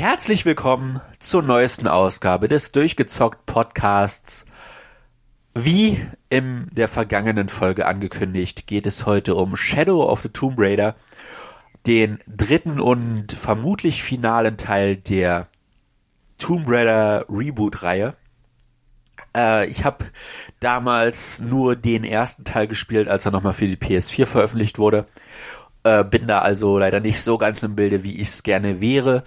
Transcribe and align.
Herzlich 0.00 0.46
willkommen 0.46 1.02
zur 1.18 1.42
neuesten 1.42 1.86
Ausgabe 1.86 2.48
des 2.48 2.72
Durchgezockt 2.72 3.44
Podcasts. 3.44 4.46
Wie 5.52 6.00
in 6.30 6.68
der 6.72 6.88
vergangenen 6.88 7.50
Folge 7.50 7.84
angekündigt, 7.84 8.66
geht 8.66 8.86
es 8.86 9.04
heute 9.04 9.34
um 9.34 9.56
Shadow 9.56 10.10
of 10.10 10.22
the 10.22 10.30
Tomb 10.30 10.54
Raider, 10.56 10.94
den 11.86 12.18
dritten 12.26 12.80
und 12.80 13.30
vermutlich 13.32 14.02
finalen 14.02 14.56
Teil 14.56 14.96
der 14.96 15.48
Tomb 16.38 16.64
Raider 16.66 17.26
Reboot-Reihe. 17.28 18.14
Äh, 19.36 19.66
ich 19.66 19.84
habe 19.84 20.06
damals 20.60 21.42
nur 21.42 21.76
den 21.76 22.04
ersten 22.04 22.44
Teil 22.44 22.68
gespielt, 22.68 23.06
als 23.06 23.26
er 23.26 23.32
nochmal 23.32 23.52
für 23.52 23.66
die 23.66 23.76
PS4 23.76 24.24
veröffentlicht 24.24 24.78
wurde. 24.78 25.04
Äh, 25.82 26.04
bin 26.04 26.26
da 26.26 26.38
also 26.38 26.78
leider 26.78 27.00
nicht 27.00 27.20
so 27.20 27.36
ganz 27.36 27.62
im 27.62 27.76
Bilde, 27.76 28.02
wie 28.02 28.18
ich 28.18 28.28
es 28.28 28.42
gerne 28.42 28.80
wäre 28.80 29.24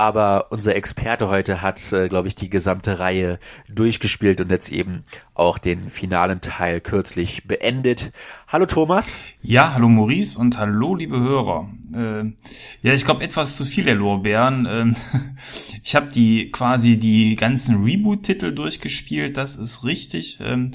aber 0.00 0.46
unser 0.48 0.76
Experte 0.76 1.28
heute 1.28 1.60
hat, 1.60 1.92
äh, 1.92 2.08
glaube 2.08 2.26
ich, 2.26 2.34
die 2.34 2.48
gesamte 2.48 2.98
Reihe 3.00 3.38
durchgespielt 3.68 4.40
und 4.40 4.50
jetzt 4.50 4.72
eben 4.72 5.04
auch 5.34 5.58
den 5.58 5.90
finalen 5.90 6.40
Teil 6.40 6.80
kürzlich 6.80 7.46
beendet. 7.46 8.10
Hallo 8.48 8.64
Thomas. 8.64 9.18
Ja, 9.42 9.74
hallo 9.74 9.90
Maurice 9.90 10.38
und 10.38 10.56
hallo 10.56 10.94
liebe 10.94 11.20
Hörer. 11.20 11.68
Äh, 11.94 12.32
ja, 12.80 12.94
ich 12.94 13.04
glaube 13.04 13.22
etwas 13.22 13.58
zu 13.58 13.66
viele 13.66 13.92
Lorbeeren. 13.92 14.64
Äh, 14.64 14.94
ich 15.82 15.94
habe 15.94 16.08
die 16.08 16.50
quasi 16.50 16.98
die 16.98 17.36
ganzen 17.36 17.84
Reboot-Titel 17.84 18.54
durchgespielt, 18.54 19.36
das 19.36 19.56
ist 19.56 19.84
richtig. 19.84 20.38
Ähm, 20.40 20.72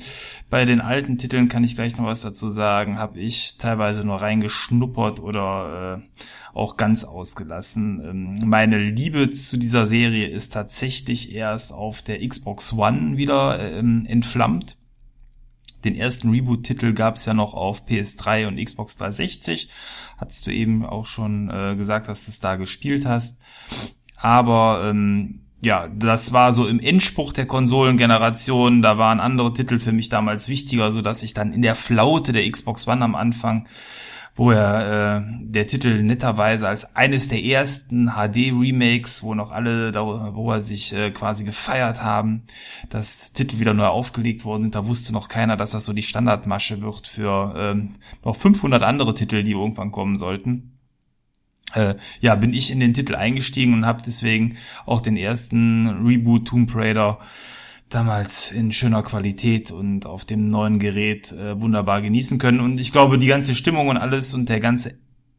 bei 0.51 0.65
den 0.65 0.81
alten 0.81 1.17
Titeln 1.17 1.47
kann 1.47 1.63
ich 1.63 1.73
gleich 1.73 1.97
noch 1.97 2.05
was 2.05 2.21
dazu 2.21 2.49
sagen. 2.49 2.99
Habe 2.99 3.19
ich 3.19 3.57
teilweise 3.57 4.03
nur 4.03 4.21
reingeschnuppert 4.21 5.19
oder 5.19 5.97
äh, 5.97 6.03
auch 6.55 6.77
ganz 6.77 7.03
ausgelassen. 7.03 8.01
Ähm, 8.03 8.47
meine 8.49 8.77
Liebe 8.77 9.29
zu 9.29 9.57
dieser 9.57 9.85
Serie 9.85 10.27
ist 10.27 10.53
tatsächlich 10.53 11.35
erst 11.35 11.73
auf 11.73 12.01
der 12.01 12.27
Xbox 12.27 12.73
One 12.73 13.17
wieder 13.17 13.59
ähm, 13.59 14.05
entflammt. 14.07 14.77
Den 15.83 15.95
ersten 15.95 16.31
Reboot-Titel 16.31 16.93
gab 16.93 17.15
es 17.15 17.25
ja 17.25 17.33
noch 17.33 17.53
auf 17.53 17.85
PS3 17.85 18.47
und 18.47 18.63
Xbox 18.63 18.97
360. 18.97 19.69
Hattest 20.17 20.47
du 20.47 20.51
eben 20.51 20.85
auch 20.85 21.05
schon 21.05 21.51
äh, 21.51 21.75
gesagt, 21.75 22.07
dass 22.07 22.25
du 22.25 22.31
es 22.31 22.39
da 22.39 22.55
gespielt 22.55 23.05
hast. 23.05 23.37
Aber 24.15 24.89
ähm, 24.89 25.41
ja, 25.61 25.89
das 25.89 26.31
war 26.31 26.53
so 26.53 26.67
im 26.67 26.79
Endspruch 26.79 27.33
der 27.33 27.45
Konsolengeneration. 27.45 28.81
Da 28.81 28.97
waren 28.97 29.19
andere 29.19 29.53
Titel 29.53 29.77
für 29.77 29.91
mich 29.91 30.07
damals 30.09 30.47
wichtiger, 30.47 30.91
so 30.91 31.01
dass 31.01 31.21
ich 31.21 31.33
dann 31.33 31.53
in 31.53 31.61
der 31.61 31.75
Flaute 31.75 32.31
der 32.31 32.49
Xbox 32.49 32.87
One 32.87 33.03
am 33.03 33.13
Anfang 33.13 33.67
wo 34.35 34.51
er 34.51 35.17
äh, 35.17 35.21
der 35.41 35.65
Titel 35.65 36.03
netterweise 36.03 36.67
als 36.67 36.95
eines 36.95 37.29
der 37.29 37.43
ersten 37.43 38.09
HD-Remakes, 38.09 39.23
wo 39.23 39.33
noch 39.33 39.51
alle 39.51 39.93
darüber 39.93 40.61
sich 40.61 40.93
äh, 40.93 41.11
quasi 41.11 41.45
gefeiert 41.45 42.03
haben, 42.03 42.43
dass 42.89 43.31
Titel 43.31 43.59
wieder 43.59 43.73
neu 43.73 43.85
aufgelegt 43.85 44.43
worden 44.43 44.63
sind. 44.63 44.75
Da 44.75 44.85
wusste 44.87 45.13
noch 45.13 45.29
keiner, 45.29 45.55
dass 45.55 45.71
das 45.71 45.85
so 45.85 45.93
die 45.93 46.03
Standardmasche 46.03 46.81
wird 46.81 47.07
für 47.07 47.53
ähm, 47.57 47.95
noch 48.25 48.35
500 48.35 48.83
andere 48.83 49.13
Titel, 49.13 49.41
die 49.43 49.53
irgendwann 49.53 49.91
kommen 49.91 50.17
sollten. 50.17 50.77
Äh, 51.73 51.95
ja, 52.19 52.35
bin 52.35 52.53
ich 52.53 52.71
in 52.71 52.79
den 52.81 52.93
Titel 52.93 53.15
eingestiegen 53.15 53.73
und 53.73 53.85
habe 53.85 54.01
deswegen 54.05 54.57
auch 54.85 54.99
den 55.01 55.15
ersten 55.15 55.87
Reboot 56.05 56.47
Tomb 56.47 56.75
Raider 56.75 57.19
damals 57.89 58.51
in 58.51 58.71
schöner 58.71 59.03
Qualität 59.03 59.71
und 59.71 60.05
auf 60.05 60.25
dem 60.25 60.49
neuen 60.49 60.79
Gerät 60.79 61.31
äh, 61.31 61.59
wunderbar 61.59 62.01
genießen 62.01 62.39
können. 62.39 62.59
Und 62.59 62.79
ich 62.79 62.91
glaube, 62.91 63.17
die 63.19 63.27
ganze 63.27 63.55
Stimmung 63.55 63.87
und 63.87 63.97
alles 63.97 64.33
und 64.33 64.49
der 64.49 64.59
ganze 64.59 64.95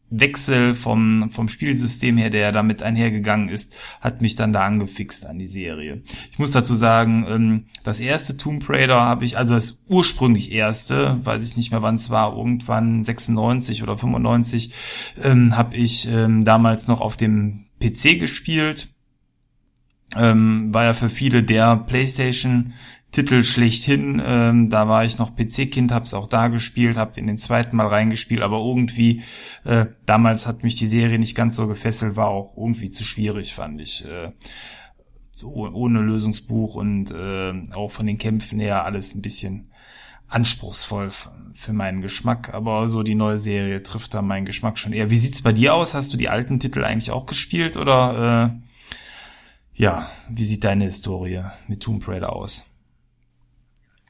Wechsel 0.08 0.74
vom, 0.74 1.30
vom 1.30 1.48
Spielsystem 1.48 2.16
her, 2.16 2.30
der 2.30 2.52
damit 2.52 2.82
einhergegangen 2.82 3.48
ist, 3.48 3.74
hat 4.00 4.22
mich 4.22 4.36
dann 4.36 4.52
da 4.52 4.64
angefixt 4.64 5.26
an 5.26 5.38
die 5.38 5.48
Serie. 5.48 6.02
Ich 6.30 6.38
muss 6.38 6.52
dazu 6.52 6.74
sagen, 6.74 7.26
ähm, 7.28 7.64
das 7.82 7.98
erste 7.98 8.36
Tomb 8.36 8.68
Raider 8.68 9.00
habe 9.00 9.24
ich, 9.24 9.36
also 9.36 9.54
das 9.54 9.82
ursprünglich 9.88 10.52
erste, 10.52 11.18
weiß 11.24 11.44
ich 11.44 11.56
nicht 11.56 11.72
mehr 11.72 11.82
wann 11.82 11.96
es 11.96 12.10
war, 12.10 12.36
irgendwann 12.36 13.02
96 13.02 13.82
oder 13.82 13.98
95, 13.98 14.72
ähm, 15.24 15.56
habe 15.56 15.76
ich 15.76 16.08
ähm, 16.08 16.44
damals 16.44 16.86
noch 16.86 17.00
auf 17.00 17.16
dem 17.16 17.66
PC 17.80 18.20
gespielt 18.20 18.88
ähm, 20.14 20.72
war 20.72 20.84
ja 20.84 20.94
für 20.94 21.08
viele 21.08 21.42
der 21.42 21.76
PlayStation 21.76 22.74
Titel 23.12 23.44
schlechthin. 23.44 24.20
Ähm, 24.24 24.68
da 24.68 24.88
war 24.88 25.04
ich 25.04 25.18
noch 25.18 25.34
PC-Kind, 25.34 25.90
hab's 25.90 26.12
auch 26.12 26.28
da 26.28 26.48
gespielt, 26.48 26.98
hab 26.98 27.16
in 27.16 27.26
den 27.26 27.38
zweiten 27.38 27.76
Mal 27.76 27.86
reingespielt, 27.86 28.42
aber 28.42 28.58
irgendwie 28.58 29.22
äh, 29.64 29.86
damals 30.04 30.46
hat 30.46 30.62
mich 30.62 30.76
die 30.76 30.86
Serie 30.86 31.18
nicht 31.18 31.34
ganz 31.34 31.56
so 31.56 31.66
gefesselt, 31.66 32.16
war 32.16 32.28
auch 32.28 32.56
irgendwie 32.56 32.90
zu 32.90 33.04
schwierig, 33.04 33.54
fand 33.54 33.80
ich. 33.80 34.04
Äh, 34.04 34.32
so 35.30 35.48
ohne 35.52 36.00
Lösungsbuch 36.00 36.76
und 36.76 37.10
äh, 37.10 37.52
auch 37.74 37.90
von 37.90 38.06
den 38.06 38.18
Kämpfen 38.18 38.58
her 38.58 38.84
alles 38.84 39.14
ein 39.14 39.22
bisschen 39.22 39.70
anspruchsvoll 40.28 41.10
für 41.54 41.72
meinen 41.72 42.00
Geschmack, 42.00 42.52
aber 42.52 42.88
so 42.88 43.02
die 43.02 43.14
neue 43.14 43.38
Serie 43.38 43.82
trifft 43.82 44.14
da 44.14 44.22
meinen 44.22 44.44
Geschmack 44.44 44.78
schon 44.78 44.92
eher. 44.92 45.10
Wie 45.10 45.16
sieht's 45.16 45.42
bei 45.42 45.52
dir 45.52 45.74
aus? 45.74 45.94
Hast 45.94 46.12
du 46.12 46.16
die 46.16 46.28
alten 46.28 46.58
Titel 46.58 46.84
eigentlich 46.84 47.10
auch 47.10 47.26
gespielt 47.26 47.76
oder 47.76 48.52
äh, 48.60 48.65
ja, 49.76 50.08
wie 50.30 50.44
sieht 50.44 50.64
deine 50.64 50.84
Historie 50.84 51.42
mit 51.68 51.82
Tomb 51.82 52.06
Raider 52.08 52.32
aus? 52.32 52.72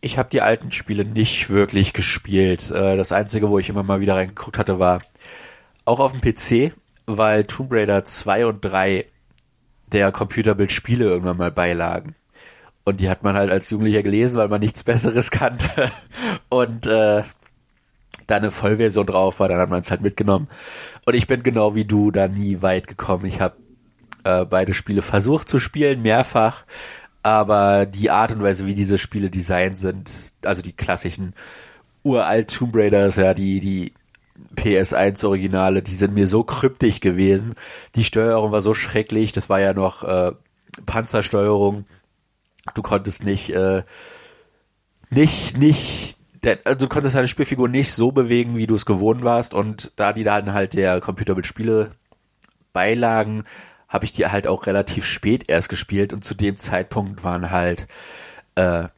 Ich 0.01 0.19
habe 0.19 0.29
die 0.29 0.41
alten 0.41 0.71
Spiele 0.71 1.05
nicht 1.05 1.51
wirklich 1.51 1.93
gespielt. 1.93 2.71
Äh, 2.71 2.97
das 2.97 3.11
einzige, 3.11 3.51
wo 3.51 3.59
ich 3.59 3.69
immer 3.69 3.83
mal 3.83 4.01
wieder 4.01 4.15
reingeguckt 4.15 4.59
hatte, 4.59 4.79
war 4.79 5.03
auch 5.85 5.99
auf 5.99 6.13
dem 6.13 6.21
PC, 6.21 6.73
weil 7.07 7.45
Tomb 7.45 7.73
Raider 7.73 8.05
2 8.05 8.47
und 8.47 8.65
3 8.65 9.07
der 9.93 10.13
Computerbild-Spiele 10.13 11.05
irgendwann 11.05 11.37
mal 11.37 11.51
beilagen. 11.51 12.15
Und 12.85 13.01
die 13.01 13.09
hat 13.09 13.25
man 13.25 13.35
halt 13.35 13.51
als 13.51 13.71
Jugendlicher 13.71 14.05
gelesen, 14.05 14.37
weil 14.37 14.49
man 14.49 14.61
nichts 14.61 14.85
Besseres 14.85 15.33
kannte. 15.33 15.91
Und 16.49 16.87
äh, 16.87 17.25
da 18.29 18.37
eine 18.37 18.53
Vollversion 18.53 19.07
drauf 19.07 19.41
war, 19.41 19.49
dann 19.49 19.59
hat 19.59 19.71
man 19.71 19.81
es 19.81 19.91
halt 19.91 20.03
mitgenommen. 20.03 20.49
Und 21.05 21.15
ich 21.15 21.27
bin 21.27 21.43
genau 21.43 21.75
wie 21.75 21.85
du 21.85 22.13
da 22.13 22.29
nie 22.29 22.63
weit 22.63 22.87
gekommen. 22.87 23.25
Ich 23.25 23.41
habe 23.41 23.57
äh, 24.27 24.45
beide 24.45 24.75
Spiele 24.75 25.03
versucht 25.03 25.49
zu 25.49 25.59
spielen, 25.59 26.03
mehrfach. 26.03 26.65
Aber 27.23 27.87
die 27.87 28.11
Art 28.11 28.33
und 28.33 28.43
Weise, 28.43 28.67
wie 28.67 28.75
diese 28.75 28.99
Spiele 28.99 29.31
designt 29.31 29.79
sind, 29.79 30.33
also 30.45 30.63
die 30.63 30.73
klassischen 30.73 31.35
uralt 32.03 32.53
Tomb 32.53 32.75
Raiders, 32.77 33.17
ja, 33.17 33.35
die, 33.35 33.61
die 33.61 33.93
PS1 34.57 35.25
Originale, 35.25 35.83
die 35.83 35.95
sind 35.95 36.15
mir 36.15 36.27
so 36.27 36.45
kryptisch 36.45 37.01
gewesen. 37.01 37.55
Die 37.95 38.05
Steuerung 38.05 38.53
war 38.53 38.61
so 38.61 38.75
schrecklich, 38.75 39.33
das 39.33 39.49
war 39.49 39.61
ja 39.61 39.73
noch 39.73 40.03
äh, 40.03 40.33
Panzersteuerung. 40.85 41.85
Du 42.75 42.83
konntest 42.83 43.25
nicht, 43.25 43.51
äh, 43.51 43.83
nicht, 45.11 45.57
nicht, 45.57 46.19
also 46.65 46.79
du 46.79 46.89
konntest 46.89 47.15
deine 47.15 47.29
Spielfigur 47.29 47.69
nicht 47.69 47.93
so 47.93 48.13
bewegen, 48.13 48.57
wie 48.57 48.67
du 48.67 48.75
es 48.75 48.87
gewohnt 48.87 49.25
warst. 49.25 49.55
Und 49.55 49.93
da 49.97 50.13
die 50.13 50.25
dann 50.25 50.53
halt 50.53 50.75
der 50.75 51.01
Computerbild 51.01 51.91
beilagen, 52.73 53.45
habe 53.89 54.05
ich 54.05 54.13
die 54.13 54.27
halt 54.27 54.47
auch 54.47 54.67
relativ 54.67 55.05
spät 55.05 55.45
erst 55.49 55.69
gespielt 55.69 56.13
und 56.13 56.25
zu 56.25 56.35
dem 56.35 56.57
Zeitpunkt 56.57 57.25
waren 57.25 57.51
halt 57.51 57.87
äh, 58.55 58.89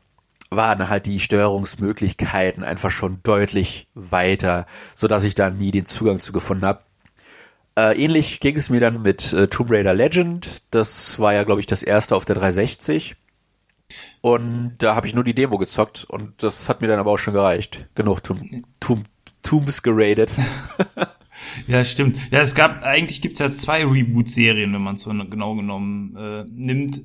waren 0.51 0.89
halt 0.89 1.07
die 1.07 1.21
Steuerungsmöglichkeiten 1.21 2.65
einfach 2.65 2.91
schon 2.91 3.21
deutlich 3.23 3.87
weiter, 3.95 4.67
so 4.95 5.07
dass 5.07 5.25
ich 5.25 5.35
da 5.35 5.51
nie 5.51 5.71
den 5.71 5.87
Zugang 5.87 6.21
zu 6.21 6.33
gefunden 6.33 6.65
habe. 6.65 6.81
Äh, 7.77 8.03
ähnlich 8.03 8.41
ging 8.41 8.57
es 8.57 8.71
mir 8.71 8.81
dann 8.81 9.03
mit 9.03 9.33
äh, 9.33 9.49
Tomb 9.49 9.71
Raider 9.71 9.95
Legend. 9.95 10.63
Das 10.71 11.19
war 11.19 11.35
ja, 11.35 11.45
glaube 11.45 11.61
ich, 11.61 11.67
das 11.67 11.83
erste 11.83 12.17
auf 12.17 12.25
der 12.25 12.37
360. 12.37 13.17
Und 14.21 14.77
da 14.79 14.95
habe 14.95 15.07
ich 15.07 15.15
nur 15.15 15.25
die 15.25 15.35
Demo 15.35 15.59
gezockt 15.59 16.05
und 16.05 16.43
das 16.43 16.69
hat 16.69 16.81
mir 16.81 16.89
dann 16.89 16.99
aber 16.99 17.13
auch 17.13 17.19
schon 17.19 17.35
gereicht. 17.35 17.89
Genug 17.95 18.23
Tomb, 18.23 18.43
Tomb, 18.81 19.07
Tombs 19.43 19.83
geradet. 19.83 20.33
Ja, 21.67 21.85
stimmt. 21.85 22.17
Ja, 22.31 22.41
es 22.41 22.55
gab, 22.55 22.83
eigentlich 22.83 23.21
gibt's 23.21 23.41
ja 23.41 23.51
zwei 23.51 23.85
Reboot-Serien, 23.85 24.73
wenn 24.73 24.83
man 24.83 24.95
es 24.95 25.03
so 25.03 25.11
genau 25.11 25.55
genommen 25.55 26.17
äh, 26.17 26.45
nimmt. 26.51 27.03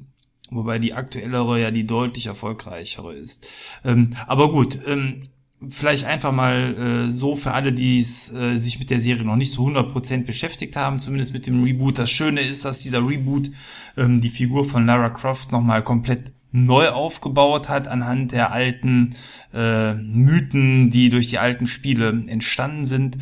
Wobei 0.50 0.78
die 0.78 0.94
aktuellere 0.94 1.60
ja 1.60 1.72
die 1.72 1.88
deutlich 1.88 2.28
erfolgreichere 2.28 3.14
ist. 3.14 3.48
Ähm, 3.84 4.16
aber 4.28 4.52
gut, 4.52 4.80
ähm, 4.86 5.24
vielleicht 5.70 6.06
einfach 6.06 6.32
mal 6.32 7.08
äh, 7.08 7.12
so 7.12 7.36
für 7.36 7.54
alle, 7.54 7.74
die 7.74 8.00
äh, 8.00 8.04
sich 8.04 8.80
mit 8.80 8.90
der 8.90 9.02
Serie 9.02 9.24
noch 9.24 9.36
nicht 9.36 9.52
so 9.52 9.66
100% 9.66 10.26
beschäftigt 10.26 10.76
haben, 10.76 11.00
zumindest 11.00 11.34
mit 11.34 11.48
dem 11.48 11.64
Reboot. 11.64 11.98
Das 11.98 12.12
Schöne 12.12 12.42
ist, 12.42 12.66
dass 12.66 12.80
dieser 12.80 13.06
Reboot 13.08 13.52
ähm, 13.98 14.22
die 14.22 14.30
Figur 14.30 14.66
von 14.66 14.86
Lara 14.86 15.10
Croft 15.10 15.52
nochmal 15.52 15.84
komplett 15.84 16.34
neu 16.52 16.90
aufgebaut 16.90 17.68
hat 17.68 17.88
anhand 17.88 18.32
der 18.32 18.52
alten 18.52 19.16
äh, 19.54 19.96
Mythen, 19.96 20.92
die 20.92 21.10
durch 21.10 21.28
die 21.28 21.40
alten 21.40 21.66
Spiele 21.66 22.10
entstanden 22.28 22.86
sind. 22.86 23.18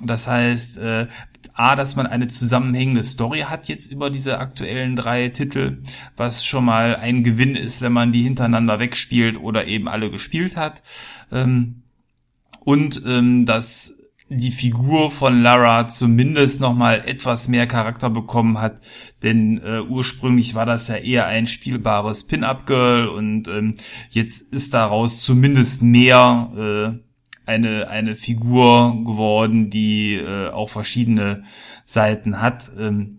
Das 0.00 0.26
heißt, 0.26 0.78
äh, 0.78 1.06
A, 1.54 1.76
dass 1.76 1.96
man 1.96 2.06
eine 2.06 2.28
zusammenhängende 2.28 3.04
Story 3.04 3.40
hat 3.40 3.68
jetzt 3.68 3.92
über 3.92 4.08
diese 4.08 4.38
aktuellen 4.38 4.96
drei 4.96 5.28
Titel, 5.28 5.82
was 6.16 6.44
schon 6.46 6.64
mal 6.64 6.96
ein 6.96 7.24
Gewinn 7.24 7.54
ist, 7.56 7.82
wenn 7.82 7.92
man 7.92 8.10
die 8.10 8.22
hintereinander 8.22 8.78
wegspielt 8.78 9.38
oder 9.38 9.66
eben 9.66 9.88
alle 9.88 10.10
gespielt 10.10 10.56
hat. 10.56 10.82
Ähm, 11.30 11.82
und 12.64 13.02
ähm, 13.06 13.44
dass 13.44 13.98
die 14.28 14.52
Figur 14.52 15.10
von 15.10 15.42
Lara 15.42 15.86
zumindest 15.88 16.60
noch 16.60 16.74
mal 16.74 17.02
etwas 17.04 17.48
mehr 17.48 17.66
Charakter 17.66 18.08
bekommen 18.08 18.58
hat, 18.58 18.80
denn 19.22 19.58
äh, 19.58 19.80
ursprünglich 19.80 20.54
war 20.54 20.64
das 20.64 20.88
ja 20.88 20.96
eher 20.96 21.26
ein 21.26 21.46
spielbares 21.46 22.26
Pin-up-Girl 22.26 23.08
und 23.08 23.48
ähm, 23.48 23.74
jetzt 24.10 24.40
ist 24.52 24.72
daraus 24.72 25.22
zumindest 25.22 25.82
mehr 25.82 26.50
äh, 26.96 27.11
eine 27.46 27.88
eine 27.88 28.16
Figur 28.16 29.04
geworden, 29.04 29.70
die 29.70 30.14
äh, 30.14 30.48
auch 30.50 30.68
verschiedene 30.70 31.44
Seiten 31.84 32.40
hat. 32.40 32.70
Ähm, 32.78 33.18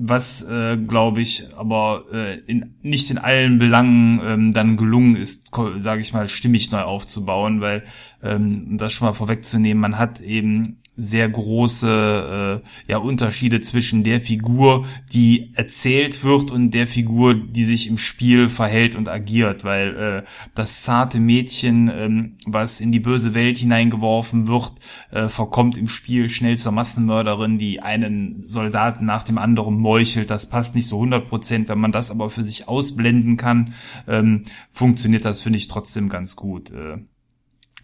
was 0.00 0.42
äh, 0.42 0.76
glaube 0.76 1.20
ich 1.20 1.48
aber 1.56 2.04
äh, 2.12 2.38
in, 2.46 2.76
nicht 2.82 3.10
in 3.10 3.18
allen 3.18 3.58
Belangen 3.58 4.20
ähm, 4.22 4.52
dann 4.52 4.76
gelungen 4.76 5.16
ist, 5.16 5.50
sage 5.78 6.00
ich 6.00 6.12
mal, 6.12 6.28
stimmig 6.28 6.70
neu 6.70 6.82
aufzubauen, 6.82 7.60
weil 7.60 7.82
ähm, 8.22 8.78
das 8.78 8.92
schon 8.92 9.08
mal 9.08 9.14
vorwegzunehmen, 9.14 9.80
man 9.80 9.98
hat 9.98 10.20
eben 10.20 10.78
sehr 10.98 11.28
große 11.28 12.62
äh, 12.64 12.90
ja, 12.90 12.98
Unterschiede 12.98 13.60
zwischen 13.60 14.02
der 14.02 14.20
Figur, 14.20 14.84
die 15.12 15.52
erzählt 15.54 16.24
wird 16.24 16.50
und 16.50 16.72
der 16.72 16.88
Figur, 16.88 17.34
die 17.34 17.64
sich 17.64 17.88
im 17.88 17.98
Spiel 17.98 18.48
verhält 18.48 18.96
und 18.96 19.08
agiert, 19.08 19.62
weil 19.62 19.96
äh, 19.96 20.24
das 20.56 20.82
zarte 20.82 21.20
Mädchen, 21.20 21.88
ähm, 21.88 22.36
was 22.46 22.80
in 22.80 22.90
die 22.90 22.98
böse 22.98 23.32
Welt 23.32 23.56
hineingeworfen 23.56 24.48
wird, 24.48 24.74
äh, 25.12 25.28
verkommt 25.28 25.78
im 25.78 25.88
Spiel 25.88 26.28
schnell 26.28 26.58
zur 26.58 26.72
Massenmörderin, 26.72 27.58
die 27.58 27.80
einen 27.80 28.34
Soldaten 28.34 29.06
nach 29.06 29.22
dem 29.22 29.38
anderen 29.38 29.76
meuchelt. 29.76 30.30
Das 30.30 30.46
passt 30.46 30.74
nicht 30.74 30.88
so 30.88 30.96
100 30.96 31.28
Prozent. 31.28 31.68
Wenn 31.68 31.78
man 31.78 31.92
das 31.92 32.10
aber 32.10 32.28
für 32.28 32.42
sich 32.42 32.66
ausblenden 32.66 33.36
kann, 33.36 33.74
ähm, 34.08 34.42
funktioniert 34.72 35.24
das, 35.24 35.40
finde 35.40 35.58
ich, 35.58 35.68
trotzdem 35.68 36.08
ganz 36.08 36.34
gut. 36.34 36.72
Äh, 36.72 36.98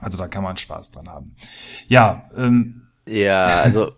also 0.01 0.19
da 0.19 0.27
kann 0.29 0.43
man 0.43 0.57
Spaß 0.57 0.91
dran 0.91 1.09
haben. 1.09 1.37
Ja, 1.89 2.29
ähm, 2.37 2.84
ja, 3.07 3.45
also 3.45 3.93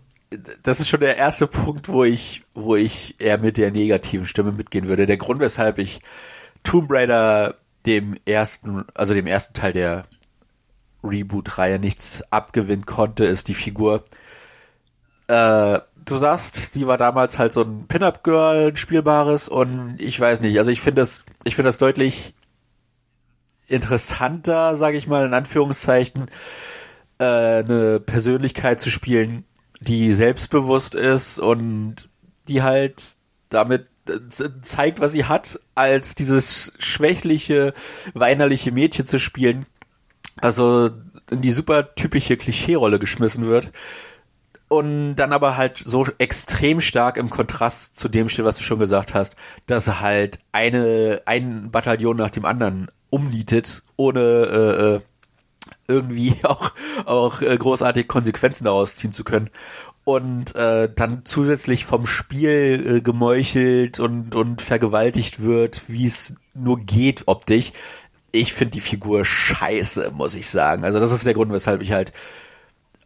das 0.63 0.79
ist 0.79 0.89
schon 0.89 0.99
der 0.99 1.17
erste 1.17 1.47
Punkt, 1.47 1.87
wo 1.87 2.03
ich, 2.03 2.43
wo 2.53 2.75
ich 2.75 3.15
eher 3.19 3.37
mit 3.37 3.57
der 3.57 3.71
negativen 3.71 4.25
Stimme 4.25 4.51
mitgehen 4.51 4.87
würde. 4.87 5.05
Der 5.05 5.17
Grund, 5.17 5.39
weshalb 5.39 5.79
ich 5.79 6.01
Tomb 6.63 6.91
Raider 6.91 7.55
dem 7.85 8.17
ersten, 8.25 8.83
also 8.93 9.13
dem 9.13 9.27
ersten 9.27 9.53
Teil 9.53 9.71
der 9.73 10.03
Reboot-Reihe 11.03 11.79
nichts 11.79 12.23
abgewinnen 12.31 12.85
konnte, 12.85 13.25
ist 13.25 13.47
die 13.47 13.53
Figur. 13.53 14.03
Äh, 15.27 15.79
du 16.03 16.17
sagst, 16.17 16.75
die 16.75 16.87
war 16.87 16.97
damals 16.97 17.39
halt 17.39 17.53
so 17.53 17.61
ein 17.61 17.87
Pin-Up-Girl, 17.87 18.71
ein 18.71 18.75
spielbares 18.75 19.47
und 19.47 19.95
ich 19.99 20.19
weiß 20.19 20.41
nicht, 20.41 20.57
also 20.57 20.71
ich 20.71 20.81
finde 20.81 21.01
das, 21.01 21.25
ich 21.45 21.55
finde 21.55 21.69
das 21.69 21.77
deutlich 21.77 22.33
interessanter, 23.67 24.75
sage 24.75 24.97
ich 24.97 25.07
mal, 25.07 25.25
in 25.25 25.33
Anführungszeichen, 25.33 26.29
äh, 27.19 27.23
eine 27.23 27.99
Persönlichkeit 27.99 28.81
zu 28.81 28.89
spielen, 28.89 29.45
die 29.79 30.13
selbstbewusst 30.13 30.95
ist 30.95 31.39
und 31.39 32.09
die 32.47 32.61
halt 32.63 33.15
damit 33.49 33.87
äh, 34.09 34.19
zeigt, 34.61 34.99
was 34.99 35.11
sie 35.11 35.25
hat, 35.25 35.59
als 35.75 36.15
dieses 36.15 36.73
schwächliche, 36.79 37.73
weinerliche 38.13 38.71
Mädchen 38.71 39.05
zu 39.05 39.19
spielen. 39.19 39.65
Also 40.39 40.89
in 41.31 41.41
die 41.41 41.51
super 41.51 41.95
typische 41.95 42.37
Klischee-Rolle 42.37 42.99
geschmissen 42.99 43.47
wird. 43.47 43.71
Und 44.69 45.15
dann 45.15 45.31
aber 45.31 45.55
halt 45.55 45.77
so 45.77 46.05
extrem 46.17 46.81
stark 46.81 47.15
im 47.17 47.29
Kontrast 47.29 47.97
zu 47.97 48.09
dem 48.09 48.27
steht, 48.27 48.43
was 48.43 48.57
du 48.57 48.63
schon 48.63 48.79
gesagt 48.79 49.13
hast, 49.13 49.37
dass 49.65 50.01
halt 50.01 50.39
eine, 50.51 51.21
ein 51.25 51.71
Bataillon 51.71 52.17
nach 52.17 52.31
dem 52.31 52.43
anderen 52.43 52.89
umnietet, 53.09 53.83
ohne 53.95 54.19
äh, 54.19 54.95
äh 54.95 55.01
irgendwie 55.87 56.35
auch, 56.43 56.71
auch 57.05 57.41
äh, 57.41 57.57
großartig 57.57 58.07
Konsequenzen 58.07 58.65
daraus 58.65 58.95
ziehen 58.95 59.11
zu 59.11 59.23
können. 59.23 59.49
Und 60.03 60.55
äh, 60.55 60.89
dann 60.93 61.25
zusätzlich 61.25 61.85
vom 61.85 62.07
Spiel 62.07 62.97
äh, 62.97 63.01
gemeuchelt 63.01 63.99
und, 63.99 64.35
und 64.35 64.61
vergewaltigt 64.61 65.41
wird, 65.41 65.89
wie 65.89 66.05
es 66.05 66.35
nur 66.53 66.79
geht 66.79 67.23
optisch. 67.27 67.71
Ich 68.31 68.53
finde 68.53 68.73
die 68.73 68.81
Figur 68.81 69.25
scheiße, 69.25 70.11
muss 70.13 70.35
ich 70.35 70.49
sagen. 70.49 70.85
Also 70.85 70.99
das 70.99 71.11
ist 71.11 71.25
der 71.25 71.33
Grund, 71.33 71.51
weshalb 71.51 71.81
ich 71.81 71.91
halt, 71.91 72.13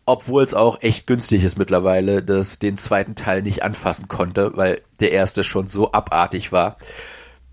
obwohl 0.06 0.44
es 0.44 0.54
auch 0.54 0.82
echt 0.82 1.08
günstig 1.08 1.44
ist 1.44 1.58
mittlerweile, 1.58 2.22
dass 2.22 2.60
den 2.60 2.78
zweiten 2.78 3.16
Teil 3.16 3.42
nicht 3.42 3.64
anfassen 3.64 4.08
konnte, 4.08 4.56
weil 4.56 4.82
der 5.00 5.12
erste 5.12 5.44
schon 5.44 5.68
so 5.68 5.92
abartig 5.92 6.52
war, 6.52 6.78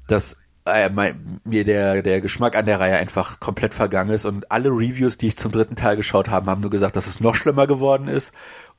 dass 0.08 0.38
äh, 0.68 0.90
mein, 0.90 1.40
mir 1.44 1.64
der, 1.64 2.02
der 2.02 2.20
Geschmack 2.20 2.56
an 2.56 2.66
der 2.66 2.80
Reihe 2.80 2.96
einfach 2.96 3.40
komplett 3.40 3.74
vergangen 3.74 4.10
ist 4.10 4.24
und 4.24 4.50
alle 4.50 4.70
Reviews, 4.70 5.16
die 5.18 5.28
ich 5.28 5.36
zum 5.36 5.52
dritten 5.52 5.76
Teil 5.76 5.96
geschaut 5.96 6.28
habe, 6.28 6.50
haben 6.50 6.60
nur 6.60 6.70
gesagt, 6.70 6.96
dass 6.96 7.06
es 7.06 7.20
noch 7.20 7.34
schlimmer 7.34 7.66
geworden 7.66 8.08
ist 8.08 8.32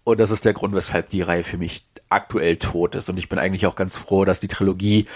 und 0.04 0.20
das 0.20 0.32
ist 0.32 0.46
der 0.46 0.54
Grund, 0.54 0.74
weshalb 0.74 1.10
die 1.10 1.22
Reihe 1.22 1.44
für 1.44 1.58
mich 1.58 1.86
aktuell 2.10 2.58
tot 2.58 2.96
ist 2.96 3.10
und 3.10 3.18
ich 3.18 3.30
bin 3.30 3.40
eigentlich 3.40 3.66
auch 3.66 3.76
ganz 3.76 3.96
froh, 3.96 4.26
dass 4.26 4.40
die 4.40 4.48
Trilogie 4.48 5.08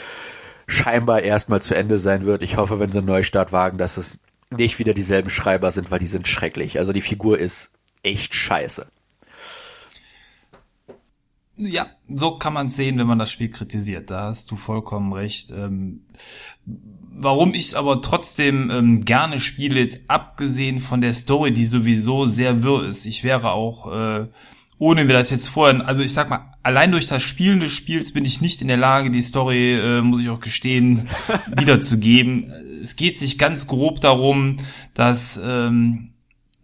scheinbar 0.67 1.21
erstmal 1.21 1.61
zu 1.61 1.75
Ende 1.75 1.99
sein 1.99 2.25
wird. 2.25 2.43
Ich 2.43 2.57
hoffe, 2.57 2.79
wenn 2.79 2.91
sie 2.91 2.99
einen 2.99 3.07
Neustart 3.07 3.51
wagen, 3.51 3.77
dass 3.77 3.97
es 3.97 4.17
nicht 4.49 4.79
wieder 4.79 4.93
dieselben 4.93 5.29
Schreiber 5.29 5.71
sind, 5.71 5.91
weil 5.91 5.99
die 5.99 6.07
sind 6.07 6.27
schrecklich. 6.27 6.79
Also 6.79 6.93
die 6.93 7.01
Figur 7.01 7.39
ist 7.39 7.71
echt 8.03 8.33
scheiße. 8.33 8.87
Ja, 11.65 11.87
so 12.09 12.37
kann 12.37 12.53
man 12.53 12.69
sehen, 12.69 12.97
wenn 12.97 13.07
man 13.07 13.19
das 13.19 13.31
Spiel 13.31 13.49
kritisiert. 13.49 14.09
Da 14.09 14.23
hast 14.25 14.51
du 14.51 14.55
vollkommen 14.55 15.13
recht. 15.13 15.51
Ähm, 15.51 16.01
warum 16.65 17.53
ich 17.53 17.77
aber 17.77 18.01
trotzdem 18.01 18.69
ähm, 18.71 19.05
gerne 19.05 19.39
spiele, 19.39 19.79
jetzt 19.79 20.01
abgesehen 20.07 20.79
von 20.79 21.01
der 21.01 21.13
Story, 21.13 21.53
die 21.53 21.65
sowieso 21.65 22.25
sehr 22.25 22.63
wirr 22.63 22.85
ist. 22.85 23.05
Ich 23.05 23.23
wäre 23.23 23.51
auch, 23.51 23.91
äh, 23.91 24.27
ohne 24.77 25.05
mir 25.05 25.13
das 25.13 25.29
jetzt 25.29 25.49
vorher, 25.49 25.87
also 25.87 26.01
ich 26.01 26.11
sag 26.11 26.29
mal, 26.29 26.51
allein 26.63 26.91
durch 26.91 27.07
das 27.07 27.23
Spielen 27.23 27.59
des 27.59 27.71
Spiels 27.71 28.11
bin 28.11 28.25
ich 28.25 28.41
nicht 28.41 28.61
in 28.61 28.67
der 28.67 28.77
Lage, 28.77 29.11
die 29.11 29.21
Story, 29.21 29.73
äh, 29.73 30.01
muss 30.01 30.21
ich 30.21 30.29
auch 30.29 30.39
gestehen, 30.39 31.07
wiederzugeben. 31.57 32.51
Es 32.81 32.95
geht 32.95 33.17
sich 33.17 33.37
ganz 33.37 33.67
grob 33.67 34.01
darum, 34.01 34.57
dass 34.93 35.39
ähm, 35.43 36.12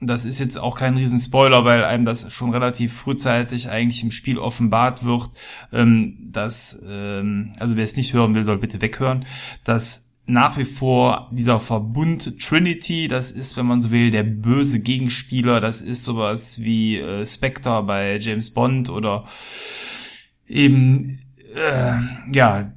das 0.01 0.26
ist 0.26 0.40
jetzt 0.40 0.59
auch 0.59 0.78
kein 0.78 0.95
Riesenspoiler, 0.95 1.66
weil 1.66 1.83
einem 1.83 2.06
das 2.06 2.31
schon 2.31 2.52
relativ 2.52 2.94
frühzeitig 2.94 3.69
eigentlich 3.69 4.04
im 4.04 4.12
Spiel 4.12 4.38
offenbart 4.38 5.04
wird, 5.04 5.30
ähm, 5.73 6.18
dass, 6.31 6.80
ähm, 6.88 7.52
also 7.59 7.76
wer 7.76 7.85
es 7.85 7.97
nicht 7.97 8.14
hören 8.14 8.33
will, 8.35 8.44
soll 8.44 8.57
bitte 8.59 8.81
weghören, 8.81 9.26
dass 9.64 10.06
nach 10.26 10.57
wie 10.57 10.66
vor 10.66 11.30
dieser 11.33 11.59
Verbund 11.59 12.40
Trinity, 12.40 13.07
das 13.07 13.31
ist, 13.31 13.57
wenn 13.57 13.66
man 13.66 13.81
so 13.81 13.92
will, 13.92 14.12
der 14.12 14.23
böse 14.23 14.80
Gegenspieler, 14.80 15.59
das 15.59 15.81
ist 15.81 16.04
sowas 16.04 16.62
wie 16.62 16.97
äh, 16.97 17.26
Spectre 17.26 17.81
bei 17.83 18.19
James 18.19 18.52
Bond 18.52 18.90
oder 18.90 19.26
eben, 20.47 21.19
äh, 21.56 21.94
ja, 22.33 22.71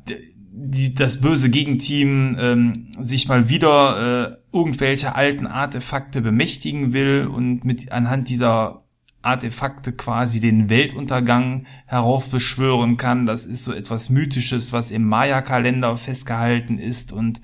die, 0.53 0.95
das 0.95 1.21
böse 1.21 1.51
Gegenteam 1.51 2.37
ähm, 2.39 2.87
sich 2.99 3.29
mal 3.29 3.49
wieder 3.49 4.31
äh, 4.31 4.37
irgendwelche 4.53 5.15
alten 5.15 5.47
Artefakte 5.47 6.21
bemächtigen 6.23 6.93
will 6.93 7.27
und 7.27 7.65
mit 7.65 7.93
anhand 7.93 8.29
dieser 8.29 8.83
Artefakte 9.23 9.93
quasi 9.93 10.41
den 10.41 10.69
Weltuntergang 10.69 11.67
heraufbeschwören 11.87 12.97
kann. 12.97 13.25
Das 13.25 13.47
ist 13.47 13.65
so 13.65 13.73
etwas 13.73 14.11
Mythisches, 14.11 14.73
was 14.73 14.91
im 14.91 15.07
Maya-Kalender 15.09 15.97
festgehalten 15.97 16.77
ist 16.77 17.13
und 17.13 17.41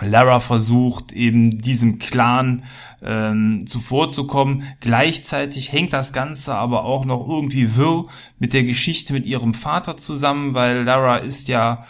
Lara 0.00 0.38
versucht 0.38 1.12
eben 1.12 1.58
diesem 1.58 1.98
Clan 1.98 2.64
ähm, 3.02 3.66
zuvorzukommen. 3.66 4.62
Gleichzeitig 4.78 5.72
hängt 5.72 5.92
das 5.92 6.12
Ganze 6.12 6.54
aber 6.54 6.84
auch 6.84 7.04
noch 7.04 7.26
irgendwie 7.28 7.76
wirr 7.76 8.06
mit 8.38 8.52
der 8.52 8.62
Geschichte 8.62 9.12
mit 9.12 9.26
ihrem 9.26 9.54
Vater 9.54 9.96
zusammen, 9.96 10.54
weil 10.54 10.84
Lara 10.84 11.16
ist 11.16 11.48
ja 11.48 11.84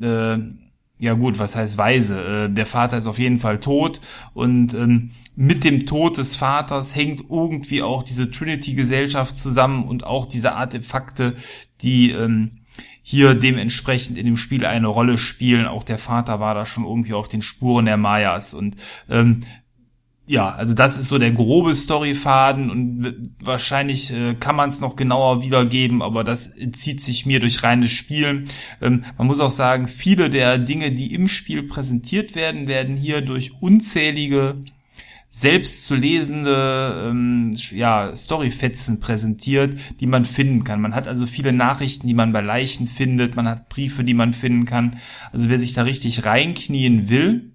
äh, 0.00 0.38
ja 1.02 1.14
gut, 1.14 1.40
was 1.40 1.56
heißt 1.56 1.76
weise? 1.78 2.44
Äh, 2.44 2.48
der 2.48 2.64
Vater 2.64 2.96
ist 2.96 3.08
auf 3.08 3.18
jeden 3.18 3.40
Fall 3.40 3.58
tot 3.58 4.00
und 4.34 4.72
ähm, 4.74 5.10
mit 5.34 5.64
dem 5.64 5.84
Tod 5.84 6.16
des 6.16 6.36
Vaters 6.36 6.94
hängt 6.94 7.24
irgendwie 7.28 7.82
auch 7.82 8.04
diese 8.04 8.30
Trinity-Gesellschaft 8.30 9.36
zusammen 9.36 9.82
und 9.88 10.04
auch 10.04 10.26
diese 10.26 10.52
Artefakte, 10.52 11.34
die 11.80 12.12
ähm, 12.12 12.50
hier 13.02 13.34
dementsprechend 13.34 14.16
in 14.16 14.26
dem 14.26 14.36
Spiel 14.36 14.64
eine 14.64 14.86
Rolle 14.86 15.18
spielen. 15.18 15.66
Auch 15.66 15.82
der 15.82 15.98
Vater 15.98 16.38
war 16.38 16.54
da 16.54 16.64
schon 16.64 16.84
irgendwie 16.84 17.14
auf 17.14 17.26
den 17.26 17.42
Spuren 17.42 17.86
der 17.86 17.96
Mayas 17.96 18.54
und 18.54 18.76
ähm, 19.10 19.40
ja, 20.26 20.54
also 20.54 20.72
das 20.72 20.98
ist 20.98 21.08
so 21.08 21.18
der 21.18 21.32
grobe 21.32 21.74
Storyfaden 21.74 22.70
und 22.70 23.34
wahrscheinlich 23.40 24.12
äh, 24.12 24.34
kann 24.34 24.54
man 24.54 24.68
es 24.68 24.80
noch 24.80 24.94
genauer 24.94 25.42
wiedergeben, 25.42 26.00
aber 26.00 26.22
das 26.22 26.52
zieht 26.72 27.00
sich 27.00 27.26
mir 27.26 27.40
durch 27.40 27.64
reines 27.64 27.90
Spielen. 27.90 28.44
Ähm, 28.80 29.04
man 29.18 29.26
muss 29.26 29.40
auch 29.40 29.50
sagen, 29.50 29.88
viele 29.88 30.30
der 30.30 30.58
Dinge, 30.58 30.92
die 30.92 31.12
im 31.12 31.26
Spiel 31.26 31.64
präsentiert 31.64 32.36
werden, 32.36 32.68
werden 32.68 32.96
hier 32.96 33.20
durch 33.20 33.52
unzählige 33.60 34.62
selbst 35.34 35.86
zu 35.86 35.96
lesende 35.96 37.08
ähm, 37.08 37.56
ja, 37.70 38.14
Storyfetzen 38.14 39.00
präsentiert, 39.00 39.74
die 39.98 40.06
man 40.06 40.26
finden 40.26 40.62
kann. 40.62 40.82
Man 40.82 40.94
hat 40.94 41.08
also 41.08 41.26
viele 41.26 41.52
Nachrichten, 41.52 42.06
die 42.06 42.14
man 42.14 42.32
bei 42.32 42.42
Leichen 42.42 42.86
findet, 42.86 43.34
man 43.34 43.48
hat 43.48 43.70
Briefe, 43.70 44.04
die 44.04 44.14
man 44.14 44.34
finden 44.34 44.66
kann. 44.66 44.98
Also 45.32 45.48
wer 45.48 45.58
sich 45.58 45.72
da 45.72 45.82
richtig 45.82 46.26
reinknien 46.26 47.08
will, 47.08 47.51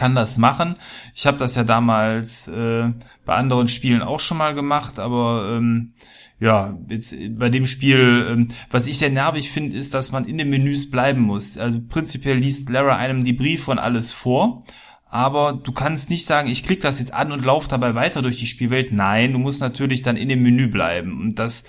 kann 0.00 0.14
das 0.14 0.38
machen. 0.38 0.76
Ich 1.14 1.26
habe 1.26 1.36
das 1.36 1.56
ja 1.56 1.62
damals 1.62 2.48
äh, 2.48 2.90
bei 3.26 3.34
anderen 3.34 3.68
Spielen 3.68 4.00
auch 4.00 4.18
schon 4.18 4.38
mal 4.38 4.54
gemacht, 4.54 4.98
aber 4.98 5.56
ähm, 5.56 5.92
ja, 6.38 6.78
jetzt 6.88 7.14
bei 7.38 7.50
dem 7.50 7.66
Spiel, 7.66 8.26
ähm, 8.30 8.48
was 8.70 8.86
ich 8.86 8.96
sehr 8.96 9.10
nervig 9.10 9.50
finde, 9.50 9.76
ist, 9.76 9.92
dass 9.92 10.10
man 10.10 10.24
in 10.24 10.38
den 10.38 10.48
Menüs 10.48 10.90
bleiben 10.90 11.20
muss. 11.20 11.58
Also 11.58 11.80
prinzipiell 11.86 12.38
liest 12.38 12.70
Lara 12.70 12.96
einem 12.96 13.24
die 13.24 13.34
Briefe 13.34 13.70
und 13.70 13.78
alles 13.78 14.10
vor, 14.10 14.64
aber 15.10 15.52
du 15.52 15.70
kannst 15.72 16.08
nicht 16.08 16.24
sagen, 16.24 16.48
ich 16.48 16.64
klicke 16.64 16.80
das 16.80 16.98
jetzt 16.98 17.12
an 17.12 17.30
und 17.30 17.44
laufe 17.44 17.68
dabei 17.68 17.94
weiter 17.94 18.22
durch 18.22 18.38
die 18.38 18.46
Spielwelt. 18.46 18.92
Nein, 18.92 19.34
du 19.34 19.38
musst 19.38 19.60
natürlich 19.60 20.00
dann 20.00 20.16
in 20.16 20.30
dem 20.30 20.42
Menü 20.42 20.68
bleiben. 20.68 21.20
Und 21.20 21.38
das, 21.38 21.64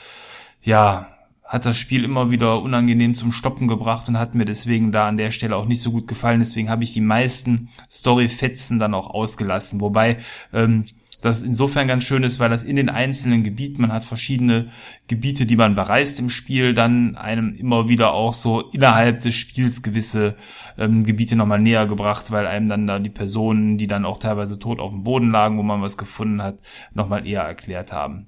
ja, 0.62 1.11
hat 1.52 1.66
das 1.66 1.78
Spiel 1.78 2.06
immer 2.06 2.32
wieder 2.32 2.62
unangenehm 2.62 3.14
zum 3.14 3.34
Stoppen 3.34 3.68
gebracht 3.68 4.08
und 4.08 4.18
hat 4.18 4.36
mir 4.36 4.46
deswegen 4.46 4.94
da 4.94 5.10
an 5.10 5.18
der 5.18 5.32
Stelle 5.32 5.58
auch 5.58 5.66
nicht 5.66 5.82
so 5.82 5.92
gut 5.92 6.08
gefallen. 6.08 6.40
Deswegen 6.40 6.70
habe 6.70 6.86
ich 6.86 6.94
die 6.94 7.02
meisten 7.02 7.68
Story-Fetzen 7.92 8.80
dann 8.80 8.94
auch 8.94 9.10
ausgelassen. 9.10 9.82
Wobei 9.82 10.20
ähm, 10.54 10.86
das 11.22 11.42
insofern 11.42 11.90
ganz 11.90 12.06
schön 12.06 12.24
ist, 12.24 12.40
weil 12.40 12.50
das 12.50 12.64
in 12.64 12.78
den 12.78 12.88
einzelnen 12.88 13.44
Gebieten, 13.44 13.82
man 13.82 13.92
hat 13.92 14.06
verschiedene 14.06 14.70
Gebiete, 15.10 15.46
die 15.46 15.58
man 15.58 15.76
bereist 15.76 16.22
im 16.22 16.30
Spiel, 16.30 16.74
dann 16.74 17.18
einem 17.18 17.54
immer 17.54 17.90
wieder 17.90 18.14
auch 18.14 18.32
so 18.32 18.62
innerhalb 18.70 19.20
des 19.20 19.36
Spiels 19.36 19.84
gewisse 19.84 20.38
ähm, 20.78 21.04
Gebiete 21.04 21.36
nochmal 21.36 21.60
näher 21.60 21.86
gebracht, 21.86 22.32
weil 22.32 22.48
einem 22.48 22.70
dann 22.70 22.88
da 22.88 22.98
die 22.98 23.10
Personen, 23.10 23.78
die 23.78 23.88
dann 23.88 24.06
auch 24.06 24.20
teilweise 24.20 24.58
tot 24.58 24.80
auf 24.80 24.92
dem 24.92 25.04
Boden 25.04 25.32
lagen, 25.32 25.58
wo 25.58 25.64
man 25.64 25.82
was 25.82 25.98
gefunden 25.98 26.42
hat, 26.42 26.60
nochmal 26.94 27.28
eher 27.28 27.42
erklärt 27.42 27.92
haben. 27.92 28.28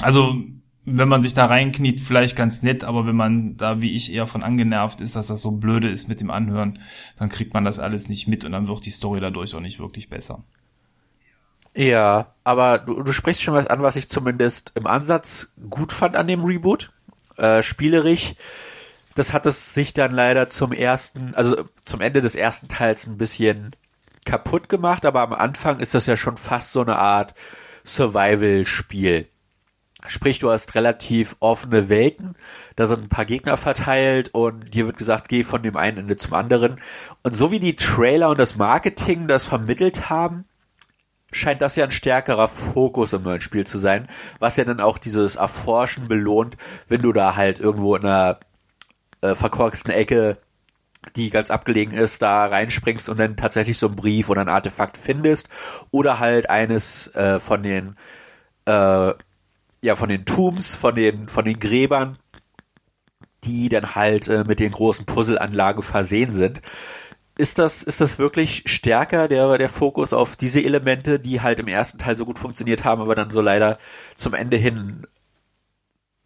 Also 0.00 0.36
wenn 0.86 1.08
man 1.08 1.22
sich 1.22 1.34
da 1.34 1.46
reinkniet, 1.46 2.00
vielleicht 2.00 2.36
ganz 2.36 2.62
nett, 2.62 2.84
aber 2.84 3.06
wenn 3.06 3.16
man 3.16 3.56
da 3.56 3.80
wie 3.80 3.94
ich 3.94 4.12
eher 4.12 4.26
von 4.26 4.42
angenervt 4.42 5.00
ist, 5.00 5.16
dass 5.16 5.28
das 5.28 5.40
so 5.40 5.52
blöde 5.52 5.88
ist 5.88 6.08
mit 6.08 6.20
dem 6.20 6.30
Anhören, 6.30 6.78
dann 7.18 7.28
kriegt 7.28 7.54
man 7.54 7.64
das 7.64 7.78
alles 7.78 8.08
nicht 8.08 8.28
mit 8.28 8.44
und 8.44 8.52
dann 8.52 8.68
wird 8.68 8.84
die 8.84 8.90
Story 8.90 9.20
dadurch 9.20 9.54
auch 9.54 9.60
nicht 9.60 9.78
wirklich 9.78 10.08
besser. 10.08 10.44
Ja, 11.74 12.34
aber 12.44 12.78
du, 12.78 13.02
du 13.02 13.12
sprichst 13.12 13.42
schon 13.42 13.54
was 13.54 13.66
an, 13.66 13.82
was 13.82 13.96
ich 13.96 14.08
zumindest 14.08 14.72
im 14.74 14.86
Ansatz 14.86 15.52
gut 15.70 15.92
fand 15.92 16.14
an 16.14 16.28
dem 16.28 16.44
Reboot. 16.44 16.92
Äh, 17.36 17.62
spielerisch, 17.62 18.34
das 19.14 19.32
hat 19.32 19.46
es 19.46 19.74
sich 19.74 19.94
dann 19.94 20.12
leider 20.12 20.48
zum 20.48 20.72
ersten, 20.72 21.34
also 21.34 21.64
zum 21.84 22.00
Ende 22.00 22.20
des 22.20 22.34
ersten 22.34 22.68
Teils 22.68 23.06
ein 23.06 23.16
bisschen 23.16 23.74
kaputt 24.24 24.68
gemacht, 24.68 25.04
aber 25.04 25.22
am 25.22 25.32
Anfang 25.32 25.80
ist 25.80 25.94
das 25.94 26.06
ja 26.06 26.16
schon 26.16 26.36
fast 26.36 26.72
so 26.72 26.80
eine 26.80 26.96
Art 26.96 27.34
Survival-Spiel. 27.84 29.28
Sprich, 30.06 30.38
du 30.38 30.50
hast 30.50 30.74
relativ 30.74 31.36
offene 31.40 31.88
Welten, 31.88 32.36
da 32.76 32.86
sind 32.86 33.04
ein 33.04 33.08
paar 33.08 33.24
Gegner 33.24 33.56
verteilt 33.56 34.30
und 34.34 34.74
dir 34.74 34.86
wird 34.86 34.98
gesagt, 34.98 35.28
geh 35.28 35.44
von 35.44 35.62
dem 35.62 35.76
einen 35.76 35.98
Ende 35.98 36.16
zum 36.16 36.34
anderen. 36.34 36.76
Und 37.22 37.34
so 37.34 37.50
wie 37.50 37.60
die 37.60 37.76
Trailer 37.76 38.28
und 38.28 38.38
das 38.38 38.56
Marketing 38.56 39.28
das 39.28 39.46
vermittelt 39.46 40.10
haben, 40.10 40.44
scheint 41.32 41.62
das 41.62 41.76
ja 41.76 41.84
ein 41.84 41.90
stärkerer 41.90 42.48
Fokus 42.48 43.12
im 43.12 43.22
neuen 43.22 43.40
Spiel 43.40 43.66
zu 43.66 43.78
sein, 43.78 44.06
was 44.38 44.56
ja 44.56 44.64
dann 44.64 44.80
auch 44.80 44.98
dieses 44.98 45.36
Erforschen 45.36 46.06
belohnt, 46.06 46.56
wenn 46.88 47.02
du 47.02 47.12
da 47.12 47.36
halt 47.36 47.58
irgendwo 47.58 47.96
in 47.96 48.04
einer 48.04 48.38
äh, 49.20 49.34
verkorksten 49.34 49.92
Ecke, 49.92 50.38
die 51.16 51.30
ganz 51.30 51.50
abgelegen 51.50 51.94
ist, 51.94 52.22
da 52.22 52.46
reinspringst 52.46 53.08
und 53.08 53.18
dann 53.18 53.36
tatsächlich 53.36 53.78
so 53.78 53.86
einen 53.86 53.96
Brief 53.96 54.30
oder 54.30 54.42
ein 54.42 54.48
Artefakt 54.48 54.96
findest 54.96 55.48
oder 55.90 56.18
halt 56.18 56.50
eines 56.50 57.08
äh, 57.14 57.40
von 57.40 57.62
den 57.62 57.96
äh, 58.66 59.12
ja 59.84 59.96
von 59.96 60.08
den 60.08 60.24
Tombs, 60.24 60.74
von 60.74 60.94
den 60.94 61.28
von 61.28 61.44
den 61.44 61.60
Gräbern, 61.60 62.18
die 63.44 63.68
dann 63.68 63.94
halt 63.94 64.28
äh, 64.28 64.44
mit 64.44 64.60
den 64.60 64.72
großen 64.72 65.06
Puzzleanlagen 65.06 65.82
versehen 65.82 66.32
sind 66.32 66.60
ist 67.36 67.58
das, 67.58 67.82
ist 67.82 68.00
das 68.00 68.18
wirklich 68.18 68.62
stärker, 68.66 69.28
der, 69.28 69.58
der 69.58 69.68
Fokus 69.68 70.12
auf 70.12 70.36
diese 70.36 70.62
Elemente, 70.62 71.18
die 71.18 71.40
halt 71.40 71.58
im 71.58 71.66
ersten 71.66 71.98
Teil 71.98 72.16
so 72.16 72.24
gut 72.24 72.38
funktioniert 72.38 72.84
haben, 72.84 73.02
aber 73.02 73.14
dann 73.14 73.30
so 73.30 73.40
leider 73.40 73.78
zum 74.14 74.34
Ende 74.34 74.56
hin 74.56 75.06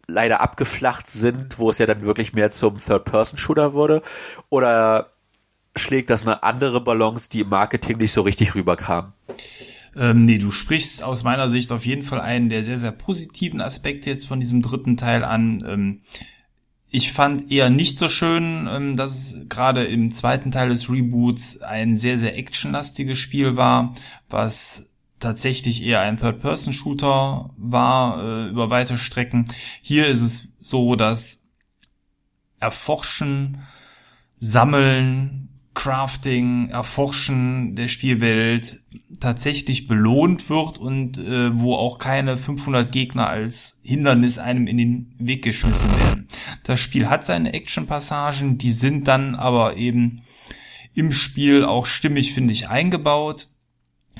leider 0.07 0.41
abgeflacht 0.41 1.07
sind, 1.07 1.59
wo 1.59 1.69
es 1.69 1.77
ja 1.77 1.85
dann 1.85 2.03
wirklich 2.03 2.33
mehr 2.33 2.51
zum 2.51 2.77
Third-Person-Shooter 2.79 3.73
wurde? 3.73 4.01
Oder 4.49 5.11
schlägt 5.75 6.09
das 6.09 6.23
eine 6.23 6.43
andere 6.43 6.81
Balance, 6.81 7.29
die 7.29 7.41
im 7.41 7.49
Marketing 7.49 7.97
nicht 7.97 8.11
so 8.11 8.21
richtig 8.21 8.55
rüberkam? 8.55 9.13
Ähm, 9.95 10.25
nee, 10.25 10.37
du 10.37 10.51
sprichst 10.51 11.03
aus 11.03 11.23
meiner 11.23 11.49
Sicht 11.49 11.71
auf 11.71 11.85
jeden 11.85 12.03
Fall 12.03 12.21
einen 12.21 12.49
der 12.49 12.63
sehr, 12.63 12.79
sehr 12.79 12.91
positiven 12.91 13.61
Aspekte 13.61 14.09
jetzt 14.09 14.27
von 14.27 14.39
diesem 14.39 14.61
dritten 14.61 14.97
Teil 14.97 15.23
an. 15.23 15.63
Ähm, 15.67 16.01
ich 16.91 17.11
fand 17.11 17.51
eher 17.51 17.69
nicht 17.69 17.97
so 17.99 18.09
schön, 18.09 18.67
ähm, 18.69 18.97
dass 18.97 19.33
es 19.33 19.49
gerade 19.49 19.85
im 19.85 20.11
zweiten 20.11 20.51
Teil 20.51 20.69
des 20.69 20.89
Reboots 20.89 21.61
ein 21.61 21.97
sehr, 21.99 22.17
sehr 22.17 22.37
actionlastiges 22.37 23.17
Spiel 23.17 23.55
war, 23.55 23.95
was 24.29 24.93
tatsächlich 25.19 25.83
eher 25.83 26.01
ein 26.01 26.17
Third-Person-Shooter 26.17 27.51
war 27.57 28.23
äh, 28.23 28.49
über 28.49 28.69
weite 28.69 28.97
Strecken. 28.97 29.45
Hier 29.81 30.07
ist 30.07 30.21
es 30.21 30.47
so, 30.59 30.95
dass 30.95 31.43
Erforschen, 32.59 33.61
Sammeln, 34.37 35.48
Crafting, 35.79 36.67
Erforschen 36.71 37.77
der 37.77 37.87
Spielwelt 37.87 38.81
tatsächlich 39.21 39.87
belohnt 39.87 40.49
wird 40.49 40.77
und 40.77 41.17
äh, 41.17 41.57
wo 41.57 41.73
auch 41.75 41.99
keine 41.99 42.37
500 42.37 42.91
Gegner 42.91 43.29
als 43.29 43.79
Hindernis 43.81 44.39
einem 44.39 44.67
in 44.67 44.77
den 44.77 45.15
Weg 45.19 45.41
geschmissen 45.41 45.89
werden. 45.91 46.27
Das 46.63 46.81
Spiel 46.81 47.09
hat 47.09 47.25
seine 47.25 47.53
Action-Passagen, 47.53 48.57
die 48.57 48.73
sind 48.73 49.07
dann 49.07 49.35
aber 49.35 49.77
eben 49.77 50.17
im 50.95 51.13
Spiel 51.13 51.63
auch 51.63 51.85
stimmig, 51.85 52.33
finde 52.33 52.51
ich, 52.51 52.67
eingebaut. 52.67 53.47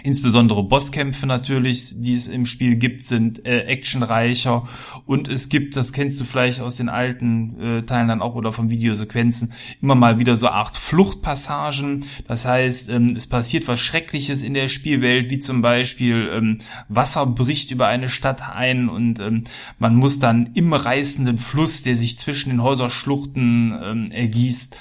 Insbesondere 0.04 0.64
Bosskämpfe 0.64 1.26
natürlich, 1.26 1.96
die 1.98 2.14
es 2.14 2.28
im 2.28 2.46
Spiel 2.46 2.78
gibt, 2.78 3.04
sind 3.04 3.46
äh, 3.48 3.62
actionreicher 3.62 4.68
und 5.06 5.28
es 5.28 5.50
gibt, 5.50 5.76
das 5.76 5.94
kennst 5.94 6.20
du 6.20 6.26
vielleicht 6.26 6.62
aus 6.62 6.78
den 6.78 6.90
alten 6.90 7.60
äh, 7.60 7.82
Teilen 7.82 8.08
dann 8.08 8.22
auch 8.22 8.36
oder 8.36 8.54
von 8.54 8.70
Videosequenzen, 8.70 9.54
immer 9.82 9.96
mal 9.96 10.20
wieder 10.20 10.38
so 10.38 10.48
Art 10.48 10.78
Fluchtpassagen. 10.78 12.06
Das 12.28 12.46
heißt, 12.46 12.90
ähm, 12.90 13.14
es 13.16 13.28
passiert 13.28 13.68
was 13.68 13.80
Schreckliches 13.80 14.44
in 14.44 14.54
der 14.54 14.68
Spielwelt, 14.68 15.30
wie 15.30 15.40
zum 15.40 15.62
Beispiel 15.62 16.30
ähm, 16.32 16.58
Wasser 16.88 17.26
bricht 17.26 17.72
über 17.72 17.88
eine 17.88 18.10
Stadt 18.10 18.42
ein 18.50 18.90
und 18.90 19.20
ähm, 19.20 19.44
man 19.78 19.96
muss 19.96 20.20
dann 20.20 20.52
im 20.54 20.74
reißenden 20.74 21.38
Fluss, 21.38 21.84
der 21.84 21.96
sich 21.96 22.18
zwischen 22.18 22.50
den 22.50 22.64
Häuserschluchten 22.64 23.78
ähm, 23.84 24.06
ergießt, 24.12 24.78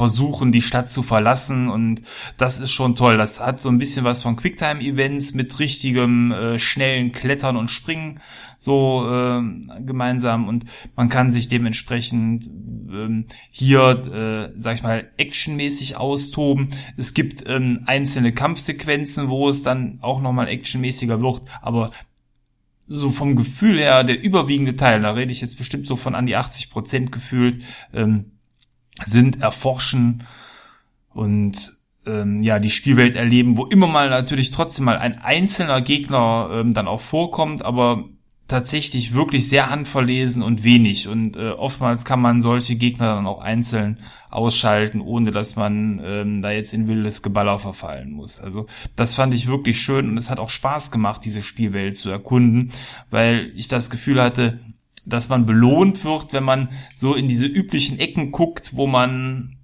versuchen, 0.00 0.50
die 0.50 0.62
Stadt 0.62 0.88
zu 0.88 1.02
verlassen 1.02 1.68
und 1.68 2.00
das 2.38 2.58
ist 2.58 2.72
schon 2.72 2.94
toll. 2.94 3.18
Das 3.18 3.38
hat 3.38 3.60
so 3.60 3.68
ein 3.68 3.76
bisschen 3.76 4.02
was 4.02 4.22
von 4.22 4.34
Quicktime-Events 4.34 5.34
mit 5.34 5.58
richtigem 5.58 6.32
äh, 6.32 6.58
schnellen 6.58 7.12
Klettern 7.12 7.58
und 7.58 7.68
Springen 7.68 8.18
so 8.56 9.06
äh, 9.06 9.42
gemeinsam 9.80 10.48
und 10.48 10.64
man 10.96 11.10
kann 11.10 11.30
sich 11.30 11.50
dementsprechend 11.50 12.46
ähm, 12.46 13.26
hier, 13.50 14.50
äh, 14.50 14.58
sag 14.58 14.76
ich 14.76 14.82
mal, 14.82 15.10
actionmäßig 15.18 15.98
austoben. 15.98 16.70
Es 16.96 17.12
gibt 17.12 17.44
ähm, 17.46 17.82
einzelne 17.84 18.32
Kampfsequenzen, 18.32 19.28
wo 19.28 19.50
es 19.50 19.62
dann 19.62 19.98
auch 20.00 20.22
nochmal 20.22 20.48
actionmäßiger 20.48 21.20
wird, 21.20 21.42
aber 21.60 21.90
so 22.86 23.10
vom 23.10 23.36
Gefühl 23.36 23.78
her, 23.78 24.02
der 24.02 24.24
überwiegende 24.24 24.76
Teil, 24.76 25.02
da 25.02 25.12
rede 25.12 25.30
ich 25.30 25.42
jetzt 25.42 25.58
bestimmt 25.58 25.86
so 25.86 25.96
von 25.96 26.14
an 26.14 26.24
die 26.24 26.36
80 26.36 26.70
Prozent 26.70 27.12
gefühlt, 27.12 27.62
ähm, 27.92 28.32
sind, 29.04 29.40
erforschen 29.40 30.24
und 31.12 31.80
ähm, 32.06 32.42
ja 32.42 32.58
die 32.58 32.70
Spielwelt 32.70 33.16
erleben, 33.16 33.56
wo 33.56 33.66
immer 33.66 33.86
mal 33.86 34.10
natürlich 34.10 34.50
trotzdem 34.50 34.86
mal 34.86 34.98
ein 34.98 35.18
einzelner 35.18 35.80
Gegner 35.80 36.48
ähm, 36.52 36.74
dann 36.74 36.88
auch 36.88 37.00
vorkommt, 37.00 37.64
aber 37.64 38.04
tatsächlich 38.50 39.14
wirklich 39.14 39.48
sehr 39.48 39.70
handverlesen 39.70 40.42
und 40.42 40.64
wenig. 40.64 41.08
Und 41.08 41.36
äh, 41.36 41.50
oftmals 41.50 42.04
kann 42.04 42.20
man 42.20 42.40
solche 42.40 42.74
Gegner 42.74 43.14
dann 43.14 43.26
auch 43.26 43.40
einzeln 43.40 43.98
ausschalten, 44.28 45.00
ohne 45.00 45.30
dass 45.30 45.56
man 45.56 46.00
ähm, 46.04 46.42
da 46.42 46.50
jetzt 46.50 46.74
in 46.74 46.88
wildes 46.88 47.22
Geballer 47.22 47.58
verfallen 47.58 48.10
muss. 48.10 48.40
Also 48.40 48.66
das 48.96 49.14
fand 49.14 49.34
ich 49.34 49.46
wirklich 49.46 49.78
schön 49.80 50.08
und 50.08 50.18
es 50.18 50.30
hat 50.30 50.40
auch 50.40 50.50
Spaß 50.50 50.90
gemacht, 50.90 51.24
diese 51.24 51.42
Spielwelt 51.42 51.96
zu 51.96 52.10
erkunden, 52.10 52.72
weil 53.08 53.52
ich 53.54 53.68
das 53.68 53.88
Gefühl 53.88 54.20
hatte, 54.20 54.58
dass 55.06 55.28
man 55.28 55.46
belohnt 55.46 56.04
wird, 56.04 56.32
wenn 56.32 56.44
man 56.44 56.68
so 56.94 57.14
in 57.14 57.28
diese 57.28 57.46
üblichen 57.46 57.98
Ecken 57.98 58.32
guckt, 58.32 58.74
wo 58.74 58.86
man 58.86 59.56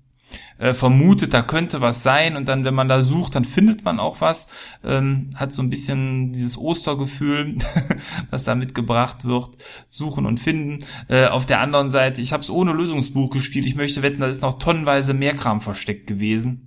äh, 0.58 0.74
vermutet, 0.74 1.34
da 1.34 1.42
könnte 1.42 1.80
was 1.80 2.02
sein 2.02 2.36
und 2.36 2.48
dann, 2.48 2.64
wenn 2.64 2.74
man 2.74 2.88
da 2.88 3.02
sucht, 3.02 3.34
dann 3.34 3.44
findet 3.44 3.84
man 3.84 4.00
auch 4.00 4.20
was. 4.20 4.48
Ähm, 4.84 5.30
hat 5.36 5.52
so 5.52 5.62
ein 5.62 5.70
bisschen 5.70 6.32
dieses 6.32 6.56
Ostergefühl, 6.56 7.56
was 8.30 8.44
da 8.44 8.54
mitgebracht 8.54 9.24
wird, 9.24 9.50
suchen 9.88 10.26
und 10.26 10.40
finden. 10.40 10.78
Äh, 11.08 11.26
auf 11.26 11.46
der 11.46 11.60
anderen 11.60 11.90
Seite, 11.90 12.22
ich 12.22 12.32
habe 12.32 12.42
es 12.42 12.50
ohne 12.50 12.72
Lösungsbuch 12.72 13.30
gespielt. 13.30 13.66
Ich 13.66 13.76
möchte 13.76 14.02
wetten, 14.02 14.20
da 14.20 14.26
ist 14.26 14.42
noch 14.42 14.58
tonnenweise 14.58 15.14
mehr 15.14 15.34
Kram 15.34 15.60
versteckt 15.60 16.06
gewesen. 16.06 16.65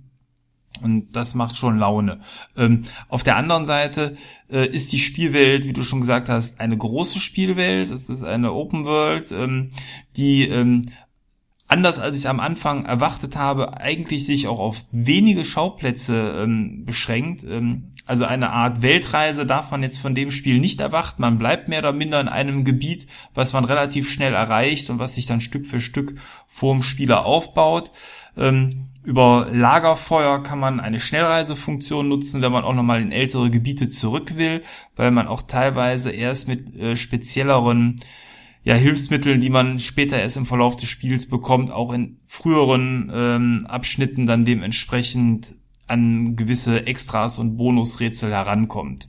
Und 0.82 1.12
das 1.12 1.34
macht 1.34 1.56
schon 1.56 1.78
Laune. 1.78 2.20
Ähm, 2.56 2.82
auf 3.08 3.22
der 3.22 3.36
anderen 3.36 3.66
Seite 3.66 4.16
äh, 4.50 4.66
ist 4.68 4.92
die 4.92 4.98
Spielwelt, 4.98 5.64
wie 5.66 5.72
du 5.72 5.82
schon 5.82 6.00
gesagt 6.00 6.28
hast, 6.28 6.60
eine 6.60 6.76
große 6.76 7.20
Spielwelt. 7.20 7.90
Es 7.90 8.08
ist 8.08 8.22
eine 8.22 8.52
Open 8.52 8.84
World, 8.84 9.30
ähm, 9.32 9.70
die 10.16 10.48
ähm, 10.48 10.82
anders 11.70 12.00
als 12.00 12.18
ich 12.18 12.28
am 12.28 12.40
Anfang 12.40 12.84
erwartet 12.84 13.36
habe, 13.36 13.80
eigentlich 13.80 14.26
sich 14.26 14.48
auch 14.48 14.58
auf 14.58 14.84
wenige 14.90 15.44
Schauplätze 15.44 16.36
ähm, 16.42 16.84
beschränkt. 16.84 17.44
Ähm, 17.44 17.92
also 18.06 18.24
eine 18.24 18.50
Art 18.50 18.82
Weltreise 18.82 19.46
darf 19.46 19.70
man 19.70 19.84
jetzt 19.84 19.98
von 19.98 20.16
dem 20.16 20.32
Spiel 20.32 20.58
nicht 20.58 20.80
erwarten. 20.80 21.22
Man 21.22 21.38
bleibt 21.38 21.68
mehr 21.68 21.78
oder 21.78 21.92
minder 21.92 22.20
in 22.20 22.26
einem 22.26 22.64
Gebiet, 22.64 23.06
was 23.34 23.52
man 23.52 23.64
relativ 23.64 24.10
schnell 24.10 24.34
erreicht 24.34 24.90
und 24.90 24.98
was 24.98 25.14
sich 25.14 25.26
dann 25.26 25.40
Stück 25.40 25.64
für 25.64 25.78
Stück 25.78 26.14
vorm 26.48 26.82
Spieler 26.82 27.24
aufbaut. 27.24 27.92
Ähm, 28.36 28.89
über 29.02 29.48
Lagerfeuer 29.50 30.42
kann 30.42 30.58
man 30.58 30.78
eine 30.78 31.00
Schnellreisefunktion 31.00 32.08
nutzen, 32.08 32.42
wenn 32.42 32.52
man 32.52 32.64
auch 32.64 32.74
nochmal 32.74 33.00
in 33.00 33.12
ältere 33.12 33.50
Gebiete 33.50 33.88
zurück 33.88 34.36
will, 34.36 34.62
weil 34.96 35.10
man 35.10 35.26
auch 35.26 35.42
teilweise 35.42 36.10
erst 36.10 36.48
mit 36.48 36.74
äh, 36.76 36.96
spezielleren 36.96 37.96
ja, 38.62 38.74
Hilfsmitteln, 38.74 39.40
die 39.40 39.48
man 39.48 39.78
später 39.78 40.18
erst 40.20 40.36
im 40.36 40.44
Verlauf 40.44 40.76
des 40.76 40.88
Spiels 40.88 41.28
bekommt, 41.28 41.70
auch 41.70 41.92
in 41.92 42.18
früheren 42.26 43.10
ähm, 43.12 43.66
Abschnitten 43.66 44.26
dann 44.26 44.44
dementsprechend 44.44 45.56
an 45.86 46.36
gewisse 46.36 46.86
Extras 46.86 47.38
und 47.38 47.56
Bonusrätsel 47.56 48.30
herankommt. 48.30 49.08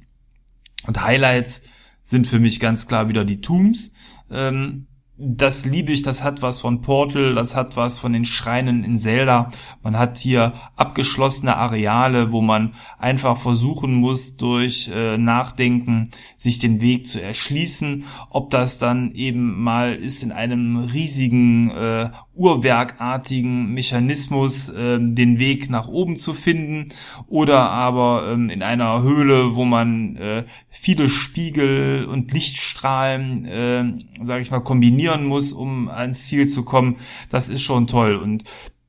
Und 0.88 1.03
Highlights 1.03 1.63
sind 2.01 2.27
für 2.27 2.39
mich 2.39 2.60
ganz 2.60 2.88
klar 2.88 3.10
wieder 3.10 3.25
die 3.25 3.41
Tombs. 3.41 3.93
Ähm, 4.31 4.88
das 5.23 5.65
liebe 5.65 5.91
ich, 5.91 6.01
das 6.01 6.23
hat 6.23 6.41
was 6.41 6.59
von 6.59 6.81
Portal, 6.81 7.35
das 7.35 7.55
hat 7.55 7.77
was 7.77 7.99
von 7.99 8.13
den 8.13 8.25
Schreinen 8.25 8.83
in 8.83 8.97
Zelda. 8.97 9.49
Man 9.83 9.97
hat 9.97 10.17
hier 10.17 10.53
abgeschlossene 10.75 11.57
Areale, 11.57 12.31
wo 12.31 12.41
man 12.41 12.73
einfach 12.97 13.37
versuchen 13.37 13.93
muss, 13.93 14.35
durch 14.35 14.89
äh, 14.93 15.17
Nachdenken 15.17 16.09
sich 16.37 16.57
den 16.57 16.81
Weg 16.81 17.05
zu 17.05 17.21
erschließen. 17.21 18.05
Ob 18.31 18.49
das 18.49 18.79
dann 18.79 19.11
eben 19.13 19.61
mal 19.61 19.93
ist 19.93 20.23
in 20.23 20.31
einem 20.31 20.77
riesigen 20.77 21.69
äh, 21.69 22.09
uhrwerkartigen 22.33 23.73
Mechanismus 23.73 24.69
äh, 24.69 25.00
den 25.00 25.38
Weg 25.38 25.69
nach 25.69 25.88
oben 25.88 26.15
zu 26.15 26.33
finden 26.33 26.89
oder 27.27 27.69
aber 27.69 28.31
ähm, 28.31 28.50
in 28.50 28.63
einer 28.63 29.01
Höhle, 29.01 29.55
wo 29.55 29.65
man 29.65 30.15
äh, 30.15 30.45
viele 30.69 31.09
Spiegel 31.09 32.05
und 32.05 32.31
Lichtstrahlen, 32.31 33.45
äh, 33.45 34.23
sage 34.23 34.41
ich 34.41 34.51
mal, 34.51 34.61
kombinieren 34.61 35.25
muss, 35.25 35.51
um 35.51 35.89
ans 35.89 36.27
Ziel 36.27 36.47
zu 36.47 36.63
kommen. 36.63 36.97
Das 37.29 37.50
ist 37.50 37.63
schon 37.63 37.88
toll 37.88 38.15
und 38.15 38.45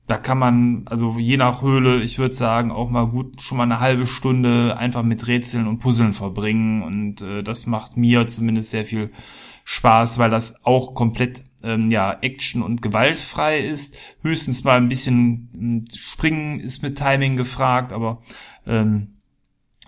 da 0.06 0.18
kann 0.18 0.38
man, 0.38 0.82
also 0.87 1.16
je 1.18 1.37
nach 1.37 1.62
Höhle, 1.62 2.02
ich 2.02 2.18
würde 2.18 2.34
sagen, 2.34 2.70
auch 2.70 2.90
mal 2.90 3.06
gut 3.06 3.40
schon 3.40 3.56
mal 3.58 3.64
eine 3.64 3.80
halbe 3.80 4.06
Stunde 4.06 4.76
einfach 4.76 5.02
mit 5.02 5.26
Rätseln 5.26 5.66
und 5.66 5.78
Puzzeln 5.78 6.12
verbringen. 6.12 6.82
Und 6.82 7.22
äh, 7.22 7.42
das 7.42 7.66
macht 7.66 7.96
mir 7.96 8.26
zumindest 8.26 8.70
sehr 8.70 8.84
viel 8.84 9.11
Spaß, 9.64 10.18
weil 10.18 10.30
das 10.30 10.64
auch 10.64 10.94
komplett 10.94 11.44
ähm, 11.62 11.90
ja, 11.90 12.19
Action 12.21 12.62
und 12.62 12.83
gewaltfrei 12.83 13.61
ist. 13.61 13.97
Höchstens 14.23 14.64
mal 14.64 14.76
ein 14.76 14.88
bisschen 14.88 15.50
hm, 15.54 15.85
Springen 15.95 16.61
ist 16.61 16.83
mit 16.83 16.99
Timing 16.99 17.37
gefragt, 17.37 17.92
aber 17.92 18.21
ähm, 18.66 19.19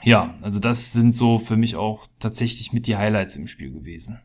ja, 0.03 0.35
also 0.43 0.61
das 0.61 0.93
sind 0.93 1.13
so 1.13 1.39
für 1.39 1.57
mich 1.57 1.77
auch 1.77 2.07
tatsächlich 2.19 2.73
mit 2.73 2.87
die 2.87 2.97
Highlights 2.97 3.37
im 3.37 3.49
Spiel 3.49 3.73
gewesen. 3.73 4.21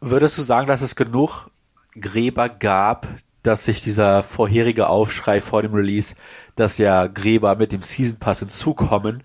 Würdest 0.00 0.38
du 0.38 0.42
sagen, 0.42 0.66
dass 0.66 0.82
es 0.82 0.96
genug 0.96 1.50
Gräber 1.98 2.48
gab, 2.48 3.08
dass 3.42 3.64
sich 3.64 3.82
dieser 3.82 4.22
vorherige 4.22 4.88
Aufschrei 4.88 5.40
vor 5.40 5.62
dem 5.62 5.74
Release, 5.74 6.14
dass 6.56 6.78
ja 6.78 7.06
Gräber 7.06 7.56
mit 7.56 7.72
dem 7.72 7.82
Season 7.82 8.18
Pass 8.18 8.40
hinzukommen, 8.40 9.22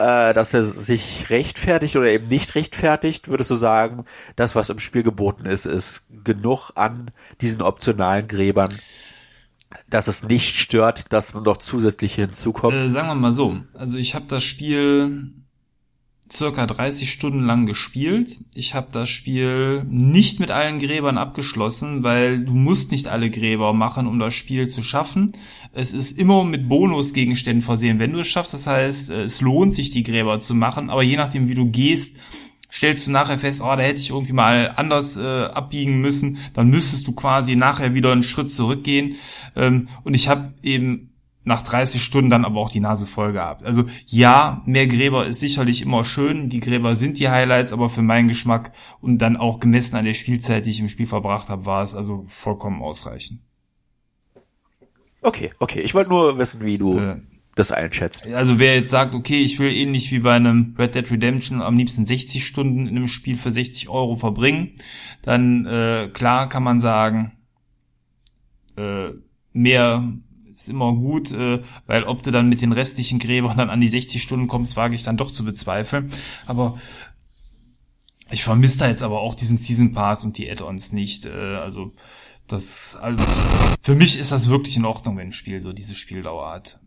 äh, 0.00 0.32
dass 0.32 0.54
er 0.54 0.62
sich 0.62 1.28
rechtfertigt 1.28 1.94
oder 1.96 2.06
eben 2.06 2.28
nicht 2.28 2.54
rechtfertigt, 2.54 3.28
würdest 3.28 3.50
du 3.50 3.56
sagen, 3.56 4.04
das, 4.34 4.56
was 4.56 4.70
im 4.70 4.78
Spiel 4.78 5.02
geboten 5.02 5.44
ist, 5.44 5.66
ist 5.66 6.06
genug 6.24 6.70
an 6.74 7.10
diesen 7.42 7.60
optionalen 7.60 8.26
Gräbern, 8.26 8.78
dass 9.90 10.08
es 10.08 10.24
nicht 10.24 10.56
stört, 10.56 11.12
dass 11.12 11.34
noch 11.34 11.58
zusätzliche 11.58 12.22
hinzukommen? 12.22 12.86
Äh, 12.86 12.90
sagen 12.90 13.08
wir 13.08 13.14
mal 13.14 13.32
so, 13.32 13.60
also 13.74 13.98
ich 13.98 14.14
habe 14.14 14.24
das 14.26 14.42
Spiel 14.42 15.34
circa 16.32 16.66
30 16.66 17.10
Stunden 17.10 17.40
lang 17.40 17.66
gespielt. 17.66 18.38
Ich 18.54 18.74
habe 18.74 18.88
das 18.92 19.10
Spiel 19.10 19.84
nicht 19.88 20.40
mit 20.40 20.50
allen 20.50 20.78
Gräbern 20.78 21.18
abgeschlossen, 21.18 22.02
weil 22.02 22.44
du 22.44 22.54
musst 22.54 22.92
nicht 22.92 23.08
alle 23.08 23.30
Gräber 23.30 23.72
machen, 23.72 24.06
um 24.06 24.18
das 24.18 24.34
Spiel 24.34 24.68
zu 24.68 24.82
schaffen. 24.82 25.32
Es 25.72 25.92
ist 25.92 26.18
immer 26.18 26.44
mit 26.44 26.68
Bonusgegenständen 26.68 27.62
versehen, 27.62 27.98
wenn 27.98 28.12
du 28.12 28.20
es 28.20 28.28
schaffst. 28.28 28.54
Das 28.54 28.66
heißt, 28.66 29.10
es 29.10 29.40
lohnt 29.40 29.74
sich, 29.74 29.90
die 29.90 30.02
Gräber 30.02 30.40
zu 30.40 30.54
machen, 30.54 30.90
aber 30.90 31.02
je 31.02 31.16
nachdem, 31.16 31.48
wie 31.48 31.54
du 31.54 31.66
gehst, 31.70 32.16
stellst 32.72 33.06
du 33.06 33.12
nachher 33.12 33.38
fest, 33.38 33.60
oh, 33.62 33.76
da 33.76 33.80
hätte 33.80 34.00
ich 34.00 34.10
irgendwie 34.10 34.32
mal 34.32 34.72
anders 34.76 35.16
äh, 35.16 35.44
abbiegen 35.46 36.00
müssen, 36.00 36.38
dann 36.54 36.68
müsstest 36.68 37.06
du 37.06 37.12
quasi 37.12 37.56
nachher 37.56 37.94
wieder 37.94 38.12
einen 38.12 38.22
Schritt 38.22 38.50
zurückgehen. 38.50 39.16
Ähm, 39.56 39.88
und 40.04 40.14
ich 40.14 40.28
habe 40.28 40.54
eben 40.62 41.09
nach 41.50 41.62
30 41.62 42.02
Stunden 42.02 42.30
dann 42.30 42.44
aber 42.44 42.60
auch 42.60 42.70
die 42.70 42.80
Nase 42.80 43.06
voll 43.06 43.32
gehabt. 43.32 43.64
Also 43.64 43.84
ja, 44.06 44.62
mehr 44.66 44.86
Gräber 44.86 45.26
ist 45.26 45.40
sicherlich 45.40 45.82
immer 45.82 46.04
schön. 46.04 46.48
Die 46.48 46.60
Gräber 46.60 46.94
sind 46.94 47.18
die 47.18 47.28
Highlights, 47.28 47.72
aber 47.72 47.88
für 47.88 48.02
meinen 48.02 48.28
Geschmack 48.28 48.72
und 49.00 49.18
dann 49.18 49.36
auch 49.36 49.58
gemessen 49.58 49.96
an 49.96 50.04
der 50.04 50.14
Spielzeit, 50.14 50.64
die 50.64 50.70
ich 50.70 50.80
im 50.80 50.88
Spiel 50.88 51.08
verbracht 51.08 51.48
habe, 51.48 51.66
war 51.66 51.82
es 51.82 51.94
also 51.94 52.24
vollkommen 52.28 52.80
ausreichend. 52.82 53.40
Okay, 55.22 55.50
okay. 55.58 55.80
Ich 55.80 55.94
wollte 55.94 56.10
nur 56.10 56.38
wissen, 56.38 56.64
wie 56.64 56.78
du 56.78 56.98
äh, 56.98 57.16
das 57.56 57.72
einschätzt. 57.72 58.26
Also 58.28 58.60
wer 58.60 58.76
jetzt 58.76 58.90
sagt, 58.90 59.14
okay, 59.14 59.40
ich 59.40 59.58
will 59.58 59.72
ähnlich 59.72 60.12
wie 60.12 60.20
bei 60.20 60.34
einem 60.34 60.76
Red 60.78 60.94
Dead 60.94 61.10
Redemption 61.10 61.60
am 61.60 61.76
liebsten 61.76 62.06
60 62.06 62.46
Stunden 62.46 62.86
in 62.86 62.96
einem 62.96 63.08
Spiel 63.08 63.36
für 63.36 63.50
60 63.50 63.88
Euro 63.88 64.14
verbringen, 64.14 64.76
dann 65.22 65.66
äh, 65.66 66.08
klar 66.12 66.48
kann 66.48 66.62
man 66.62 66.78
sagen, 66.78 67.32
äh, 68.76 69.08
mehr 69.52 70.12
ist 70.60 70.68
immer 70.68 70.92
gut, 70.92 71.32
äh, 71.32 71.62
weil 71.86 72.04
ob 72.04 72.22
du 72.22 72.30
dann 72.30 72.48
mit 72.48 72.62
den 72.62 72.72
restlichen 72.72 73.18
Gräbern 73.18 73.56
dann 73.56 73.70
an 73.70 73.80
die 73.80 73.88
60 73.88 74.22
Stunden 74.22 74.46
kommst, 74.46 74.76
wage 74.76 74.94
ich 74.94 75.02
dann 75.02 75.16
doch 75.16 75.30
zu 75.30 75.44
bezweifeln. 75.44 76.10
Aber 76.46 76.78
ich 78.30 78.44
vermisse 78.44 78.78
da 78.78 78.88
jetzt 78.88 79.02
aber 79.02 79.20
auch 79.20 79.34
diesen 79.34 79.58
Season 79.58 79.92
Pass 79.92 80.24
und 80.24 80.38
die 80.38 80.50
Add-ons 80.50 80.92
nicht. 80.92 81.26
Äh, 81.26 81.56
also 81.56 81.92
das, 82.46 82.96
also 82.96 83.24
für 83.82 83.94
mich 83.94 84.18
ist 84.18 84.32
das 84.32 84.48
wirklich 84.48 84.76
in 84.76 84.84
Ordnung, 84.84 85.16
wenn 85.16 85.28
ein 85.28 85.32
Spiel 85.32 85.60
so 85.60 85.72
diese 85.72 85.94
Spieldauer 85.94 86.50
hat 86.50 86.80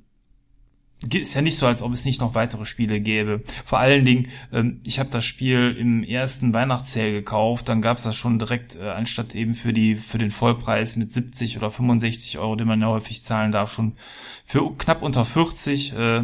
ist 1.11 1.33
ja 1.33 1.41
nicht 1.41 1.57
so, 1.57 1.67
als 1.67 1.81
ob 1.81 1.91
es 1.93 2.05
nicht 2.05 2.21
noch 2.21 2.35
weitere 2.35 2.65
Spiele 2.65 3.01
gäbe. 3.01 3.41
Vor 3.65 3.79
allen 3.79 4.05
Dingen, 4.05 4.29
ähm, 4.51 4.81
ich 4.85 4.99
habe 4.99 5.09
das 5.09 5.25
Spiel 5.25 5.75
im 5.77 6.03
ersten 6.03 6.53
Weihnachtssale 6.53 7.11
gekauft, 7.11 7.69
dann 7.69 7.81
gab 7.81 7.97
es 7.97 8.03
das 8.03 8.15
schon 8.15 8.39
direkt, 8.39 8.75
äh, 8.75 8.89
anstatt 8.89 9.35
eben 9.35 9.55
für 9.55 9.73
die 9.73 9.95
für 9.95 10.17
den 10.17 10.31
Vollpreis 10.31 10.95
mit 10.95 11.11
70 11.11 11.57
oder 11.57 11.71
65 11.71 12.39
Euro, 12.39 12.55
den 12.55 12.67
man 12.67 12.81
ja 12.81 12.87
häufig 12.87 13.21
zahlen 13.21 13.51
darf, 13.51 13.73
schon 13.73 13.93
für 14.45 14.75
knapp 14.77 15.01
unter 15.01 15.25
40, 15.25 15.93
äh, 15.93 16.23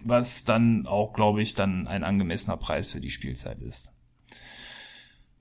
was 0.00 0.44
dann 0.44 0.86
auch, 0.86 1.12
glaube 1.12 1.42
ich, 1.42 1.54
dann 1.54 1.86
ein 1.86 2.04
angemessener 2.04 2.56
Preis 2.56 2.92
für 2.92 3.00
die 3.00 3.10
Spielzeit 3.10 3.60
ist. 3.60 3.92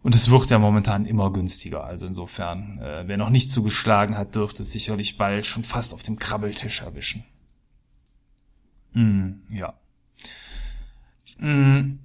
Und 0.02 0.14
es 0.14 0.30
wird 0.30 0.52
ja 0.52 0.60
momentan 0.60 1.08
immer 1.08 1.34
günstiger. 1.34 1.84
Also 1.84 2.06
insofern, 2.06 2.78
äh, 2.80 3.08
wer 3.08 3.18
noch 3.18 3.32
nicht 3.32 3.50
zugeschlagen 3.50 4.16
hat, 4.16 4.36
dürfte 4.36 4.62
es 4.62 4.72
sicherlich 4.72 5.18
bald 5.18 5.48
schon 5.48 5.64
fast 5.64 5.96
auf 5.96 6.04
dem 6.04 6.18
Krabbeltisch 6.18 6.82
erwischen. 6.82 7.24
Mm, 8.96 9.42
ja. 9.52 9.74
Mm, 11.38 12.00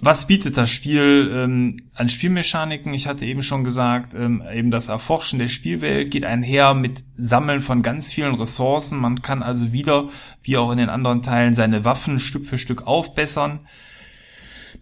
was 0.00 0.26
bietet 0.26 0.56
das 0.56 0.70
Spiel 0.70 1.30
ähm, 1.32 1.76
an 1.94 2.08
Spielmechaniken? 2.08 2.94
Ich 2.94 3.06
hatte 3.06 3.26
eben 3.26 3.42
schon 3.42 3.62
gesagt, 3.62 4.14
ähm, 4.14 4.42
eben 4.50 4.70
das 4.70 4.88
Erforschen 4.88 5.38
der 5.38 5.48
Spielwelt 5.48 6.10
geht 6.10 6.24
einher 6.24 6.72
mit 6.72 7.04
Sammeln 7.14 7.60
von 7.60 7.82
ganz 7.82 8.10
vielen 8.10 8.34
Ressourcen. 8.34 8.98
Man 8.98 9.20
kann 9.20 9.42
also 9.42 9.72
wieder, 9.72 10.08
wie 10.42 10.56
auch 10.56 10.72
in 10.72 10.78
den 10.78 10.88
anderen 10.88 11.20
Teilen, 11.20 11.52
seine 11.52 11.84
Waffen 11.84 12.18
Stück 12.18 12.46
für 12.46 12.56
Stück 12.56 12.86
aufbessern. 12.86 13.60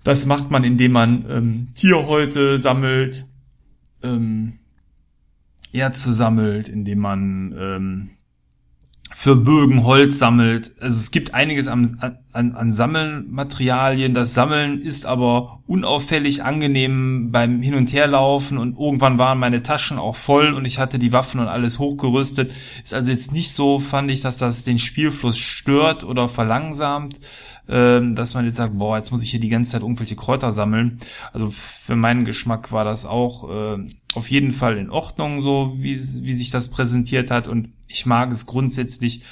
Das 0.04 0.24
macht 0.26 0.52
man, 0.52 0.62
indem 0.62 0.92
man 0.92 1.26
ähm, 1.28 1.68
Tierhäute 1.74 2.60
sammelt, 2.60 3.26
ähm, 4.04 4.60
Erze 5.72 6.14
sammelt, 6.14 6.68
indem 6.68 7.00
man 7.00 7.54
ähm, 7.58 8.10
für 9.18 9.34
Bögen 9.34 9.82
Holz 9.82 10.20
sammelt. 10.20 10.72
Also 10.80 10.94
es 10.94 11.10
gibt 11.10 11.34
einiges 11.34 11.66
an, 11.66 12.22
an, 12.32 12.54
an 12.54 12.72
Sammelmaterialien. 12.72 14.14
Das 14.14 14.34
Sammeln 14.34 14.80
ist 14.80 15.06
aber 15.06 15.60
unauffällig 15.66 16.44
angenehm 16.44 17.30
beim 17.32 17.60
Hin- 17.60 17.74
und 17.74 17.92
Herlaufen 17.92 18.58
und 18.58 18.78
irgendwann 18.78 19.18
waren 19.18 19.38
meine 19.38 19.62
Taschen 19.62 19.98
auch 19.98 20.16
voll 20.16 20.52
und 20.52 20.64
ich 20.64 20.78
hatte 20.78 20.98
die 20.98 21.12
Waffen 21.12 21.40
und 21.40 21.48
alles 21.48 21.78
hochgerüstet. 21.78 22.52
Ist 22.82 22.94
also 22.94 23.10
jetzt 23.10 23.32
nicht 23.32 23.52
so, 23.52 23.78
fand 23.78 24.10
ich, 24.10 24.20
dass 24.20 24.36
das 24.36 24.64
den 24.64 24.78
Spielfluss 24.78 25.38
stört 25.38 26.04
oder 26.04 26.28
verlangsamt, 26.28 27.18
äh, 27.66 28.00
dass 28.14 28.34
man 28.34 28.44
jetzt 28.44 28.56
sagt, 28.56 28.78
boah, 28.78 28.98
jetzt 28.98 29.10
muss 29.10 29.22
ich 29.22 29.30
hier 29.30 29.40
die 29.40 29.48
ganze 29.48 29.72
Zeit 29.72 29.82
irgendwelche 29.82 30.16
Kräuter 30.16 30.52
sammeln. 30.52 30.98
Also 31.32 31.50
für 31.50 31.96
meinen 31.96 32.24
Geschmack 32.24 32.72
war 32.72 32.84
das 32.84 33.06
auch 33.06 33.50
äh, 33.50 33.86
auf 34.14 34.30
jeden 34.30 34.52
Fall 34.52 34.76
in 34.76 34.90
Ordnung, 34.90 35.40
so 35.40 35.74
wie, 35.76 35.94
wie 35.94 36.32
sich 36.34 36.50
das 36.50 36.68
präsentiert 36.68 37.30
hat 37.30 37.48
und 37.48 37.70
ich 37.88 38.04
mag 38.04 38.30
es 38.32 38.46
grundsätzlich, 38.46 39.22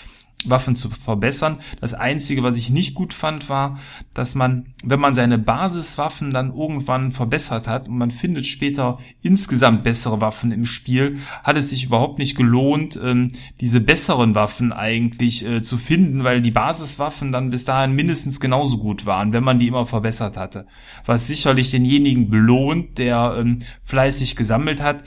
Waffen 0.44 0.75
zu 0.75 0.90
verbessern. 0.90 1.59
Das 1.81 1.94
Einzige, 1.94 2.42
was 2.42 2.57
ich 2.57 2.70
nicht 2.70 2.94
gut 2.94 3.12
fand, 3.12 3.49
war, 3.49 3.79
dass 4.14 4.35
man, 4.35 4.75
wenn 4.85 5.01
man 5.01 5.14
seine 5.14 5.38
Basiswaffen 5.38 6.31
dann 6.31 6.55
irgendwann 6.55 7.12
verbessert 7.12 7.66
hat 7.66 7.88
und 7.88 7.96
man 7.96 8.11
findet 8.11 8.46
später 8.46 8.99
insgesamt 9.22 9.83
bessere 9.83 10.20
Waffen 10.20 10.53
im 10.53 10.64
Spiel, 10.64 11.18
hat 11.42 11.57
es 11.57 11.70
sich 11.70 11.85
überhaupt 11.85 12.18
nicht 12.18 12.37
gelohnt, 12.37 12.99
ähm, 13.03 13.29
diese 13.61 13.81
besseren 13.81 14.35
Waffen 14.35 14.72
eigentlich 14.72 15.44
äh, 15.44 15.62
zu 15.62 15.79
finden, 15.79 16.25
weil 16.25 16.42
die 16.42 16.51
Basiswaffen 16.51 17.33
dann 17.33 17.51
bis 17.51 17.64
dahin 17.64 17.92
mindestens 17.92 18.40
genauso 18.40 18.79
gut 18.79 19.07
waren, 19.07 19.33
wenn 19.33 19.44
man 19.44 19.59
die 19.59 19.68
immer 19.68 19.87
verbessert 19.87 20.37
hatte. 20.37 20.66
Was 21.05 21.27
sicherlich 21.27 21.70
denjenigen 21.70 22.31
belohnt, 22.31 22.99
der 22.99 23.37
ähm, 23.38 23.61
fleißig 23.85 24.37
gesammelt 24.37 24.83
hat. 24.83 25.03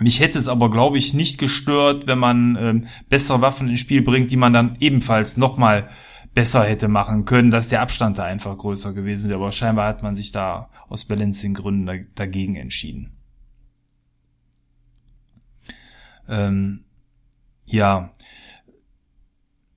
Mich 0.00 0.20
hätte 0.20 0.38
es 0.38 0.48
aber, 0.48 0.70
glaube 0.70 0.96
ich, 0.96 1.12
nicht 1.12 1.38
gestört, 1.38 2.06
wenn 2.06 2.18
man 2.18 2.56
ähm, 2.58 2.86
bessere 3.08 3.42
Waffen 3.42 3.68
ins 3.68 3.80
Spiel 3.80 4.02
bringt, 4.02 4.32
die 4.32 4.36
man 4.36 4.54
dann 4.54 4.76
ebenfalls 4.80 5.36
nochmal 5.36 5.90
besser 6.32 6.64
hätte 6.64 6.88
machen 6.88 7.26
können, 7.26 7.50
dass 7.50 7.68
der 7.68 7.82
Abstand 7.82 8.16
da 8.16 8.24
einfach 8.24 8.56
größer 8.56 8.94
gewesen 8.94 9.28
wäre. 9.28 9.40
Aber 9.40 9.52
scheinbar 9.52 9.88
hat 9.88 10.02
man 10.02 10.16
sich 10.16 10.32
da 10.32 10.70
aus 10.88 11.04
Balancing-Gründen 11.04 12.08
dagegen 12.14 12.56
entschieden. 12.56 13.12
Ähm, 16.28 16.84
ja, 17.66 18.12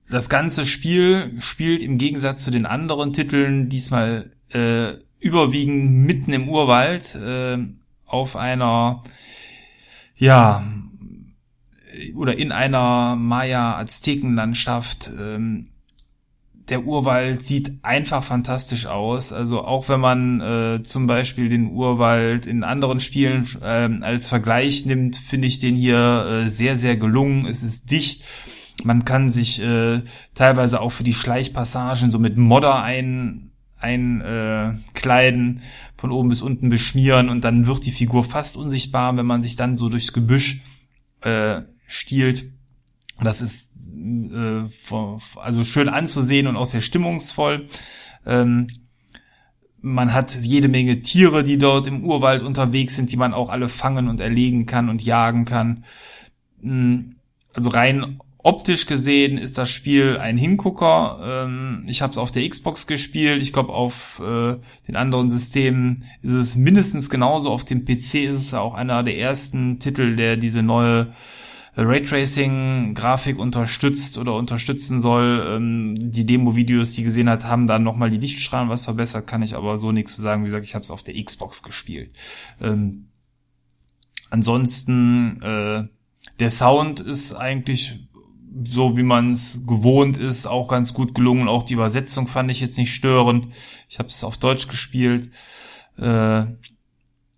das 0.08 0.28
ganze 0.30 0.64
Spiel 0.64 1.34
spielt 1.40 1.82
im 1.82 1.98
Gegensatz 1.98 2.44
zu 2.44 2.50
den 2.50 2.66
anderen 2.66 3.12
Titeln 3.12 3.68
diesmal 3.68 4.30
äh, 4.52 4.92
überwiegend 5.18 6.06
mitten 6.06 6.32
im 6.32 6.48
Urwald 6.48 7.14
äh, 7.16 7.58
auf 8.06 8.36
einer 8.36 9.02
ja, 10.16 10.64
oder 12.14 12.36
in 12.36 12.52
einer 12.52 13.16
Maya-Aztekenlandschaft. 13.16 15.10
Ähm, 15.18 15.68
der 16.68 16.84
Urwald 16.84 17.42
sieht 17.42 17.72
einfach 17.82 18.22
fantastisch 18.24 18.86
aus. 18.86 19.32
Also 19.34 19.64
auch 19.64 19.88
wenn 19.90 20.00
man 20.00 20.40
äh, 20.40 20.82
zum 20.82 21.06
Beispiel 21.06 21.50
den 21.50 21.72
Urwald 21.72 22.46
in 22.46 22.64
anderen 22.64 23.00
Spielen 23.00 23.46
äh, 23.60 23.90
als 24.00 24.30
Vergleich 24.30 24.86
nimmt, 24.86 25.16
finde 25.16 25.46
ich 25.46 25.58
den 25.58 25.76
hier 25.76 26.24
äh, 26.26 26.48
sehr, 26.48 26.76
sehr 26.76 26.96
gelungen. 26.96 27.44
Es 27.44 27.62
ist 27.62 27.90
dicht. 27.90 28.24
Man 28.82 29.04
kann 29.04 29.28
sich 29.28 29.62
äh, 29.62 30.00
teilweise 30.34 30.80
auch 30.80 30.90
für 30.90 31.04
die 31.04 31.12
Schleichpassagen 31.12 32.10
so 32.10 32.18
mit 32.18 32.38
Modder 32.38 32.82
ein 32.82 33.50
einkleiden, 33.78 35.58
äh, 35.58 35.60
von 36.04 36.12
oben 36.12 36.28
bis 36.28 36.42
unten 36.42 36.68
beschmieren 36.68 37.30
und 37.30 37.44
dann 37.44 37.66
wird 37.66 37.86
die 37.86 37.90
Figur 37.90 38.24
fast 38.24 38.58
unsichtbar, 38.58 39.16
wenn 39.16 39.24
man 39.24 39.42
sich 39.42 39.56
dann 39.56 39.74
so 39.74 39.88
durchs 39.88 40.12
Gebüsch 40.12 40.60
äh, 41.22 41.62
stiehlt. 41.86 42.44
Das 43.22 43.40
ist 43.40 43.90
äh, 43.94 44.64
also 45.36 45.64
schön 45.64 45.88
anzusehen 45.88 46.46
und 46.46 46.56
auch 46.56 46.66
sehr 46.66 46.82
stimmungsvoll. 46.82 47.68
Ähm, 48.26 48.68
man 49.80 50.12
hat 50.12 50.34
jede 50.34 50.68
Menge 50.68 51.00
Tiere, 51.00 51.42
die 51.42 51.56
dort 51.56 51.86
im 51.86 52.04
Urwald 52.04 52.42
unterwegs 52.42 52.96
sind, 52.96 53.10
die 53.10 53.16
man 53.16 53.32
auch 53.32 53.48
alle 53.48 53.70
fangen 53.70 54.10
und 54.10 54.20
erlegen 54.20 54.66
kann 54.66 54.90
und 54.90 55.02
jagen 55.02 55.46
kann. 55.46 55.86
Hm, 56.60 57.14
also 57.54 57.70
rein 57.70 58.20
Optisch 58.46 58.84
gesehen 58.84 59.38
ist 59.38 59.56
das 59.56 59.70
Spiel 59.70 60.18
ein 60.18 60.36
Hingucker. 60.36 61.46
Ähm, 61.46 61.84
ich 61.86 62.02
habe 62.02 62.10
es 62.10 62.18
auf 62.18 62.30
der 62.30 62.46
Xbox 62.46 62.86
gespielt. 62.86 63.40
Ich 63.40 63.54
glaube, 63.54 63.72
auf 63.72 64.20
äh, 64.22 64.56
den 64.86 64.96
anderen 64.96 65.30
Systemen 65.30 66.04
ist 66.20 66.34
es 66.34 66.54
mindestens 66.54 67.08
genauso. 67.08 67.50
Auf 67.50 67.64
dem 67.64 67.86
PC 67.86 68.26
ist 68.26 68.40
es 68.40 68.52
auch 68.52 68.74
einer 68.74 69.02
der 69.02 69.16
ersten 69.16 69.78
Titel, 69.78 70.14
der 70.14 70.36
diese 70.36 70.62
neue 70.62 71.14
äh, 71.74 71.80
Raytracing-Grafik 71.80 73.38
unterstützt 73.38 74.18
oder 74.18 74.34
unterstützen 74.34 75.00
soll. 75.00 75.42
Ähm, 75.48 75.96
die 75.98 76.26
Demo-Videos, 76.26 76.92
die 76.92 77.02
gesehen 77.02 77.30
hat, 77.30 77.46
haben 77.46 77.66
dann 77.66 77.82
nochmal 77.82 78.10
die 78.10 78.18
Lichtstrahlen 78.18 78.68
was 78.68 78.84
verbessert, 78.84 79.26
kann 79.26 79.40
ich 79.40 79.56
aber 79.56 79.78
so 79.78 79.90
nichts 79.90 80.16
zu 80.16 80.20
sagen. 80.20 80.42
Wie 80.42 80.48
gesagt, 80.48 80.66
ich 80.66 80.74
habe 80.74 80.82
es 80.82 80.90
auf 80.90 81.02
der 81.02 81.14
Xbox 81.14 81.62
gespielt. 81.62 82.10
Ähm, 82.60 83.06
ansonsten, 84.28 85.40
äh, 85.40 85.84
der 86.40 86.50
Sound 86.50 87.00
ist 87.00 87.32
eigentlich 87.32 88.00
so 88.62 88.96
wie 88.96 89.02
man 89.02 89.32
es 89.32 89.64
gewohnt 89.66 90.16
ist, 90.16 90.46
auch 90.46 90.68
ganz 90.68 90.94
gut 90.94 91.14
gelungen. 91.14 91.48
Auch 91.48 91.64
die 91.64 91.74
Übersetzung 91.74 92.28
fand 92.28 92.50
ich 92.50 92.60
jetzt 92.60 92.78
nicht 92.78 92.94
störend. 92.94 93.48
Ich 93.88 93.98
habe 93.98 94.08
es 94.08 94.22
auf 94.22 94.36
Deutsch 94.36 94.68
gespielt. 94.68 95.30
Äh, 95.98 96.46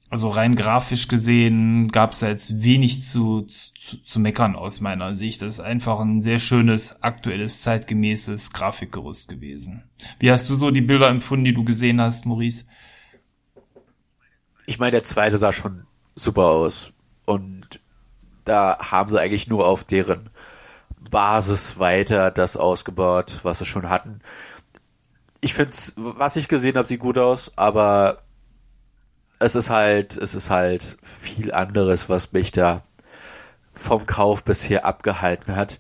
also 0.09 0.29
rein 0.29 0.55
grafisch 0.55 1.09
gesehen 1.09 1.89
gab 1.89 2.13
es 2.13 2.21
da 2.21 2.29
jetzt 2.29 2.63
wenig 2.63 3.03
zu, 3.03 3.43
zu, 3.43 4.03
zu 4.05 4.21
meckern 4.21 4.55
aus 4.55 4.81
meiner 4.81 5.15
Sicht. 5.17 5.43
Das 5.43 5.55
ist 5.55 5.61
einfach 5.61 5.99
ein 6.01 6.21
sehr 6.21 6.39
schönes, 6.39 7.03
aktuelles, 7.03 7.63
zeitgemäßes 7.63 8.53
Grafikgerüst 8.53 9.29
gewesen. 9.29 9.85
Wie 10.21 10.31
hast 10.31 10.49
du 10.49 10.55
so 10.55 10.71
die 10.71 10.81
Bilder 10.81 11.09
empfunden, 11.09 11.45
die 11.45 11.55
du 11.55 11.65
gesehen 11.65 12.01
hast, 12.01 12.25
Maurice? 12.25 12.67
Ich 14.67 14.79
meine, 14.79 14.93
der 14.93 15.05
zweite 15.05 15.39
sah 15.39 15.53
schon 15.53 15.87
super 16.15 16.45
aus. 16.45 16.93
Und 17.25 17.81
da 18.45 18.79
haben 18.79 19.11
sie 19.11 19.21
eigentlich 19.21 19.49
nur 19.49 19.67
auf 19.67 19.83
deren 19.83 20.31
Basis 21.11 21.79
weiter 21.79 22.31
das 22.31 22.57
ausgebaut, 22.57 23.41
was 23.43 23.59
sie 23.59 23.65
schon 23.65 23.89
hatten. 23.89 24.21
Ich 25.41 25.55
finde 25.55 25.73
was 25.97 26.37
ich 26.37 26.49
gesehen 26.49 26.77
habe, 26.77 26.89
sieht 26.89 27.01
gut 27.01 27.19
aus, 27.19 27.53
aber 27.57 28.23
es 29.39 29.55
ist 29.55 29.71
halt, 29.71 30.17
es 30.17 30.35
ist 30.35 30.51
halt 30.51 30.97
viel 31.03 31.53
anderes, 31.53 32.09
was 32.09 32.33
mich 32.33 32.53
da 32.53 32.83
vom 33.75 34.07
Kauf 34.07 34.43
bisher 34.43 34.85
abgehalten 34.85 35.55
hat. 35.55 35.79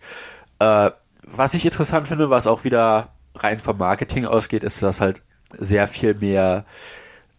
Äh, 0.58 0.90
was 1.22 1.54
ich 1.54 1.64
interessant 1.64 2.06
finde, 2.06 2.30
was 2.30 2.46
auch 2.46 2.64
wieder 2.64 3.14
rein 3.34 3.58
vom 3.58 3.78
Marketing 3.78 4.26
ausgeht, 4.26 4.62
ist, 4.62 4.82
dass 4.82 5.00
halt 5.00 5.22
sehr 5.58 5.86
viel 5.88 6.14
mehr 6.14 6.64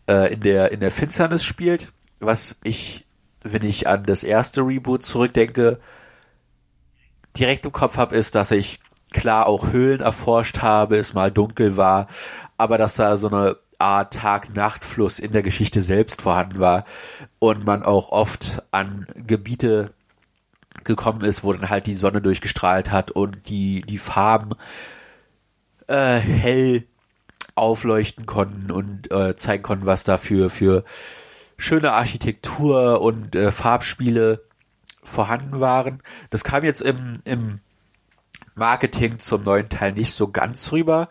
äh, 0.07 0.33
in 0.33 0.41
der 0.41 0.71
in 0.71 0.79
der 0.79 0.91
Finsternis 0.91 1.43
spielt, 1.43 1.91
was 2.19 2.57
ich, 2.63 3.05
wenn 3.43 3.63
ich 3.63 3.87
an 3.87 4.03
das 4.03 4.23
erste 4.23 4.61
Reboot 4.61 5.03
zurückdenke, 5.03 5.79
direkt 7.39 7.65
im 7.65 7.71
Kopf 7.71 7.97
habe, 7.97 8.15
ist, 8.15 8.35
dass 8.35 8.51
ich 8.51 8.79
klar 9.11 9.47
auch 9.47 9.71
Höhlen 9.71 10.01
erforscht 10.01 10.59
habe, 10.59 10.97
es 10.97 11.13
mal 11.13 11.31
dunkel 11.31 11.77
war, 11.77 12.07
aber 12.57 12.77
dass 12.77 12.95
da 12.95 13.17
so 13.17 13.27
eine 13.29 13.57
Art 13.79 14.13
Tag-Nacht-Fluss 14.13 15.19
in 15.19 15.31
der 15.31 15.43
Geschichte 15.43 15.81
selbst 15.81 16.21
vorhanden 16.21 16.59
war 16.59 16.83
und 17.39 17.65
man 17.65 17.83
auch 17.83 18.09
oft 18.09 18.63
an 18.71 19.05
Gebiete 19.15 19.93
gekommen 20.83 21.21
ist, 21.21 21.43
wo 21.43 21.53
dann 21.53 21.69
halt 21.69 21.85
die 21.85 21.95
Sonne 21.95 22.21
durchgestrahlt 22.21 22.91
hat 22.91 23.11
und 23.11 23.49
die, 23.49 23.81
die 23.81 23.97
Farben 23.97 24.51
äh, 25.87 26.17
hell 26.17 26.85
aufleuchten 27.55 28.25
konnten 28.25 28.71
und 28.71 29.11
äh, 29.11 29.35
zeigen 29.35 29.63
konnten, 29.63 29.85
was 29.85 30.03
da 30.03 30.17
für, 30.17 30.49
für 30.49 30.83
schöne 31.57 31.93
Architektur 31.93 33.01
und 33.01 33.35
äh, 33.35 33.51
Farbspiele 33.51 34.46
vorhanden 35.07 35.59
waren. 35.59 36.01
Das 36.29 36.43
kam 36.43 36.63
jetzt 36.63 36.81
im, 36.81 37.13
im 37.23 37.59
Marketing 38.55 39.19
zum 39.19 39.43
neuen 39.43 39.69
Teil 39.69 39.93
nicht 39.93 40.13
so 40.13 40.27
ganz 40.27 40.71
rüber. 40.71 41.09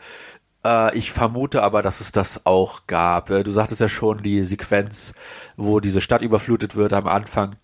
Äh, 0.64 0.96
ich 0.96 1.12
vermute 1.12 1.62
aber, 1.62 1.82
dass 1.82 2.00
es 2.00 2.12
das 2.12 2.44
auch 2.44 2.86
gab. 2.86 3.30
Äh, 3.30 3.44
du 3.44 3.50
sagtest 3.50 3.80
ja 3.80 3.88
schon, 3.88 4.22
die 4.22 4.42
Sequenz, 4.42 5.14
wo 5.56 5.80
diese 5.80 6.00
Stadt 6.00 6.22
überflutet 6.22 6.76
wird 6.76 6.92
am 6.92 7.06
Anfang. 7.06 7.56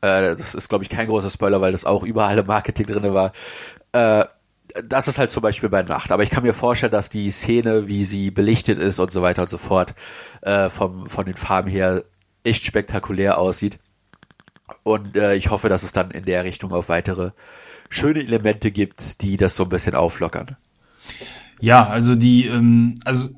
Äh, 0.00 0.34
das 0.36 0.54
ist, 0.54 0.68
glaube 0.68 0.84
ich, 0.84 0.90
kein 0.90 1.06
großer 1.06 1.30
Spoiler, 1.30 1.60
weil 1.60 1.72
das 1.72 1.84
auch 1.84 2.02
überall 2.02 2.38
im 2.38 2.46
Marketing 2.46 2.86
drinne 2.86 3.14
war. 3.14 3.32
Das 4.84 5.08
ist 5.08 5.18
halt 5.18 5.32
zum 5.32 5.42
Beispiel 5.42 5.68
bei 5.68 5.82
Nacht. 5.82 6.12
Aber 6.12 6.22
ich 6.22 6.30
kann 6.30 6.44
mir 6.44 6.54
vorstellen, 6.54 6.92
dass 6.92 7.10
die 7.10 7.32
Szene, 7.32 7.88
wie 7.88 8.04
sie 8.04 8.30
belichtet 8.30 8.78
ist 8.78 9.00
und 9.00 9.10
so 9.10 9.20
weiter 9.20 9.42
und 9.42 9.48
so 9.48 9.58
fort, 9.58 9.94
vom, 10.68 11.08
von 11.08 11.26
den 11.26 11.34
Farben 11.34 11.68
her 11.68 12.04
echt 12.44 12.64
spektakulär 12.64 13.38
aussieht. 13.38 13.80
Und 14.82 15.16
äh, 15.16 15.34
ich 15.34 15.50
hoffe, 15.50 15.68
dass 15.68 15.82
es 15.82 15.92
dann 15.92 16.10
in 16.10 16.24
der 16.24 16.44
Richtung 16.44 16.72
auch 16.72 16.88
weitere 16.88 17.32
schöne 17.88 18.20
Elemente 18.20 18.70
gibt, 18.70 19.22
die 19.22 19.36
das 19.36 19.56
so 19.56 19.64
ein 19.64 19.68
bisschen 19.68 19.94
auflockern. 19.94 20.56
Ja, 21.60 21.86
also 21.86 22.14
die, 22.14 22.46
ähm, 22.46 22.98
also 23.04 23.28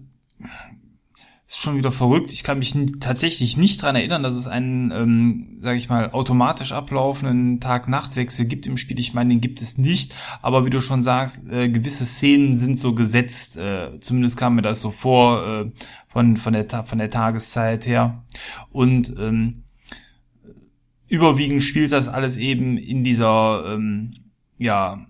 ist 1.52 1.60
schon 1.60 1.76
wieder 1.76 1.92
verrückt. 1.92 2.32
Ich 2.32 2.44
kann 2.44 2.58
mich 2.58 2.74
tatsächlich 3.00 3.58
nicht 3.58 3.82
dran 3.82 3.94
erinnern, 3.94 4.22
dass 4.22 4.38
es 4.38 4.46
einen, 4.46 4.90
ähm, 4.90 5.46
sage 5.50 5.76
ich 5.76 5.90
mal, 5.90 6.10
automatisch 6.10 6.72
ablaufenden 6.72 7.60
Tag-Nacht-Wechsel 7.60 8.46
gibt 8.46 8.66
im 8.66 8.78
Spiel. 8.78 8.98
Ich 8.98 9.12
meine, 9.12 9.34
den 9.34 9.42
gibt 9.42 9.60
es 9.60 9.76
nicht. 9.76 10.14
Aber 10.40 10.64
wie 10.64 10.70
du 10.70 10.80
schon 10.80 11.02
sagst, 11.02 11.52
äh, 11.52 11.68
gewisse 11.68 12.06
Szenen 12.06 12.54
sind 12.54 12.78
so 12.78 12.94
gesetzt. 12.94 13.58
Äh, 13.58 14.00
zumindest 14.00 14.38
kam 14.38 14.54
mir 14.54 14.62
das 14.62 14.80
so 14.80 14.90
vor 14.92 15.46
äh, 15.46 15.70
von 16.08 16.38
von 16.38 16.54
der 16.54 16.66
von 16.84 16.98
der 16.98 17.10
Tageszeit 17.10 17.84
her. 17.86 18.22
Und 18.70 19.14
ähm, 19.18 19.64
überwiegend 21.12 21.62
spielt 21.62 21.92
das 21.92 22.08
alles 22.08 22.38
eben 22.38 22.78
in 22.78 23.04
dieser, 23.04 23.74
ähm, 23.74 24.14
ja, 24.56 25.06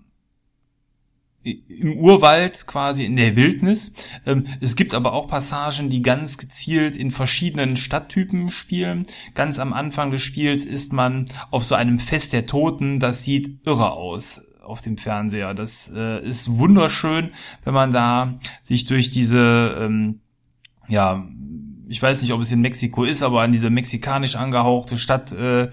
im 1.43 1.97
Urwald 1.97 2.67
quasi 2.67 3.05
in 3.05 3.15
der 3.15 3.37
Wildnis. 3.37 3.93
Ähm, 4.25 4.45
es 4.59 4.75
gibt 4.75 4.93
aber 4.93 5.13
auch 5.13 5.27
Passagen, 5.27 5.89
die 5.89 6.01
ganz 6.01 6.37
gezielt 6.37 6.97
in 6.97 7.09
verschiedenen 7.09 7.77
Stadttypen 7.77 8.49
spielen. 8.49 9.05
Ganz 9.33 9.59
am 9.59 9.71
Anfang 9.71 10.11
des 10.11 10.21
Spiels 10.21 10.65
ist 10.65 10.91
man 10.91 11.25
auf 11.51 11.63
so 11.63 11.75
einem 11.75 11.99
Fest 11.99 12.33
der 12.33 12.45
Toten. 12.47 12.99
Das 12.99 13.23
sieht 13.23 13.65
irre 13.65 13.93
aus. 13.93 14.47
auf 14.61 14.81
dem 14.81 14.97
Fernseher. 14.97 15.53
Das 15.53 15.91
äh, 15.93 16.21
ist 16.21 16.57
wunderschön, 16.57 17.31
wenn 17.63 17.73
man 17.73 17.91
da 17.91 18.35
sich 18.63 18.85
durch 18.85 19.09
diese, 19.09 19.77
ähm, 19.79 20.21
ja, 20.87 21.25
ich 21.93 22.01
weiß 22.01 22.23
nicht, 22.23 22.33
ob 22.33 22.41
es 22.41 22.51
in 22.51 22.61
Mexiko 22.61 23.03
ist, 23.03 23.21
aber 23.21 23.41
an 23.41 23.51
diese 23.51 23.69
mexikanisch 23.69 24.35
angehauchte 24.35 24.97
Stadt 24.97 25.31
äh, 25.31 25.69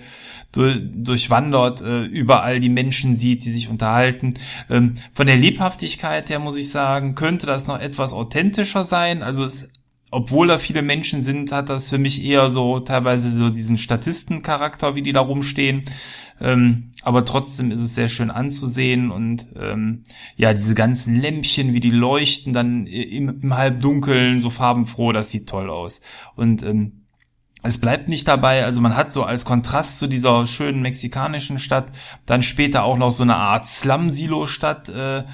durch, 0.53 0.83
durchwandert, 0.83 1.81
äh, 1.81 2.03
überall 2.05 2.61
die 2.61 2.69
Menschen 2.69 3.17
sieht, 3.17 3.47
die 3.47 3.53
sich 3.53 3.71
unterhalten. 3.71 4.35
Ähm, 4.69 4.97
von 5.15 5.27
der 5.27 5.37
Lebhaftigkeit 5.37 6.29
her 6.29 6.39
muss 6.39 6.59
ich 6.59 6.71
sagen, 6.71 7.15
könnte 7.15 7.47
das 7.47 7.67
noch 7.67 7.79
etwas 7.79 8.13
authentischer 8.13 8.85
sein. 8.85 9.23
Also 9.23 9.47
es 9.47 9.71
obwohl 10.11 10.49
da 10.49 10.59
viele 10.59 10.83
Menschen 10.83 11.23
sind, 11.23 11.53
hat 11.53 11.69
das 11.69 11.89
für 11.89 11.99
mich 11.99 12.25
eher 12.25 12.51
so 12.51 12.81
teilweise 12.81 13.31
so 13.31 13.51
diesen 13.51 13.79
Statistencharakter, 13.79 14.95
wie 14.95 15.03
die 15.03 15.13
da 15.13 15.21
rumstehen. 15.21 15.85
Ähm, 16.41 16.93
aber 17.03 17.25
trotzdem 17.25 17.71
ist 17.71 17.81
es 17.81 17.95
sehr 17.95 18.09
schön 18.09 18.31
anzusehen 18.31 19.11
und 19.11 19.49
ähm, 19.57 20.03
ja, 20.37 20.53
diese 20.53 20.75
ganzen 20.75 21.15
Lämpchen, 21.15 21.75
wie 21.75 21.81
die 21.81 21.91
leuchten 21.91 22.53
dann 22.53 22.87
im, 22.87 23.41
im 23.41 23.57
Halbdunkeln, 23.57 24.41
so 24.41 24.51
farbenfroh, 24.51 25.13
das 25.13 25.31
sieht 25.31 25.49
toll 25.49 25.71
aus. 25.71 26.01
Und 26.35 26.63
ähm, 26.63 27.01
es 27.63 27.79
bleibt 27.79 28.09
nicht 28.09 28.27
dabei, 28.27 28.65
also 28.65 28.81
man 28.81 28.97
hat 28.97 29.13
so 29.13 29.23
als 29.23 29.45
Kontrast 29.45 29.99
zu 29.99 30.07
dieser 30.07 30.47
schönen 30.47 30.81
mexikanischen 30.81 31.59
Stadt 31.59 31.93
dann 32.25 32.43
später 32.43 32.85
auch 32.85 32.97
noch 32.97 33.13
so 33.13 33.23
eine 33.23 33.37
Art 33.37 33.67
Slum-Silo-Stadt, 33.67 34.89
äh, 34.89 35.25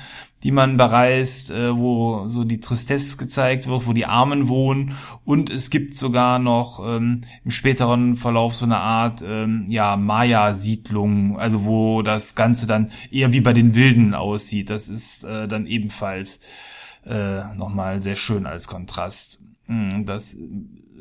die 0.43 0.53
man 0.53 0.77
bereist, 0.77 1.51
äh, 1.51 1.77
wo 1.77 2.29
so 2.29 2.45
die 2.45 2.61
Tristesse 2.61 3.17
gezeigt 3.17 3.67
wird, 3.67 3.87
wo 3.87 3.93
die 3.93 4.07
Armen 4.07 4.49
wohnen 4.49 4.97
und 5.25 5.51
es 5.51 5.71
gibt 5.71 5.95
sogar 5.95 6.39
noch 6.39 6.81
ähm, 6.87 7.23
im 7.45 7.51
späteren 7.51 8.17
Verlauf 8.17 8.55
so 8.55 8.65
eine 8.65 8.79
Art 8.79 9.23
ähm, 9.27 9.67
ja 9.69 9.97
Maya-Siedlung, 9.97 11.39
also 11.39 11.65
wo 11.65 12.03
das 12.03 12.35
Ganze 12.35 12.67
dann 12.67 12.91
eher 13.11 13.33
wie 13.33 13.41
bei 13.41 13.53
den 13.53 13.75
Wilden 13.75 14.15
aussieht. 14.15 14.71
Das 14.71 14.89
ist 14.89 15.25
äh, 15.25 15.49
dann 15.49 15.67
ebenfalls 15.67 16.41
äh, 17.07 17.55
nochmal 17.55 18.01
sehr 18.01 18.17
schön 18.17 18.47
als 18.47 18.69
Kontrast. 18.69 19.41
Hm, 19.67 20.05
das 20.07 20.37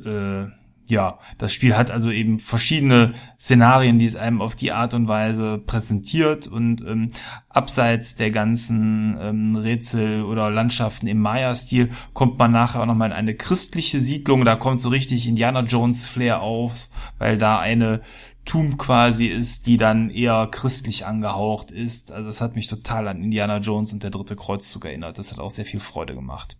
äh, 0.05 0.45
ja, 0.87 1.19
das 1.37 1.53
Spiel 1.53 1.75
hat 1.75 1.91
also 1.91 2.11
eben 2.11 2.39
verschiedene 2.39 3.13
Szenarien, 3.39 3.99
die 3.99 4.05
es 4.05 4.15
einem 4.15 4.41
auf 4.41 4.55
die 4.55 4.71
Art 4.71 4.93
und 4.93 5.07
Weise 5.07 5.57
präsentiert 5.57 6.47
und 6.47 6.85
ähm, 6.85 7.09
abseits 7.49 8.15
der 8.15 8.31
ganzen 8.31 9.17
ähm, 9.19 9.55
Rätsel 9.55 10.23
oder 10.23 10.49
Landschaften 10.49 11.07
im 11.07 11.19
Maya-Stil 11.19 11.89
kommt 12.13 12.37
man 12.37 12.51
nachher 12.51 12.81
auch 12.81 12.85
nochmal 12.85 13.09
in 13.09 13.15
eine 13.15 13.35
christliche 13.35 13.99
Siedlung, 13.99 14.45
da 14.45 14.55
kommt 14.55 14.79
so 14.79 14.89
richtig 14.89 15.27
Indiana 15.27 15.61
Jones 15.61 16.07
Flair 16.07 16.41
auf, 16.41 16.89
weil 17.17 17.37
da 17.37 17.59
eine 17.59 18.01
Tomb 18.45 18.77
quasi 18.77 19.25
ist, 19.25 19.65
die 19.65 19.77
dann 19.77 20.11
eher 20.11 20.47
christlich 20.51 21.05
angehaucht 21.05 21.71
ist. 21.71 22.11
Also 22.11 22.27
das 22.27 22.41
hat 22.41 22.55
mich 22.55 22.67
total 22.67 23.07
an 23.07 23.23
Indiana 23.23 23.57
Jones 23.57 23.91
und 23.91 24.03
der 24.03 24.11
dritte 24.11 24.35
Kreuzzug 24.35 24.85
erinnert. 24.85 25.17
Das 25.17 25.31
hat 25.31 25.39
auch 25.39 25.49
sehr 25.49 25.65
viel 25.65 25.79
Freude 25.79 26.13
gemacht. 26.13 26.57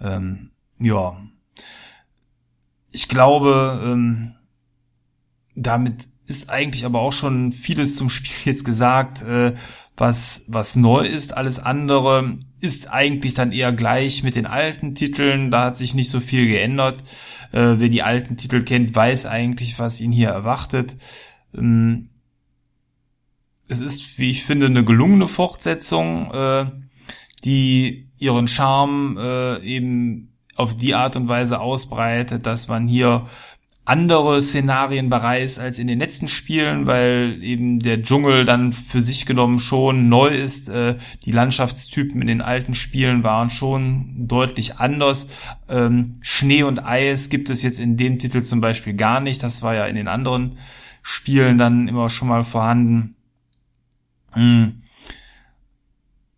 Ähm, 0.00 0.50
ja, 0.78 1.20
ich 2.96 3.08
glaube, 3.08 3.78
ähm, 3.84 4.34
damit 5.54 6.08
ist 6.24 6.48
eigentlich 6.48 6.86
aber 6.86 7.00
auch 7.00 7.12
schon 7.12 7.52
vieles 7.52 7.96
zum 7.96 8.08
Spiel 8.08 8.34
jetzt 8.44 8.64
gesagt, 8.64 9.20
äh, 9.22 9.54
was, 9.98 10.46
was 10.48 10.76
neu 10.76 11.04
ist. 11.04 11.36
Alles 11.36 11.58
andere 11.58 12.38
ist 12.58 12.90
eigentlich 12.90 13.34
dann 13.34 13.52
eher 13.52 13.72
gleich 13.72 14.22
mit 14.22 14.34
den 14.34 14.46
alten 14.46 14.94
Titeln. 14.94 15.50
Da 15.50 15.66
hat 15.66 15.76
sich 15.76 15.94
nicht 15.94 16.10
so 16.10 16.20
viel 16.20 16.46
geändert. 16.46 17.02
Äh, 17.52 17.78
wer 17.78 17.90
die 17.90 18.02
alten 18.02 18.38
Titel 18.38 18.62
kennt, 18.62 18.94
weiß 18.94 19.26
eigentlich, 19.26 19.78
was 19.78 20.00
ihn 20.00 20.12
hier 20.12 20.30
erwartet. 20.30 20.96
Ähm, 21.54 22.08
es 23.68 23.80
ist, 23.80 24.18
wie 24.18 24.30
ich 24.30 24.44
finde, 24.44 24.66
eine 24.66 24.84
gelungene 24.84 25.28
Fortsetzung, 25.28 26.30
äh, 26.32 26.66
die 27.44 28.08
ihren 28.16 28.48
Charme 28.48 29.18
äh, 29.18 29.62
eben 29.64 30.35
auf 30.56 30.76
die 30.76 30.94
Art 30.94 31.16
und 31.16 31.28
Weise 31.28 31.60
ausbreitet, 31.60 32.46
dass 32.46 32.68
man 32.68 32.88
hier 32.88 33.26
andere 33.86 34.42
Szenarien 34.42 35.08
bereist 35.08 35.60
als 35.60 35.78
in 35.78 35.86
den 35.86 36.00
letzten 36.00 36.26
Spielen, 36.26 36.86
weil 36.88 37.38
eben 37.40 37.78
der 37.78 38.02
Dschungel 38.02 38.44
dann 38.44 38.72
für 38.72 39.00
sich 39.00 39.26
genommen 39.26 39.60
schon 39.60 40.08
neu 40.08 40.28
ist. 40.28 40.68
Äh, 40.68 40.96
die 41.24 41.30
Landschaftstypen 41.30 42.20
in 42.20 42.26
den 42.26 42.40
alten 42.40 42.74
Spielen 42.74 43.22
waren 43.22 43.48
schon 43.48 44.26
deutlich 44.26 44.78
anders. 44.78 45.28
Ähm, 45.68 46.16
Schnee 46.20 46.64
und 46.64 46.84
Eis 46.84 47.30
gibt 47.30 47.48
es 47.48 47.62
jetzt 47.62 47.78
in 47.78 47.96
dem 47.96 48.18
Titel 48.18 48.42
zum 48.42 48.60
Beispiel 48.60 48.94
gar 48.94 49.20
nicht. 49.20 49.44
Das 49.44 49.62
war 49.62 49.76
ja 49.76 49.86
in 49.86 49.94
den 49.94 50.08
anderen 50.08 50.58
Spielen 51.02 51.56
dann 51.56 51.86
immer 51.86 52.10
schon 52.10 52.26
mal 52.26 52.42
vorhanden. 52.42 53.14
Hm 54.32 54.82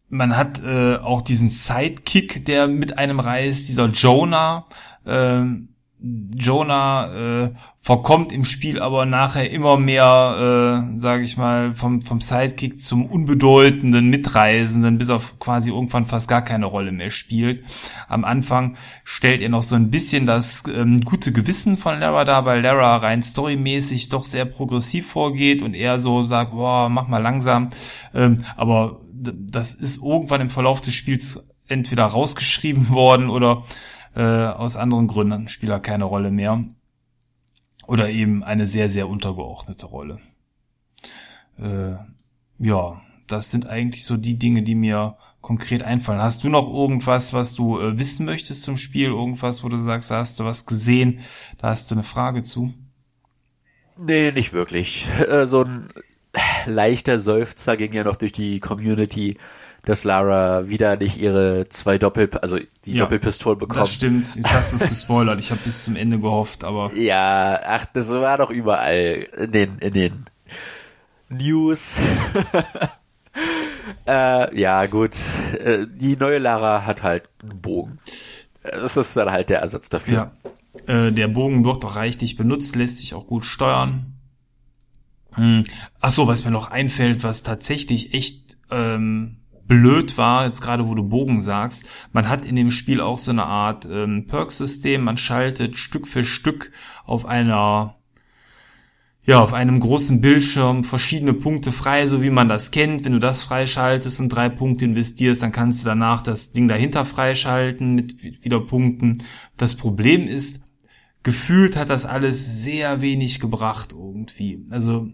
man 0.08 0.36
hat 0.36 0.62
äh, 0.62 0.96
auch 0.96 1.22
diesen 1.22 1.50
Sidekick, 1.50 2.44
der 2.46 2.68
mit 2.68 2.98
einem 2.98 3.20
reist, 3.20 3.68
dieser 3.68 3.86
Jonah. 3.86 4.66
Äh, 5.04 5.44
Jonah 6.00 7.46
äh, 7.46 7.50
verkommt 7.80 8.32
im 8.32 8.44
Spiel 8.44 8.80
aber 8.80 9.04
nachher 9.04 9.50
immer 9.50 9.76
mehr, 9.78 10.84
äh, 10.94 10.98
sage 10.98 11.24
ich 11.24 11.36
mal, 11.36 11.72
vom, 11.72 12.00
vom 12.02 12.20
Sidekick 12.20 12.80
zum 12.80 13.04
unbedeutenden 13.04 14.08
Mitreisenden, 14.08 14.98
bis 14.98 15.10
auf 15.10 15.40
quasi 15.40 15.70
irgendwann 15.70 16.06
fast 16.06 16.28
gar 16.28 16.42
keine 16.42 16.66
Rolle 16.66 16.92
mehr 16.92 17.10
spielt. 17.10 17.64
Am 18.08 18.24
Anfang 18.24 18.76
stellt 19.02 19.40
er 19.40 19.48
noch 19.48 19.64
so 19.64 19.74
ein 19.74 19.90
bisschen 19.90 20.24
das 20.24 20.62
ähm, 20.72 21.00
gute 21.00 21.32
Gewissen 21.32 21.76
von 21.76 21.98
Lara 21.98 22.24
dar, 22.24 22.44
weil 22.44 22.62
Lara 22.62 22.98
rein 22.98 23.22
storymäßig 23.22 24.08
doch 24.08 24.24
sehr 24.24 24.44
progressiv 24.44 25.08
vorgeht 25.08 25.62
und 25.62 25.74
er 25.74 25.98
so 25.98 26.24
sagt, 26.26 26.52
boah, 26.52 26.88
mach 26.88 27.08
mal 27.08 27.18
langsam. 27.18 27.70
Ähm, 28.14 28.44
aber 28.56 29.00
das 29.20 29.74
ist 29.74 30.02
irgendwann 30.02 30.40
im 30.40 30.50
Verlauf 30.50 30.80
des 30.80 30.94
Spiels 30.94 31.48
entweder 31.66 32.04
rausgeschrieben 32.04 32.88
worden 32.90 33.30
oder 33.30 33.64
äh, 34.14 34.22
aus 34.22 34.76
anderen 34.76 35.06
Gründen 35.06 35.48
spielt 35.48 35.72
er 35.72 35.80
keine 35.80 36.04
Rolle 36.04 36.30
mehr. 36.30 36.64
Oder 37.86 38.10
eben 38.10 38.44
eine 38.44 38.66
sehr, 38.66 38.90
sehr 38.90 39.08
untergeordnete 39.08 39.86
Rolle. 39.86 40.18
Äh, 41.58 41.94
ja, 42.58 43.00
das 43.26 43.50
sind 43.50 43.66
eigentlich 43.66 44.04
so 44.04 44.16
die 44.16 44.38
Dinge, 44.38 44.62
die 44.62 44.74
mir 44.74 45.16
konkret 45.40 45.82
einfallen. 45.82 46.20
Hast 46.20 46.44
du 46.44 46.48
noch 46.48 46.68
irgendwas, 46.68 47.32
was 47.32 47.54
du 47.54 47.80
äh, 47.80 47.98
wissen 47.98 48.26
möchtest 48.26 48.62
zum 48.62 48.76
Spiel? 48.76 49.06
Irgendwas, 49.08 49.64
wo 49.64 49.68
du 49.68 49.78
sagst, 49.78 50.10
da 50.10 50.18
hast 50.18 50.40
du 50.40 50.44
was 50.44 50.66
gesehen? 50.66 51.20
Da 51.58 51.68
hast 51.68 51.90
du 51.90 51.94
eine 51.94 52.02
Frage 52.02 52.42
zu? 52.42 52.74
Nee, 53.96 54.32
nicht 54.32 54.52
wirklich. 54.52 55.08
Äh, 55.18 55.46
so 55.46 55.62
ein 55.64 55.88
leichter 56.66 57.18
Seufzer 57.18 57.76
ging 57.76 57.92
ja 57.92 58.04
noch 58.04 58.16
durch 58.16 58.32
die 58.32 58.60
Community, 58.60 59.36
dass 59.84 60.04
Lara 60.04 60.68
wieder 60.68 60.96
nicht 60.96 61.18
ihre 61.18 61.68
zwei 61.68 61.98
Doppel, 61.98 62.30
also 62.42 62.58
die 62.84 62.92
ja, 62.92 63.00
Doppelpistolen 63.00 63.58
bekommt. 63.58 63.80
Das 63.80 63.94
stimmt, 63.94 64.36
jetzt 64.36 64.52
hast 64.52 64.72
du 64.72 64.84
es 64.84 64.88
gespoilert. 64.88 65.40
Ich 65.40 65.50
habe 65.50 65.60
bis 65.64 65.84
zum 65.84 65.96
Ende 65.96 66.18
gehofft, 66.18 66.64
aber. 66.64 66.92
Ja, 66.94 67.60
ach, 67.64 67.86
das 67.86 68.10
war 68.10 68.38
doch 68.38 68.50
überall 68.50 69.26
in 69.38 69.52
den, 69.52 69.78
in 69.78 69.92
den 69.92 70.24
News. 71.28 72.00
äh, 74.06 74.60
ja, 74.60 74.86
gut. 74.86 75.14
Äh, 75.58 75.86
die 75.88 76.16
neue 76.16 76.38
Lara 76.38 76.84
hat 76.84 77.02
halt 77.02 77.28
einen 77.42 77.60
Bogen. 77.60 77.98
Das 78.62 78.96
ist 78.96 79.16
dann 79.16 79.30
halt 79.30 79.50
der 79.50 79.60
Ersatz 79.60 79.88
dafür. 79.88 80.32
Ja. 80.86 81.06
Äh, 81.06 81.12
der 81.12 81.28
Bogen 81.28 81.64
wird 81.64 81.84
auch 81.84 81.96
reichlich 81.96 82.36
benutzt, 82.36 82.76
lässt 82.76 82.98
sich 82.98 83.14
auch 83.14 83.26
gut 83.26 83.46
steuern. 83.46 84.17
Hm. 85.34 85.64
Ach 86.00 86.10
so, 86.10 86.26
was 86.26 86.44
mir 86.44 86.50
noch 86.50 86.70
einfällt, 86.70 87.22
was 87.22 87.42
tatsächlich 87.42 88.14
echt 88.14 88.56
ähm, 88.70 89.38
blöd 89.66 90.16
war, 90.16 90.46
jetzt 90.46 90.62
gerade 90.62 90.88
wo 90.88 90.94
du 90.94 91.04
Bogen 91.04 91.40
sagst, 91.40 91.84
man 92.12 92.28
hat 92.28 92.44
in 92.44 92.56
dem 92.56 92.70
Spiel 92.70 93.00
auch 93.00 93.18
so 93.18 93.30
eine 93.30 93.44
Art 93.44 93.86
ähm, 93.90 94.26
Perk-System, 94.26 95.04
man 95.04 95.16
schaltet 95.16 95.76
Stück 95.76 96.08
für 96.08 96.24
Stück 96.24 96.72
auf 97.04 97.26
einer 97.26 97.94
ja, 99.28 99.42
auf 99.42 99.52
einem 99.52 99.78
großen 99.78 100.22
Bildschirm 100.22 100.84
verschiedene 100.84 101.34
Punkte 101.34 101.70
frei, 101.70 102.06
so 102.06 102.22
wie 102.22 102.30
man 102.30 102.48
das 102.48 102.70
kennt. 102.70 103.04
Wenn 103.04 103.12
du 103.12 103.18
das 103.18 103.44
freischaltest 103.44 104.22
und 104.22 104.30
drei 104.30 104.48
Punkte 104.48 104.86
investierst, 104.86 105.42
dann 105.42 105.52
kannst 105.52 105.82
du 105.82 105.86
danach 105.86 106.22
das 106.22 106.52
Ding 106.52 106.66
dahinter 106.66 107.04
freischalten 107.04 107.94
mit 107.94 108.42
wieder 108.42 108.60
Punkten. 108.60 109.18
Das 109.58 109.74
Problem 109.74 110.26
ist, 110.26 110.62
gefühlt 111.22 111.76
hat 111.76 111.90
das 111.90 112.06
alles 112.06 112.62
sehr 112.62 113.00
wenig 113.00 113.40
gebracht 113.40 113.92
irgendwie. 113.92 114.64
Also 114.70 115.08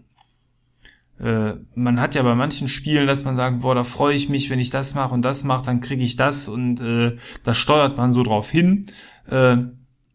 äh, 1.19 1.53
man 1.75 1.99
hat 1.99 2.15
ja 2.15 2.23
bei 2.23 2.35
manchen 2.35 2.67
Spielen, 2.67 3.07
dass 3.07 3.25
man 3.25 3.37
sagt, 3.37 3.61
boah, 3.61 3.75
da 3.75 3.83
freue 3.83 4.15
ich 4.15 4.29
mich, 4.29 4.49
wenn 4.49 4.59
ich 4.59 4.69
das 4.69 4.95
mache 4.95 5.13
und 5.13 5.23
das 5.23 5.43
mache, 5.43 5.65
dann 5.65 5.79
kriege 5.79 6.03
ich 6.03 6.15
das 6.15 6.47
und 6.47 6.81
äh, 6.81 7.15
da 7.43 7.53
steuert 7.53 7.97
man 7.97 8.11
so 8.11 8.23
drauf 8.23 8.49
hin. 8.49 8.85
Äh, 9.27 9.57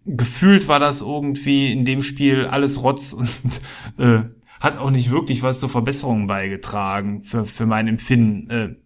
gefühlt 0.05 0.69
war 0.69 0.79
das 0.79 1.01
irgendwie 1.01 1.73
in 1.73 1.85
dem 1.85 2.03
Spiel 2.03 2.47
alles 2.47 2.83
Rotz 2.83 3.13
und 3.15 3.61
äh, 3.99 4.25
hat 4.61 4.77
auch 4.77 4.91
nicht 4.91 5.11
wirklich 5.11 5.43
was 5.43 5.59
zur 5.59 5.71
Verbesserung 5.71 6.27
beigetragen 6.27 7.23
für, 7.23 7.47
für 7.47 7.67
mein 7.67 7.89
Empfinden. 7.89 8.51
Äh, 8.51 8.77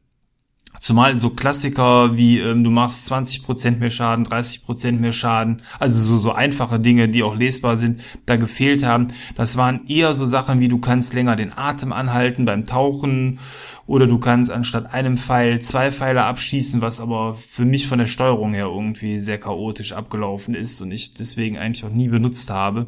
Zumal 0.81 1.19
so 1.19 1.31
Klassiker 1.31 2.17
wie 2.17 2.41
ähm, 2.41 2.65
du 2.65 2.71
machst 2.71 3.11
20% 3.11 3.79
mehr 3.79 3.91
Schaden, 3.91 4.27
30% 4.27 4.93
mehr 4.93 5.13
Schaden, 5.13 5.63
also 5.79 6.01
so, 6.01 6.19
so 6.19 6.33
einfache 6.33 6.81
Dinge, 6.81 7.09
die 7.09 7.23
auch 7.23 7.35
lesbar 7.35 7.77
sind, 7.77 8.03
da 8.27 8.37
gefehlt 8.37 8.85
haben. 8.85 9.09
Das 9.37 9.57
waren 9.57 9.87
eher 9.87 10.15
so 10.15 10.27
Sachen 10.27 10.61
wie 10.61 10.69
du 10.69 10.79
kannst 10.79 11.15
länger 11.15 11.37
den 11.37 11.57
Atem 11.57 11.93
anhalten 11.93 12.45
beim 12.45 12.65
Tauchen 12.65 13.39
oder 13.87 14.07
du 14.07 14.19
kannst 14.19 14.51
anstatt 14.51 14.93
einem 14.93 15.17
Pfeil 15.17 15.61
zwei 15.61 15.91
Pfeile 15.91 16.25
abschießen, 16.25 16.81
was 16.81 17.01
aber 17.01 17.35
für 17.35 17.65
mich 17.65 17.87
von 17.87 17.99
der 17.99 18.07
Steuerung 18.07 18.53
her 18.53 18.67
irgendwie 18.67 19.21
sehr 19.21 19.39
chaotisch 19.39 19.93
abgelaufen 19.93 20.55
ist 20.55 20.81
und 20.81 20.91
ich 20.91 21.15
deswegen 21.15 21.57
eigentlich 21.57 21.85
auch 21.85 21.95
nie 21.95 22.09
benutzt 22.09 22.51
habe. 22.51 22.87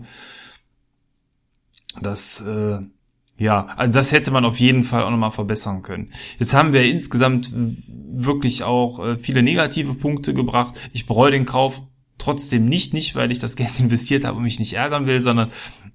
Das 2.01 2.41
äh, 2.43 2.81
ja, 3.39 3.67
also 3.77 3.93
das 3.93 4.13
hätte 4.13 4.31
man 4.31 4.45
auf 4.45 4.59
jeden 4.59 4.85
Fall 4.85 5.03
auch 5.03 5.11
nochmal 5.11 5.31
verbessern 5.31 5.83
können. 5.83 6.11
Jetzt 6.39 6.55
haben 6.55 6.73
wir 6.73 6.85
insgesamt 6.85 7.53
wirklich 7.55 8.63
auch 8.63 9.05
äh, 9.05 9.19
viele 9.19 9.43
negative 9.43 9.95
Punkte 9.95 10.33
gebracht. 10.33 10.91
Ich 10.93 11.07
bereue 11.07 11.33
den 11.33 11.45
Kauf 11.45 11.83
trotzdem 12.19 12.65
nicht, 12.65 12.95
nicht 12.95 13.15
weil 13.15 13.31
ich 13.31 13.39
das 13.39 13.57
Geld 13.57 13.79
investiert 13.79 14.25
habe 14.25 14.39
und 14.39 14.43
mich 14.43 14.59
nicht 14.59 14.73
ärgern 14.73 15.07
will, 15.07 15.21
sondern 15.21 15.51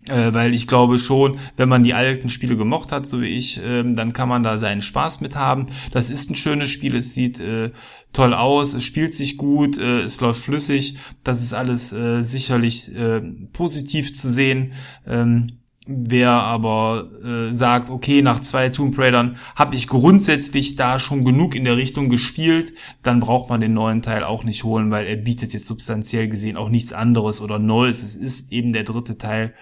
äh, 0.07 0.33
weil 0.33 0.53
ich 0.53 0.67
glaube 0.67 0.99
schon, 0.99 1.39
wenn 1.57 1.67
man 1.67 1.81
die 1.81 1.95
alten 1.95 2.29
Spiele 2.29 2.57
gemocht 2.57 2.91
hat, 2.91 3.07
so 3.07 3.21
wie 3.21 3.27
ich, 3.27 3.57
äh, 3.63 3.83
dann 3.91 4.13
kann 4.13 4.29
man 4.29 4.43
da 4.43 4.59
seinen 4.59 4.81
Spaß 4.81 5.21
mit 5.21 5.35
haben. 5.35 5.65
Das 5.91 6.11
ist 6.11 6.29
ein 6.29 6.35
schönes 6.35 6.69
Spiel, 6.69 6.95
es 6.95 7.15
sieht 7.15 7.39
äh, 7.39 7.71
toll 8.13 8.35
aus, 8.35 8.75
es 8.75 8.83
spielt 8.83 9.15
sich 9.15 9.37
gut, 9.37 9.79
äh, 9.79 10.01
es 10.01 10.21
läuft 10.21 10.41
flüssig, 10.41 10.97
das 11.23 11.41
ist 11.41 11.53
alles 11.53 11.91
äh, 11.91 12.21
sicherlich 12.21 12.95
äh, 12.95 13.21
positiv 13.51 14.13
zu 14.13 14.29
sehen. 14.29 14.73
Ähm, 15.07 15.60
Wer 15.87 16.29
aber 16.29 17.07
äh, 17.23 17.53
sagt, 17.55 17.89
okay, 17.89 18.21
nach 18.21 18.39
zwei 18.39 18.69
Tomb 18.69 18.97
Raidern 18.99 19.37
habe 19.55 19.75
ich 19.75 19.87
grundsätzlich 19.87 20.75
da 20.75 20.99
schon 20.99 21.25
genug 21.25 21.55
in 21.55 21.65
der 21.65 21.75
Richtung 21.75 22.09
gespielt, 22.09 22.73
dann 23.01 23.19
braucht 23.19 23.49
man 23.49 23.61
den 23.61 23.73
neuen 23.73 24.03
Teil 24.03 24.23
auch 24.23 24.43
nicht 24.43 24.63
holen, 24.63 24.91
weil 24.91 25.07
er 25.07 25.15
bietet 25.15 25.53
jetzt 25.53 25.65
substanziell 25.65 26.27
gesehen 26.27 26.55
auch 26.55 26.69
nichts 26.69 26.93
anderes 26.93 27.41
oder 27.41 27.57
Neues. 27.57 28.03
Es 28.03 28.15
ist 28.15 28.51
eben 28.51 28.73
der 28.73 28.83
dritte 28.83 29.17
Teil 29.17 29.55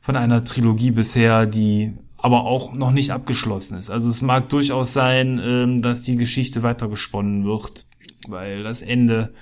von 0.00 0.16
einer 0.16 0.44
Trilogie 0.44 0.92
bisher, 0.92 1.44
die 1.44 1.92
aber 2.16 2.44
auch 2.44 2.72
noch 2.72 2.90
nicht 2.90 3.10
abgeschlossen 3.10 3.76
ist. 3.76 3.90
Also 3.90 4.08
es 4.08 4.22
mag 4.22 4.48
durchaus 4.48 4.94
sein, 4.94 5.38
ähm, 5.44 5.82
dass 5.82 6.02
die 6.02 6.16
Geschichte 6.16 6.62
weitergesponnen 6.62 7.44
wird, 7.44 7.84
weil 8.28 8.62
das 8.62 8.80
Ende 8.80 9.34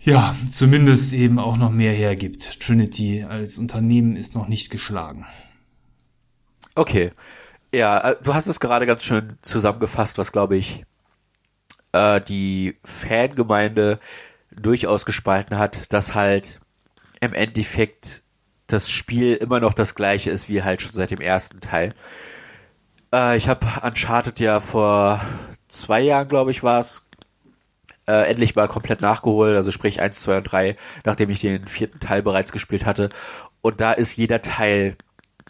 ja, 0.00 0.34
zumindest 0.48 1.12
eben 1.12 1.38
auch 1.38 1.56
noch 1.56 1.70
mehr 1.70 1.92
hergibt. 1.92 2.60
Trinity 2.60 3.24
als 3.24 3.58
Unternehmen 3.58 4.16
ist 4.16 4.34
noch 4.34 4.48
nicht 4.48 4.70
geschlagen. 4.70 5.26
Okay. 6.74 7.10
Ja, 7.74 8.12
äh, 8.12 8.16
du 8.22 8.34
hast 8.34 8.46
es 8.46 8.60
gerade 8.60 8.86
ganz 8.86 9.04
schön 9.04 9.36
zusammengefasst, 9.42 10.16
was 10.16 10.32
glaube 10.32 10.56
ich 10.56 10.84
äh, 11.92 12.20
die 12.20 12.78
Fangemeinde 12.84 13.98
durchaus 14.50 15.04
gespalten 15.04 15.58
hat, 15.58 15.92
dass 15.92 16.14
halt 16.14 16.60
im 17.20 17.34
Endeffekt 17.34 18.22
das 18.68 18.90
Spiel 18.90 19.34
immer 19.34 19.60
noch 19.60 19.74
das 19.74 19.94
gleiche 19.94 20.30
ist 20.30 20.48
wie 20.48 20.62
halt 20.62 20.82
schon 20.82 20.92
seit 20.92 21.10
dem 21.10 21.20
ersten 21.20 21.60
Teil. 21.60 21.92
Äh, 23.12 23.36
ich 23.36 23.48
habe 23.48 23.66
Uncharted 23.82 24.40
ja 24.40 24.60
vor 24.60 25.20
zwei 25.68 26.00
Jahren, 26.00 26.28
glaube 26.28 26.50
ich, 26.50 26.62
war 26.62 26.80
es, 26.80 27.04
äh, 28.08 28.28
endlich 28.28 28.56
mal 28.56 28.68
komplett 28.68 29.00
nachgeholt, 29.00 29.54
also 29.54 29.70
sprich 29.70 30.00
1, 30.00 30.20
2 30.20 30.38
und 30.38 30.44
3, 30.44 30.76
nachdem 31.04 31.30
ich 31.30 31.40
den 31.40 31.66
vierten 31.66 32.00
Teil 32.00 32.22
bereits 32.22 32.50
gespielt 32.50 32.86
hatte. 32.86 33.10
Und 33.60 33.80
da 33.80 33.92
ist 33.92 34.16
jeder 34.16 34.42
Teil 34.42 34.96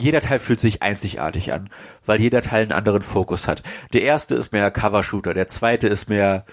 jeder 0.00 0.20
Teil 0.20 0.38
fühlt 0.38 0.60
sich 0.60 0.80
einzigartig 0.80 1.52
an, 1.52 1.70
weil 2.06 2.20
jeder 2.20 2.40
Teil 2.40 2.62
einen 2.62 2.72
anderen 2.72 3.02
Fokus 3.02 3.48
hat. 3.48 3.64
Der 3.92 4.02
erste 4.02 4.36
ist 4.36 4.52
mehr 4.52 4.70
Cover-Shooter, 4.70 5.34
der 5.34 5.48
zweite 5.48 5.88
ist 5.88 6.08
mehr 6.08 6.44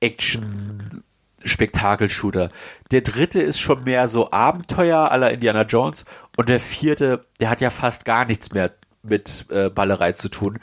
Action, 0.00 1.04
Spektakel-Shooter. 1.44 2.50
Der 2.90 3.02
dritte 3.02 3.40
ist 3.40 3.60
schon 3.60 3.84
mehr 3.84 4.08
so 4.08 4.32
Abenteuer 4.32 5.10
aller 5.10 5.30
Indiana 5.30 5.62
Jones 5.62 6.04
und 6.36 6.48
der 6.48 6.60
vierte, 6.60 7.24
der 7.40 7.50
hat 7.50 7.60
ja 7.60 7.70
fast 7.70 8.04
gar 8.04 8.24
nichts 8.24 8.52
mehr 8.52 8.72
mit 9.02 9.46
äh, 9.50 9.70
Ballerei 9.70 10.12
zu 10.12 10.28
tun. 10.28 10.58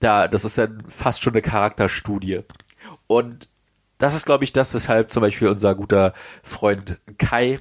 Da, 0.00 0.28
das 0.28 0.44
ist 0.44 0.58
dann 0.58 0.82
fast 0.88 1.22
schon 1.22 1.32
eine 1.32 1.42
Charakterstudie. 1.42 2.40
Und 3.06 3.49
das 4.00 4.14
ist, 4.14 4.26
glaube 4.26 4.44
ich, 4.44 4.52
das, 4.52 4.74
weshalb 4.74 5.12
zum 5.12 5.20
Beispiel 5.20 5.48
unser 5.48 5.74
guter 5.74 6.12
Freund 6.42 7.00
Kai, 7.18 7.60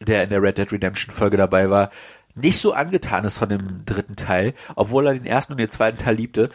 der 0.00 0.24
in 0.24 0.30
der 0.30 0.42
Red 0.42 0.58
Dead 0.58 0.72
Redemption 0.72 1.14
Folge 1.14 1.36
dabei 1.36 1.70
war, 1.70 1.90
nicht 2.34 2.58
so 2.58 2.72
angetan 2.72 3.24
ist 3.24 3.38
von 3.38 3.48
dem 3.48 3.84
dritten 3.84 4.16
Teil, 4.16 4.54
obwohl 4.74 5.06
er 5.06 5.14
den 5.14 5.26
ersten 5.26 5.52
und 5.52 5.58
den 5.58 5.70
zweiten 5.70 5.98
Teil 5.98 6.16
liebte, 6.16 6.48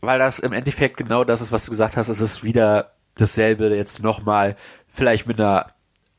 weil 0.00 0.18
das 0.18 0.38
im 0.38 0.52
Endeffekt 0.52 0.96
genau 0.96 1.24
das 1.24 1.42
ist, 1.42 1.52
was 1.52 1.64
du 1.64 1.70
gesagt 1.70 1.96
hast. 1.96 2.08
Es 2.08 2.20
ist 2.20 2.42
wieder 2.42 2.92
dasselbe 3.16 3.74
jetzt 3.76 4.02
nochmal, 4.02 4.56
vielleicht 4.88 5.26
mit 5.26 5.38
einer 5.38 5.66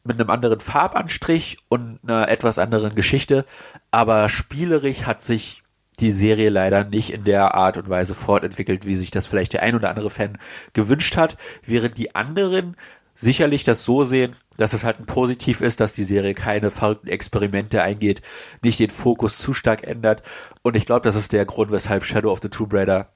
mit 0.03 0.19
einem 0.19 0.31
anderen 0.31 0.59
Farbanstrich 0.59 1.57
und 1.69 1.99
einer 2.03 2.27
etwas 2.27 2.57
anderen 2.57 2.95
Geschichte, 2.95 3.45
aber 3.91 4.29
spielerisch 4.29 5.03
hat 5.03 5.21
sich 5.21 5.60
die 6.01 6.11
Serie 6.11 6.49
leider 6.49 6.83
nicht 6.83 7.11
in 7.11 7.23
der 7.23 7.55
Art 7.55 7.77
und 7.77 7.89
Weise 7.89 8.15
fortentwickelt, 8.15 8.85
wie 8.85 8.95
sich 8.95 9.11
das 9.11 9.27
vielleicht 9.27 9.53
der 9.53 9.63
ein 9.63 9.75
oder 9.75 9.89
andere 9.89 10.09
Fan 10.09 10.37
gewünscht 10.73 11.17
hat, 11.17 11.37
während 11.65 11.97
die 11.97 12.15
anderen 12.15 12.75
sicherlich 13.15 13.63
das 13.63 13.83
so 13.83 14.03
sehen, 14.03 14.35
dass 14.57 14.73
es 14.73 14.83
halt 14.83 14.99
ein 14.99 15.05
Positiv 15.05 15.61
ist, 15.61 15.79
dass 15.79 15.93
die 15.93 16.03
Serie 16.03 16.33
keine 16.33 16.71
verrückten 16.71 17.07
Experimente 17.07 17.83
eingeht, 17.83 18.21
nicht 18.63 18.79
den 18.79 18.89
Fokus 18.89 19.37
zu 19.37 19.53
stark 19.53 19.83
ändert. 19.83 20.23
Und 20.63 20.75
ich 20.75 20.85
glaube, 20.85 21.01
das 21.01 21.15
ist 21.15 21.31
der 21.31 21.45
Grund, 21.45 21.71
weshalb 21.71 22.03
Shadow 22.03 22.31
of 22.31 22.39
the 22.41 22.49
Tomb 22.49 22.73
Raider 22.73 23.13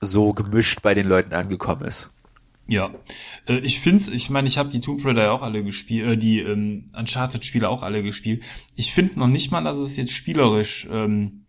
so 0.00 0.32
gemischt 0.32 0.82
bei 0.82 0.94
den 0.94 1.06
Leuten 1.06 1.32
angekommen 1.32 1.84
ist. 1.86 2.10
Ja, 2.68 2.90
äh, 3.48 3.58
ich 3.58 3.78
find's, 3.80 4.08
ich 4.08 4.28
meine, 4.28 4.48
ich 4.48 4.58
habe 4.58 4.68
die 4.68 4.80
Tomb 4.80 5.04
Raider 5.04 5.24
ja 5.24 5.30
auch 5.30 5.42
alle 5.42 5.62
gespielt, 5.62 6.08
äh, 6.08 6.16
die 6.16 6.40
ähm, 6.40 6.86
Uncharted-Spiele 6.92 7.68
auch 7.68 7.82
alle 7.82 8.02
gespielt. 8.02 8.42
Ich 8.74 8.92
finde 8.92 9.18
noch 9.20 9.28
nicht 9.28 9.52
mal, 9.52 9.62
dass 9.62 9.78
es 9.78 9.96
jetzt 9.96 10.12
spielerisch 10.12 10.88
ähm, 10.90 11.45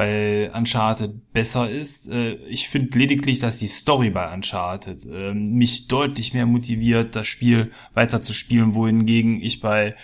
bei 0.00 0.50
Uncharted 0.54 1.30
besser 1.34 1.68
ist. 1.68 2.08
Äh, 2.08 2.36
ich 2.46 2.70
finde 2.70 2.98
lediglich, 2.98 3.38
dass 3.38 3.58
die 3.58 3.66
Story 3.66 4.08
bei 4.08 4.32
Uncharted 4.32 5.04
äh, 5.04 5.34
mich 5.34 5.88
deutlich 5.88 6.32
mehr 6.32 6.46
motiviert, 6.46 7.14
das 7.14 7.26
Spiel 7.26 7.70
weiter 7.92 8.22
zu 8.22 8.32
spielen, 8.32 8.72
wohingegen 8.72 9.42
ich 9.42 9.60
bei 9.60 9.94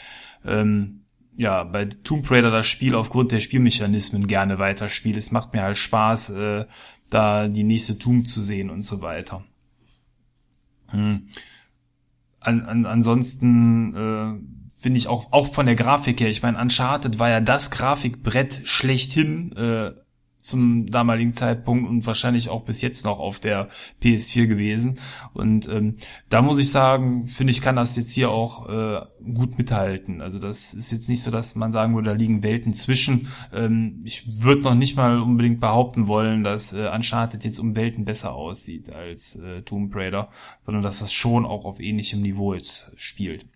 ähm, 0.44 1.00
ja, 1.38 1.64
bei 1.64 1.86
Tomb 1.86 2.30
Raider 2.30 2.50
das 2.50 2.66
Spiel 2.66 2.94
aufgrund 2.94 3.32
der 3.32 3.40
Spielmechanismen 3.40 4.26
gerne 4.26 4.58
weiterspiele. 4.58 5.16
Es 5.16 5.32
macht 5.32 5.54
mir 5.54 5.62
halt 5.62 5.78
Spaß, 5.78 6.28
äh, 6.28 6.66
da 7.08 7.48
die 7.48 7.64
nächste 7.64 7.98
Tomb 7.98 8.28
zu 8.28 8.42
sehen 8.42 8.68
und 8.68 8.82
so 8.82 9.00
weiter. 9.00 9.44
Hm. 10.88 11.26
An, 12.40 12.60
an, 12.66 12.84
ansonsten 12.84 13.94
äh, 13.94 14.65
finde 14.86 14.98
ich 14.98 15.08
auch, 15.08 15.32
auch 15.32 15.52
von 15.52 15.66
der 15.66 15.74
Grafik 15.74 16.20
her. 16.20 16.30
Ich 16.30 16.42
meine, 16.42 16.60
Uncharted 16.60 17.18
war 17.18 17.28
ja 17.28 17.40
das 17.40 17.72
Grafikbrett 17.72 18.62
schlechthin 18.66 19.50
äh, 19.56 19.90
zum 20.38 20.86
damaligen 20.86 21.34
Zeitpunkt 21.34 21.90
und 21.90 22.06
wahrscheinlich 22.06 22.50
auch 22.50 22.62
bis 22.62 22.82
jetzt 22.82 23.04
noch 23.04 23.18
auf 23.18 23.40
der 23.40 23.68
PS4 24.00 24.46
gewesen. 24.46 25.00
Und 25.34 25.68
ähm, 25.68 25.96
da 26.28 26.40
muss 26.40 26.60
ich 26.60 26.70
sagen, 26.70 27.26
finde 27.26 27.50
ich, 27.50 27.62
kann 27.62 27.74
das 27.74 27.96
jetzt 27.96 28.12
hier 28.12 28.30
auch 28.30 28.68
äh, 28.68 29.00
gut 29.24 29.58
mithalten. 29.58 30.20
Also 30.20 30.38
das 30.38 30.72
ist 30.72 30.92
jetzt 30.92 31.08
nicht 31.08 31.24
so, 31.24 31.32
dass 31.32 31.56
man 31.56 31.72
sagen 31.72 31.96
würde, 31.96 32.10
da 32.10 32.14
liegen 32.14 32.44
Welten 32.44 32.72
zwischen. 32.72 33.26
Ähm, 33.52 34.02
ich 34.04 34.40
würde 34.40 34.62
noch 34.62 34.76
nicht 34.76 34.96
mal 34.96 35.20
unbedingt 35.20 35.58
behaupten 35.58 36.06
wollen, 36.06 36.44
dass 36.44 36.72
äh, 36.72 36.88
Uncharted 36.94 37.44
jetzt 37.44 37.58
um 37.58 37.74
Welten 37.74 38.04
besser 38.04 38.36
aussieht 38.36 38.88
als 38.90 39.34
äh, 39.34 39.62
Tomb 39.62 39.92
Raider, 39.96 40.28
sondern 40.64 40.84
dass 40.84 41.00
das 41.00 41.12
schon 41.12 41.44
auch 41.44 41.64
auf 41.64 41.80
ähnlichem 41.80 42.22
Niveau 42.22 42.54
jetzt 42.54 42.92
spielt. 42.96 43.46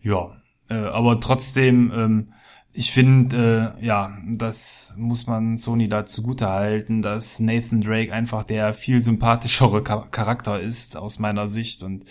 Ja, 0.00 0.36
äh, 0.70 0.74
aber 0.74 1.20
trotzdem, 1.20 1.92
ähm, 1.94 2.32
ich 2.72 2.92
finde, 2.92 3.74
äh, 3.80 3.84
ja, 3.84 4.16
das 4.36 4.94
muss 4.98 5.26
man 5.26 5.56
Sony 5.56 5.88
da 5.88 6.04
zugute 6.06 6.48
halten, 6.48 7.02
dass 7.02 7.40
Nathan 7.40 7.80
Drake 7.80 8.12
einfach 8.12 8.44
der 8.44 8.74
viel 8.74 9.00
sympathischere 9.00 9.82
Charakter 9.82 10.60
ist 10.60 10.96
aus 10.96 11.18
meiner 11.18 11.48
Sicht 11.48 11.82
und 11.82 12.04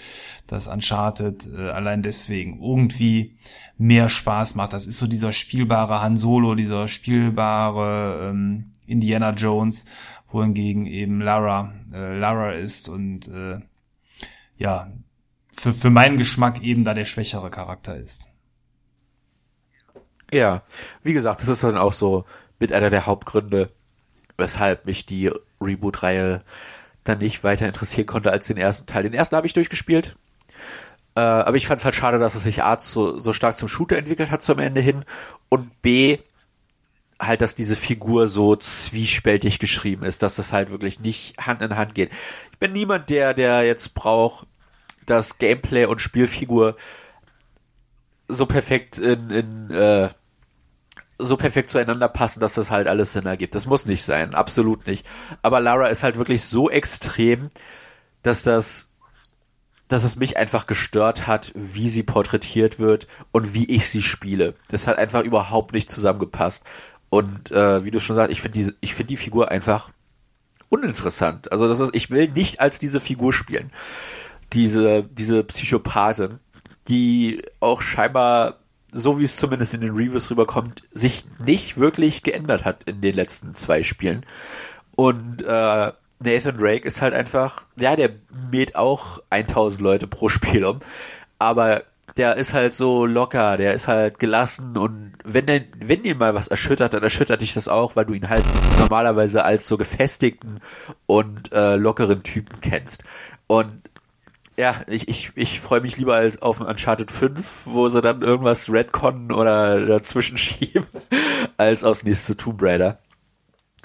das 0.47 0.67
Uncharted 0.67 1.47
äh, 1.55 1.69
allein 1.69 2.01
deswegen 2.01 2.59
irgendwie 2.61 3.37
mehr 3.77 4.09
Spaß 4.09 4.55
macht. 4.55 4.73
Das 4.73 4.87
ist 4.87 4.97
so 4.97 5.07
dieser 5.07 5.31
spielbare 5.31 6.01
Han 6.01 6.17
Solo, 6.17 6.55
dieser 6.55 6.87
spielbare 6.87 8.29
ähm, 8.31 8.71
Indiana 8.87 9.31
Jones, 9.31 9.85
wohingegen 10.31 10.85
eben 10.85 11.21
Lara 11.21 11.73
äh, 11.93 12.17
Lara 12.17 12.53
ist 12.53 12.89
und 12.89 13.27
äh, 13.27 13.59
ja, 14.57 14.91
für, 15.57 15.73
für 15.73 15.89
meinen 15.89 16.17
Geschmack 16.17 16.61
eben 16.61 16.83
da 16.83 16.93
der 16.93 17.05
schwächere 17.05 17.49
Charakter 17.49 17.95
ist. 17.97 18.25
Ja, 20.31 20.63
wie 21.03 21.13
gesagt, 21.13 21.41
das 21.41 21.47
ist 21.47 21.63
dann 21.63 21.77
auch 21.77 21.93
so 21.93 22.25
mit 22.59 22.73
einer 22.73 22.89
der 22.89 23.05
Hauptgründe, 23.05 23.71
weshalb 24.37 24.85
mich 24.85 25.05
die 25.05 25.31
Reboot-Reihe 25.61 26.39
dann 27.03 27.19
nicht 27.19 27.43
weiter 27.43 27.65
interessieren 27.65 28.07
konnte 28.07 28.31
als 28.31 28.47
den 28.47 28.57
ersten 28.57 28.85
Teil. 28.85 29.03
Den 29.03 29.13
ersten 29.13 29.35
habe 29.35 29.47
ich 29.47 29.53
durchgespielt, 29.53 30.17
äh, 31.15 31.21
aber 31.21 31.55
ich 31.55 31.67
fand 31.67 31.79
es 31.79 31.85
halt 31.85 31.95
schade, 31.95 32.19
dass 32.19 32.35
es 32.35 32.43
sich 32.43 32.63
A 32.63 32.77
so, 32.79 33.17
so 33.17 33.31
stark 33.31 33.57
zum 33.57 33.69
Shooter 33.69 33.97
entwickelt 33.97 34.31
hat 34.31 34.41
zum 34.43 34.59
Ende 34.59 34.81
hin 34.81 35.05
und 35.49 35.81
B 35.81 36.19
halt, 37.19 37.41
dass 37.41 37.55
diese 37.55 37.75
Figur 37.75 38.27
so 38.27 38.55
zwiespältig 38.55 39.59
geschrieben 39.59 40.03
ist, 40.03 40.21
dass 40.21 40.35
das 40.35 40.53
halt 40.53 40.69
wirklich 40.69 40.99
nicht 40.99 41.37
Hand 41.39 41.61
in 41.61 41.75
Hand 41.75 41.95
geht. 41.95 42.11
Ich 42.51 42.59
bin 42.59 42.73
niemand, 42.73 43.09
der, 43.09 43.33
der 43.33 43.63
jetzt 43.63 43.95
braucht, 43.95 44.45
dass 45.09 45.37
Gameplay 45.37 45.85
und 45.85 46.01
Spielfigur 46.01 46.75
so 48.27 48.45
perfekt 48.45 48.97
in, 48.99 49.29
in 49.29 49.71
äh, 49.71 50.09
so 51.19 51.37
perfekt 51.37 51.69
zueinander 51.69 52.07
passen, 52.07 52.39
dass 52.39 52.53
das 52.53 52.69
halt 52.69 52.87
alles 52.87 53.13
Sinn 53.13 53.25
ergibt. 53.25 53.55
Das 53.55 53.65
muss 53.65 53.85
nicht 53.85 54.03
sein, 54.03 54.35
absolut 54.35 54.85
nicht. 54.85 55.05
Aber 55.41 55.59
Lara 55.59 55.87
ist 55.87 56.03
halt 56.03 56.17
wirklich 56.17 56.43
so 56.43 56.69
extrem, 56.69 57.49
dass 58.21 58.43
das, 58.43 58.89
dass 59.87 60.03
es 60.03 60.15
mich 60.15 60.37
einfach 60.37 60.67
gestört 60.67 61.25
hat, 61.25 61.51
wie 61.55 61.89
sie 61.89 62.03
porträtiert 62.03 62.77
wird 62.77 63.07
und 63.31 63.53
wie 63.53 63.65
ich 63.65 63.89
sie 63.89 64.03
spiele. 64.03 64.53
Das 64.69 64.87
hat 64.87 64.99
einfach 64.99 65.23
überhaupt 65.23 65.73
nicht 65.73 65.89
zusammengepasst. 65.89 66.63
Und 67.09 67.51
äh, 67.51 67.83
wie 67.83 67.91
du 67.91 67.99
schon 67.99 68.15
sagst, 68.15 68.31
ich 68.31 68.41
finde 68.41 68.59
die, 68.59 68.73
ich 68.81 68.93
finde 68.93 69.07
die 69.07 69.17
Figur 69.17 69.49
einfach 69.49 69.89
uninteressant. 70.69 71.51
Also 71.51 71.67
das 71.67 71.79
ist, 71.79 71.95
ich 71.95 72.09
will 72.09 72.29
nicht 72.29 72.59
als 72.59 72.79
diese 72.79 72.99
Figur 72.99 73.31
spielen. 73.31 73.71
Diese, 74.53 75.03
diese 75.03 75.43
Psychopathin, 75.43 76.39
die 76.87 77.41
auch 77.59 77.81
scheinbar, 77.81 78.59
so 78.91 79.19
wie 79.19 79.25
es 79.25 79.37
zumindest 79.37 79.73
in 79.73 79.81
den 79.81 79.91
Reviews 79.91 80.31
rüberkommt, 80.31 80.83
sich 80.91 81.25
nicht 81.43 81.77
wirklich 81.77 82.23
geändert 82.23 82.65
hat 82.65 82.83
in 82.83 83.01
den 83.01 83.15
letzten 83.15 83.55
zwei 83.55 83.83
Spielen. 83.83 84.25
Und 84.95 85.41
äh, 85.41 85.91
Nathan 86.19 86.57
Drake 86.57 86.87
ist 86.87 87.01
halt 87.01 87.13
einfach, 87.13 87.67
ja, 87.75 87.95
der 87.95 88.11
mäht 88.51 88.75
auch 88.75 89.21
1000 89.29 89.81
Leute 89.81 90.07
pro 90.07 90.29
Spiel 90.29 90.65
um, 90.65 90.79
aber 91.37 91.83
der 92.15 92.35
ist 92.37 92.53
halt 92.53 92.73
so 92.73 93.05
locker, 93.05 93.57
der 93.57 93.73
ist 93.73 93.87
halt 93.87 94.17
gelassen 94.17 94.77
und 94.77 95.11
wenn 95.23 95.45
der, 95.45 95.61
wenn 95.85 96.03
ihn 96.03 96.17
mal 96.17 96.33
was 96.33 96.47
erschüttert, 96.47 96.93
dann 96.93 97.03
erschüttert 97.03 97.41
dich 97.41 97.53
das 97.53 97.67
auch, 97.67 97.95
weil 97.95 98.05
du 98.05 98.13
ihn 98.13 98.29
halt 98.29 98.43
normalerweise 98.79 99.43
als 99.43 99.67
so 99.67 99.77
gefestigten 99.77 100.59
und 101.05 101.51
äh, 101.51 101.75
lockeren 101.75 102.23
Typen 102.23 102.59
kennst. 102.61 103.03
Und 103.45 103.86
ja, 104.57 104.81
ich, 104.87 105.07
ich, 105.07 105.31
ich 105.35 105.59
freue 105.59 105.81
mich 105.81 105.97
lieber 105.97 106.15
als 106.15 106.41
auf 106.41 106.59
Uncharted 106.61 107.11
5, 107.11 107.67
wo 107.67 107.87
sie 107.89 108.01
dann 108.01 108.23
irgendwas 108.23 108.71
Redcon 108.71 109.31
oder 109.31 109.85
dazwischen 109.85 110.37
schieben, 110.37 110.85
als 111.57 111.83
aufs 111.83 112.03
nächste 112.03 112.35
Tomb 112.35 112.61
Raider. 112.61 112.99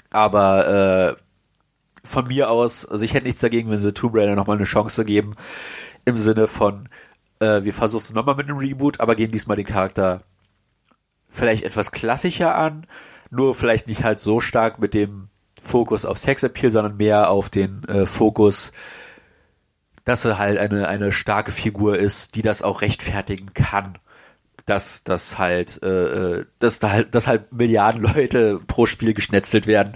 Aber 0.09 0.67
äh, 0.67 1.15
von 2.03 2.27
mir 2.27 2.49
aus, 2.49 2.85
also 2.85 3.05
ich 3.05 3.13
hätte 3.13 3.25
nichts 3.25 3.41
dagegen, 3.41 3.69
wenn 3.69 3.77
sie 3.77 3.93
Tomb 3.93 4.15
Raider 4.15 4.35
nochmal 4.35 4.57
eine 4.57 4.65
Chance 4.65 5.05
geben, 5.05 5.35
im 6.05 6.17
Sinne 6.17 6.47
von, 6.47 6.89
äh, 7.39 7.63
wir 7.63 7.73
versuchen 7.73 8.03
es 8.03 8.13
nochmal 8.13 8.35
mit 8.35 8.49
einem 8.49 8.57
Reboot, 8.57 8.99
aber 8.99 9.15
gehen 9.15 9.31
diesmal 9.31 9.57
den 9.57 9.65
Charakter 9.65 10.23
vielleicht 11.29 11.63
etwas 11.63 11.91
klassischer 11.91 12.55
an, 12.55 12.85
nur 13.29 13.55
vielleicht 13.55 13.87
nicht 13.87 14.03
halt 14.03 14.19
so 14.19 14.39
stark 14.39 14.79
mit 14.79 14.93
dem 14.93 15.29
Fokus 15.59 16.03
auf 16.05 16.17
Sexappeal, 16.17 16.71
sondern 16.71 16.97
mehr 16.97 17.29
auf 17.29 17.49
den 17.49 17.83
äh, 17.87 18.05
Fokus, 18.05 18.71
dass 20.05 20.25
er 20.25 20.37
halt 20.37 20.57
eine, 20.57 20.87
eine 20.87 21.11
starke 21.11 21.51
Figur 21.51 21.97
ist, 21.97 22.35
die 22.35 22.41
das 22.41 22.61
auch 22.61 22.81
rechtfertigen 22.81 23.53
kann. 23.53 23.97
Dass 24.65 25.03
das 25.03 25.37
halt, 25.37 25.81
äh, 25.83 26.39
äh 26.39 26.45
dass 26.59 26.79
da 26.79 26.91
halt, 26.91 27.15
dass 27.15 27.27
halt 27.27 27.51
Milliarden 27.51 28.01
Leute 28.01 28.59
pro 28.65 28.85
Spiel 28.85 29.13
geschnetzelt 29.13 29.67
werden, 29.67 29.93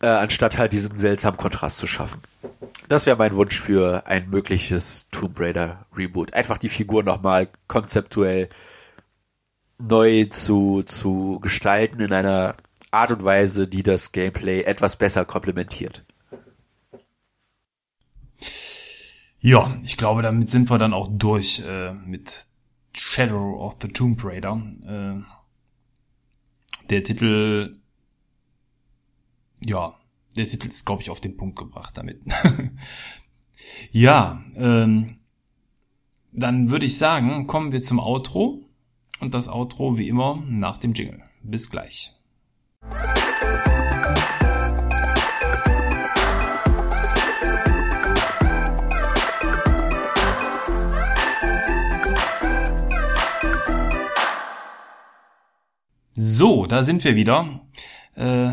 äh, 0.00 0.06
anstatt 0.06 0.58
halt 0.58 0.72
diesen 0.72 0.98
seltsamen 0.98 1.36
Kontrast 1.38 1.78
zu 1.78 1.86
schaffen. 1.86 2.20
Das 2.88 3.06
wäre 3.06 3.16
mein 3.16 3.34
Wunsch 3.36 3.58
für 3.58 4.06
ein 4.06 4.28
mögliches 4.28 5.06
Tomb 5.10 5.38
Raider 5.40 5.86
Reboot. 5.96 6.34
Einfach 6.34 6.58
die 6.58 6.68
Figur 6.68 7.02
nochmal 7.02 7.48
konzeptuell 7.68 8.48
neu 9.78 10.26
zu, 10.26 10.82
zu 10.82 11.38
gestalten 11.40 12.00
in 12.00 12.12
einer 12.12 12.56
Art 12.90 13.10
und 13.10 13.24
Weise, 13.24 13.66
die 13.66 13.82
das 13.82 14.12
Gameplay 14.12 14.62
etwas 14.62 14.96
besser 14.96 15.24
komplementiert. 15.24 16.04
Ja, 19.44 19.76
ich 19.82 19.96
glaube, 19.96 20.22
damit 20.22 20.48
sind 20.50 20.70
wir 20.70 20.78
dann 20.78 20.94
auch 20.94 21.08
durch 21.10 21.64
äh, 21.66 21.94
mit 21.94 22.46
Shadow 22.94 23.60
of 23.60 23.76
the 23.82 23.88
Tomb 23.88 24.22
Raider. 24.24 24.62
Äh, 24.86 25.22
der 26.88 27.02
Titel, 27.02 27.80
ja, 29.60 29.94
der 30.36 30.48
Titel 30.48 30.68
ist, 30.68 30.86
glaube 30.86 31.02
ich, 31.02 31.10
auf 31.10 31.20
den 31.20 31.36
Punkt 31.36 31.58
gebracht 31.58 31.98
damit. 31.98 32.22
ja, 33.90 34.44
ähm, 34.54 35.18
dann 36.30 36.70
würde 36.70 36.86
ich 36.86 36.96
sagen, 36.96 37.48
kommen 37.48 37.72
wir 37.72 37.82
zum 37.82 37.98
Outro. 37.98 38.64
Und 39.18 39.34
das 39.34 39.48
Outro 39.48 39.98
wie 39.98 40.08
immer 40.08 40.40
nach 40.46 40.78
dem 40.78 40.94
Jingle. 40.94 41.20
Bis 41.42 41.68
gleich. 41.68 42.12
So, 56.14 56.66
da 56.66 56.84
sind 56.84 57.04
wir 57.04 57.16
wieder. 57.16 57.62
Äh, 58.16 58.52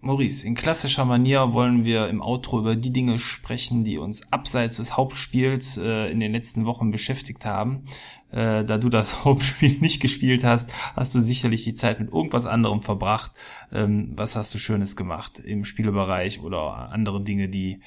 Maurice, 0.00 0.46
in 0.46 0.54
klassischer 0.54 1.04
Manier 1.04 1.52
wollen 1.52 1.84
wir 1.84 2.08
im 2.08 2.22
Outro 2.22 2.60
über 2.60 2.76
die 2.76 2.92
Dinge 2.92 3.18
sprechen, 3.18 3.82
die 3.82 3.98
uns 3.98 4.32
abseits 4.32 4.76
des 4.76 4.96
Hauptspiels 4.96 5.78
äh, 5.78 6.12
in 6.12 6.20
den 6.20 6.32
letzten 6.32 6.64
Wochen 6.64 6.92
beschäftigt 6.92 7.44
haben. 7.44 7.86
Äh, 8.30 8.64
da 8.64 8.78
du 8.78 8.88
das 8.88 9.24
Hauptspiel 9.24 9.80
nicht 9.80 10.00
gespielt 10.00 10.44
hast, 10.44 10.72
hast 10.94 11.12
du 11.16 11.20
sicherlich 11.20 11.64
die 11.64 11.74
Zeit 11.74 11.98
mit 11.98 12.12
irgendwas 12.12 12.46
anderem 12.46 12.82
verbracht. 12.82 13.32
Ähm, 13.72 14.12
was 14.14 14.36
hast 14.36 14.54
du 14.54 14.58
Schönes 14.58 14.94
gemacht 14.94 15.40
im 15.40 15.64
Spielebereich 15.64 16.40
oder 16.40 16.90
andere 16.92 17.20
Dinge, 17.20 17.48
die 17.48 17.80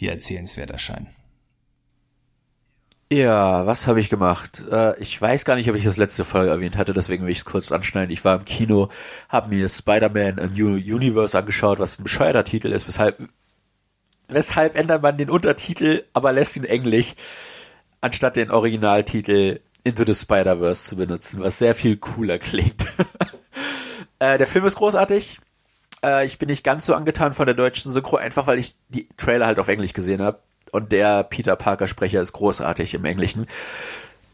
dir 0.00 0.12
erzählenswert 0.12 0.70
erscheinen? 0.70 1.08
Ja, 3.12 3.66
was 3.66 3.86
habe 3.86 4.00
ich 4.00 4.08
gemacht? 4.08 4.64
Äh, 4.70 4.98
ich 4.98 5.20
weiß 5.20 5.44
gar 5.44 5.56
nicht, 5.56 5.68
ob 5.68 5.76
ich 5.76 5.84
das 5.84 5.98
letzte 5.98 6.24
Folge 6.24 6.50
erwähnt 6.50 6.78
hatte, 6.78 6.94
deswegen 6.94 7.24
will 7.24 7.30
ich 7.30 7.38
es 7.40 7.44
kurz 7.44 7.70
anschneiden. 7.70 8.10
Ich 8.10 8.24
war 8.24 8.38
im 8.38 8.46
Kino, 8.46 8.88
habe 9.28 9.50
mir 9.50 9.68
Spider-Man 9.68 10.38
A 10.38 10.46
New 10.46 10.76
Universe 10.76 11.36
angeschaut, 11.36 11.78
was 11.78 11.98
ein 11.98 12.04
bescheuerter 12.04 12.42
Titel 12.42 12.72
ist, 12.72 12.88
weshalb 12.88 13.18
weshalb 14.28 14.78
ändert 14.78 15.02
man 15.02 15.18
den 15.18 15.28
Untertitel, 15.28 16.04
aber 16.14 16.32
lässt 16.32 16.56
ihn 16.56 16.64
englisch, 16.64 17.14
anstatt 18.00 18.36
den 18.36 18.50
Originaltitel 18.50 19.60
Into 19.84 20.04
the 20.06 20.14
Spider-Verse 20.14 20.88
zu 20.88 20.96
benutzen, 20.96 21.40
was 21.40 21.58
sehr 21.58 21.74
viel 21.74 21.98
cooler 21.98 22.38
klingt. 22.38 22.82
äh, 24.20 24.38
der 24.38 24.46
Film 24.46 24.64
ist 24.64 24.76
großartig. 24.76 25.38
Äh, 26.02 26.24
ich 26.24 26.38
bin 26.38 26.48
nicht 26.48 26.64
ganz 26.64 26.86
so 26.86 26.94
angetan 26.94 27.34
von 27.34 27.44
der 27.44 27.56
deutschen 27.56 27.92
Synchro, 27.92 28.16
einfach 28.16 28.46
weil 28.46 28.58
ich 28.58 28.74
die 28.88 29.06
Trailer 29.18 29.44
halt 29.44 29.58
auf 29.58 29.68
Englisch 29.68 29.92
gesehen 29.92 30.22
habe 30.22 30.38
und 30.70 30.92
der 30.92 31.24
Peter 31.24 31.56
Parker 31.56 31.86
Sprecher 31.86 32.20
ist 32.20 32.32
großartig 32.32 32.94
im 32.94 33.04
Englischen. 33.04 33.46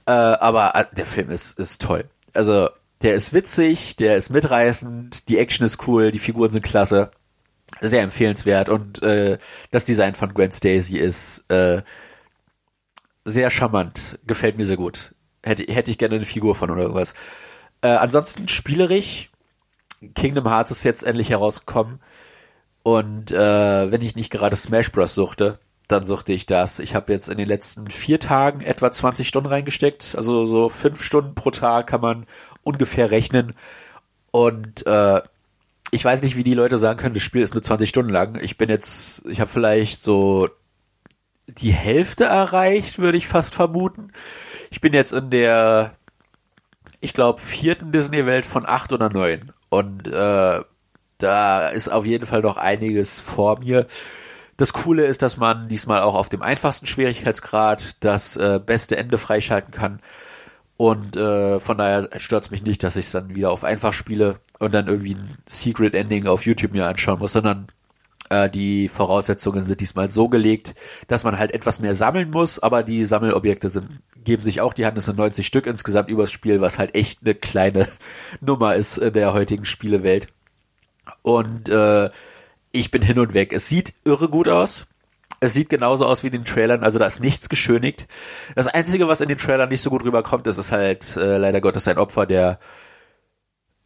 Äh, 0.07 0.11
aber 0.11 0.75
äh, 0.75 0.85
der 0.95 1.07
Film 1.07 1.31
ist, 1.31 1.59
ist 1.59 1.83
toll. 1.83 2.05
Also, 2.33 2.71
der 3.03 3.15
ist 3.15 3.33
witzig, 3.33 3.97
der 3.97 4.17
ist 4.17 4.31
mitreißend, 4.31 5.29
die 5.29 5.39
Action 5.39 5.65
ist 5.65 5.87
cool, 5.87 6.11
die 6.11 6.19
Figuren 6.19 6.51
sind 6.51 6.63
klasse. 6.63 7.11
Sehr 7.81 8.03
empfehlenswert 8.03 8.71
und 8.71 9.03
äh, 9.03 9.39
das 9.71 9.85
Design 9.85 10.15
von 10.15 10.33
Gwen 10.33 10.51
Stacy 10.51 10.97
ist 10.97 11.45
äh, 11.51 11.83
sehr 13.27 13.51
charmant, 13.51 14.19
gefällt 14.27 14.57
mir 14.57 14.65
sehr 14.65 14.79
gut. 14.79 15.15
Hätte, 15.43 15.71
hätte 15.71 15.91
ich 15.91 15.99
gerne 15.99 16.15
eine 16.15 16.25
Figur 16.25 16.55
von 16.55 16.71
oder 16.71 16.83
irgendwas. 16.83 17.15
Äh, 17.83 17.89
ansonsten 17.89 18.49
spielerisch, 18.49 19.31
Kingdom 20.15 20.49
Hearts 20.49 20.71
ist 20.71 20.83
jetzt 20.85 21.05
endlich 21.05 21.31
herausgekommen 21.31 22.01
und 22.83 23.33
äh, 23.33 23.93
wenn 23.93 24.01
ich 24.01 24.17
nicht 24.17 24.31
gerade 24.31 24.57
Smash 24.57 24.91
Bros. 24.91 25.15
suchte, 25.15 25.59
dann 25.89 26.05
suchte 26.05 26.35
ich 26.35 26.45
das. 26.47 26.79
Ich 26.79 26.95
habe 26.95 27.13
jetzt 27.13 27.29
in 27.29 27.39
den 27.39 27.49
letzten 27.49 27.89
vier 27.89 28.21
Tagen 28.21 28.61
etwa 28.61 28.93
20 28.93 29.27
Stunden 29.27 29.49
reingesteckt. 29.49 30.15
Also 30.17 30.45
so 30.45 30.69
fünf 30.69 31.03
Stunden 31.03 31.35
pro 31.35 31.51
Tag 31.51 31.87
kann 31.89 32.03
man 32.03 32.27
ungefähr 32.63 33.11
rechnen. 33.11 33.55
Und 34.31 34.87
äh, 34.87 35.23
ich 35.91 36.05
weiß 36.05 36.23
nicht, 36.23 36.37
wie 36.37 36.45
die 36.45 36.55
Leute 36.55 36.77
sagen 36.77 36.99
können, 36.99 37.15
das 37.15 37.23
Spiel 37.23 37.43
ist 37.43 37.55
nur 37.55 37.63
20 37.63 37.89
Stunden 37.89 38.13
lang. 38.13 38.39
Ich 38.43 38.59
bin 38.59 38.69
jetzt, 38.69 39.25
ich 39.27 39.41
habe 39.41 39.51
vielleicht 39.51 40.03
so 40.03 40.49
die 41.47 41.73
Hälfte 41.73 42.25
erreicht, 42.25 42.99
würde 42.99 43.17
ich 43.17 43.27
fast 43.27 43.55
vermuten. 43.55 44.13
Ich 44.71 44.83
bin 44.83 44.93
jetzt 44.93 45.13
in 45.13 45.31
der, 45.31 45.97
ich 47.01 47.15
glaube, 47.15 47.41
vierten 47.41 47.91
Disney-Welt 47.93 48.45
von 48.45 48.67
acht 48.67 48.93
oder 48.93 49.09
neun. 49.09 49.51
Und 49.71 50.07
äh, 50.09 50.61
da 51.17 51.69
ist 51.69 51.89
auf 51.89 52.05
jeden 52.05 52.27
Fall 52.27 52.43
noch 52.43 52.59
einiges 52.59 53.21
vor 53.21 53.61
mir. 53.61 53.87
Das 54.59 54.73
Coole 54.73 55.07
ist, 55.07 55.23
dass 55.23 55.37
man 55.37 55.69
diesmal 55.69 56.03
auch 56.03 56.17
auf 56.17 56.29
dem 56.29 56.43
einfachsten 56.43 56.87
Schwierigkeitsgrad 56.87 57.97
das 58.01 58.37
äh, 58.37 58.61
beste 58.65 58.97
Ende 58.97 59.17
freischalten 59.17 59.71
kann. 59.71 60.01
Und 60.77 61.17
äh, 61.17 61.61
von 61.61 61.79
daher 61.79 62.09
stört 62.19 62.45
es 62.45 62.51
mich 62.51 62.65
nicht, 62.65 62.83
dass 62.83 62.97
ich 62.97 63.07
es 63.07 63.13
dann 63.13 63.37
wieder 63.37 63.53
auf 63.53 63.63
einfach 63.63 63.93
spiele 63.93 64.41
und 64.59 64.75
dann 64.75 64.89
irgendwie 64.89 65.15
ein 65.15 65.39
Secret 65.47 65.95
Ending 65.95 66.27
auf 66.27 66.45
YouTube 66.45 66.73
mir 66.73 66.89
anschauen 66.89 67.21
muss, 67.21 67.35
sondern 67.35 67.69
äh, 68.31 68.51
die 68.51 68.89
Voraussetzungen 68.89 69.65
sind 69.65 69.81
diesmal 69.81 70.11
so 70.11 70.29
gelegt, 70.29 70.75
dass 71.07 71.23
man 71.23 71.39
halt 71.39 71.53
etwas 71.53 71.79
mehr 71.79 71.95
sammeln 71.95 72.29
muss, 72.31 72.59
aber 72.59 72.83
die 72.83 73.05
Sammelobjekte 73.05 73.71
sind, 73.71 74.01
geben 74.25 74.43
sich 74.43 74.61
auch 74.61 74.73
die 74.73 74.87
Hand. 74.87 74.99
Es 74.99 75.05
sind 75.05 75.19
90 75.19 75.47
Stück 75.47 75.67
insgesamt 75.67 76.11
übers 76.11 76.33
Spiel, 76.33 76.61
was 76.61 76.81
halt 76.81 76.97
echt 76.97 77.21
eine 77.23 77.37
kleine 77.37 77.87
Nummer 78.41 78.75
ist 78.75 78.99
in 78.99 79.13
der 79.13 79.35
heutigen 79.35 79.65
Spielewelt. 79.65 80.29
Und 81.23 81.69
äh, 81.69 82.11
ich 82.73 82.91
bin 82.91 83.03
hin 83.03 83.19
und 83.19 83.35
weg. 83.35 83.53
Es 83.53 83.69
sieht 83.69 83.95
irre 84.05 84.29
gut 84.29 84.49
aus. 84.49 84.87
Es 85.41 85.55
sieht 85.55 85.69
genauso 85.69 86.05
aus 86.05 86.23
wie 86.23 86.29
in 86.29 86.33
den 86.33 86.45
Trailern, 86.45 86.83
also 86.83 86.99
da 86.99 87.07
ist 87.07 87.21
nichts 87.21 87.49
geschönigt. 87.49 88.09
Das 88.57 88.67
Einzige, 88.67 89.07
was 89.07 89.21
in 89.21 89.29
den 89.29 89.39
Trailern 89.39 89.69
nicht 89.69 89.83
so 89.83 89.91
gut 89.91 90.03
rüberkommt, 90.03 90.47
ist, 90.49 90.59
ist 90.59 90.73
halt 90.73 91.17
äh, 91.17 91.37
leider 91.39 91.61
Gottes 91.61 91.87
ein 91.87 91.99
Opfer 91.99 92.27
der 92.27 92.59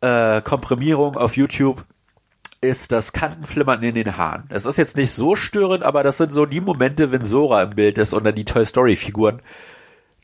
äh, 0.00 0.40
Komprimierung 0.40 1.16
auf 1.16 1.36
YouTube, 1.36 1.84
ist 2.62 2.92
das 2.92 3.12
Kantenflimmern 3.12 3.82
in 3.82 3.94
den 3.94 4.16
Haaren. 4.16 4.44
Es 4.48 4.64
ist 4.64 4.78
jetzt 4.78 4.96
nicht 4.96 5.10
so 5.10 5.34
störend, 5.34 5.82
aber 5.82 6.02
das 6.02 6.16
sind 6.16 6.32
so 6.32 6.46
die 6.46 6.60
Momente, 6.60 7.12
wenn 7.12 7.24
Sora 7.24 7.64
im 7.64 7.70
Bild 7.70 7.98
ist 7.98 8.14
und 8.14 8.24
dann 8.24 8.36
die 8.36 8.44
Toy 8.44 8.64
Story 8.64 8.96
Figuren 8.96 9.42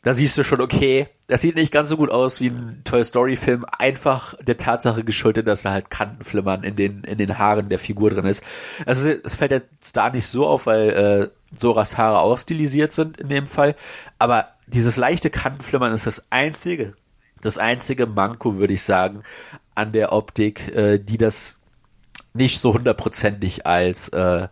da 0.01 0.13
siehst 0.13 0.37
du 0.37 0.43
schon, 0.43 0.61
okay, 0.61 1.07
das 1.27 1.41
sieht 1.41 1.55
nicht 1.55 1.71
ganz 1.71 1.89
so 1.89 1.97
gut 1.97 2.09
aus 2.09 2.39
wie 2.39 2.47
ein 2.47 2.81
Toy 2.85 3.03
Story 3.03 3.35
Film, 3.35 3.65
einfach 3.77 4.33
der 4.41 4.57
Tatsache 4.57 5.03
geschuldet, 5.03 5.47
dass 5.47 5.63
da 5.63 5.71
halt 5.71 5.89
Kantenflimmern 5.89 6.63
in 6.63 6.75
den, 6.75 7.03
in 7.03 7.17
den 7.17 7.37
Haaren 7.37 7.69
der 7.69 7.79
Figur 7.79 8.09
drin 8.09 8.25
ist. 8.25 8.43
Also 8.85 9.09
es 9.09 9.35
fällt 9.35 9.51
jetzt 9.51 9.97
da 9.97 10.09
nicht 10.09 10.27
so 10.27 10.47
auf, 10.47 10.67
weil 10.67 10.89
äh, 10.89 11.57
Soras 11.57 11.97
Haare 11.97 12.19
auch 12.19 12.37
stilisiert 12.37 12.93
sind 12.93 13.17
in 13.17 13.29
dem 13.29 13.47
Fall, 13.47 13.75
aber 14.19 14.47
dieses 14.67 14.97
leichte 14.97 15.29
Kantenflimmern 15.29 15.93
ist 15.93 16.07
das 16.07 16.23
einzige, 16.29 16.93
das 17.41 17.57
einzige 17.57 18.05
Manko, 18.05 18.57
würde 18.57 18.73
ich 18.73 18.83
sagen, 18.83 19.23
an 19.75 19.91
der 19.91 20.13
Optik, 20.13 20.69
äh, 20.69 20.99
die 20.99 21.17
das 21.17 21.59
nicht 22.33 22.61
so 22.61 22.73
hundertprozentig 22.73 23.65
als 23.65 24.09
äh, 24.09 24.47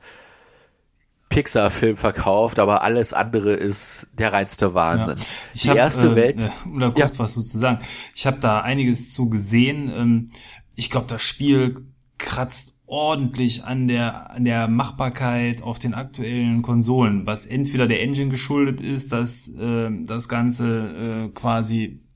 Pixar-Film 1.29 1.97
verkauft, 1.97 2.59
aber 2.59 2.83
alles 2.83 3.13
andere 3.13 3.53
ist 3.53 4.09
der 4.13 4.33
reinste 4.33 4.73
Wahnsinn. 4.73 5.17
Ja. 5.17 5.23
Die 5.61 5.69
hab, 5.69 5.77
erste 5.77 6.11
äh, 6.11 6.15
Welt. 6.15 6.49
Da 6.79 6.89
kurz 6.89 7.17
ja. 7.17 7.23
was 7.23 7.33
zu 7.33 7.41
sagen. 7.41 7.79
Ich 8.15 8.25
habe 8.25 8.39
da 8.39 8.61
einiges 8.61 9.13
zu 9.13 9.29
gesehen. 9.29 9.91
Ähm, 9.93 10.27
ich 10.75 10.89
glaube, 10.89 11.07
das 11.07 11.21
Spiel 11.21 11.85
kratzt 12.17 12.75
ordentlich 12.87 13.65
an 13.65 13.89
der 13.89 14.31
an 14.31 14.45
der 14.45 14.69
Machbarkeit 14.69 15.61
auf 15.61 15.77
den 15.77 15.93
aktuellen 15.93 16.61
Konsolen, 16.61 17.27
was 17.27 17.45
entweder 17.45 17.85
der 17.85 18.01
Engine 18.01 18.29
geschuldet 18.29 18.79
ist, 18.79 19.11
dass 19.11 19.49
äh, 19.49 19.89
das 20.05 20.29
Ganze 20.29 21.27
äh, 21.27 21.29
quasi 21.33 22.06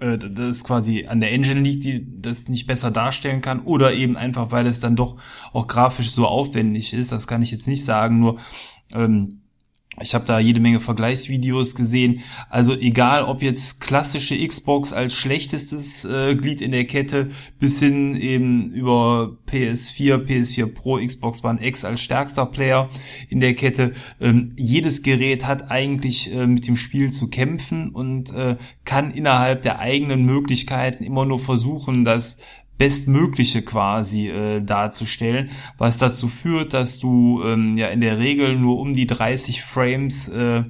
äh, 0.00 0.18
das 0.18 0.64
quasi 0.64 1.06
an 1.06 1.20
der 1.20 1.32
Engine 1.32 1.60
liegt, 1.60 1.84
die 1.84 2.20
das 2.20 2.48
nicht 2.48 2.66
besser 2.66 2.90
darstellen 2.90 3.40
kann, 3.40 3.60
oder 3.60 3.92
eben 3.92 4.16
einfach, 4.16 4.50
weil 4.50 4.66
es 4.66 4.80
dann 4.80 4.96
doch 4.96 5.16
auch 5.52 5.66
grafisch 5.66 6.10
so 6.10 6.26
aufwendig 6.26 6.92
ist. 6.92 7.12
Das 7.12 7.26
kann 7.26 7.42
ich 7.42 7.50
jetzt 7.50 7.68
nicht 7.68 7.84
sagen, 7.84 8.18
nur 8.18 8.38
ähm, 8.92 9.40
ich 9.98 10.14
habe 10.14 10.24
da 10.24 10.38
jede 10.38 10.60
Menge 10.60 10.80
Vergleichsvideos 10.80 11.74
gesehen. 11.74 12.20
Also 12.48 12.74
egal, 12.74 13.24
ob 13.24 13.42
jetzt 13.42 13.80
klassische 13.80 14.36
Xbox 14.46 14.92
als 14.92 15.14
schlechtestes 15.14 16.04
äh, 16.04 16.36
Glied 16.36 16.60
in 16.60 16.70
der 16.70 16.84
Kette 16.84 17.30
bis 17.58 17.80
hin 17.80 18.14
eben 18.14 18.72
über 18.72 19.36
PS4, 19.48 20.24
PS4 20.24 20.72
Pro, 20.72 21.04
Xbox 21.04 21.42
One 21.42 21.64
X 21.64 21.84
als 21.84 22.00
stärkster 22.02 22.46
Player 22.46 22.88
in 23.28 23.40
der 23.40 23.54
Kette. 23.54 23.92
Ähm, 24.20 24.52
jedes 24.56 25.02
Gerät 25.02 25.46
hat 25.46 25.70
eigentlich 25.70 26.32
äh, 26.32 26.46
mit 26.46 26.68
dem 26.68 26.76
Spiel 26.76 27.12
zu 27.12 27.28
kämpfen 27.28 27.90
und 27.90 28.32
äh, 28.32 28.56
kann 28.84 29.10
innerhalb 29.10 29.62
der 29.62 29.80
eigenen 29.80 30.24
Möglichkeiten 30.24 31.02
immer 31.02 31.26
nur 31.26 31.40
versuchen, 31.40 32.04
das 32.04 32.38
Bestmögliche 32.80 33.60
quasi 33.60 34.28
äh, 34.28 34.62
darzustellen, 34.62 35.50
was 35.76 35.98
dazu 35.98 36.28
führt, 36.28 36.72
dass 36.72 36.98
du 36.98 37.42
ähm, 37.44 37.76
ja 37.76 37.88
in 37.88 38.00
der 38.00 38.18
Regel 38.18 38.56
nur 38.56 38.78
um 38.78 38.94
die 38.94 39.06
30 39.06 39.60
Frames 39.60 40.28
äh, 40.28 40.64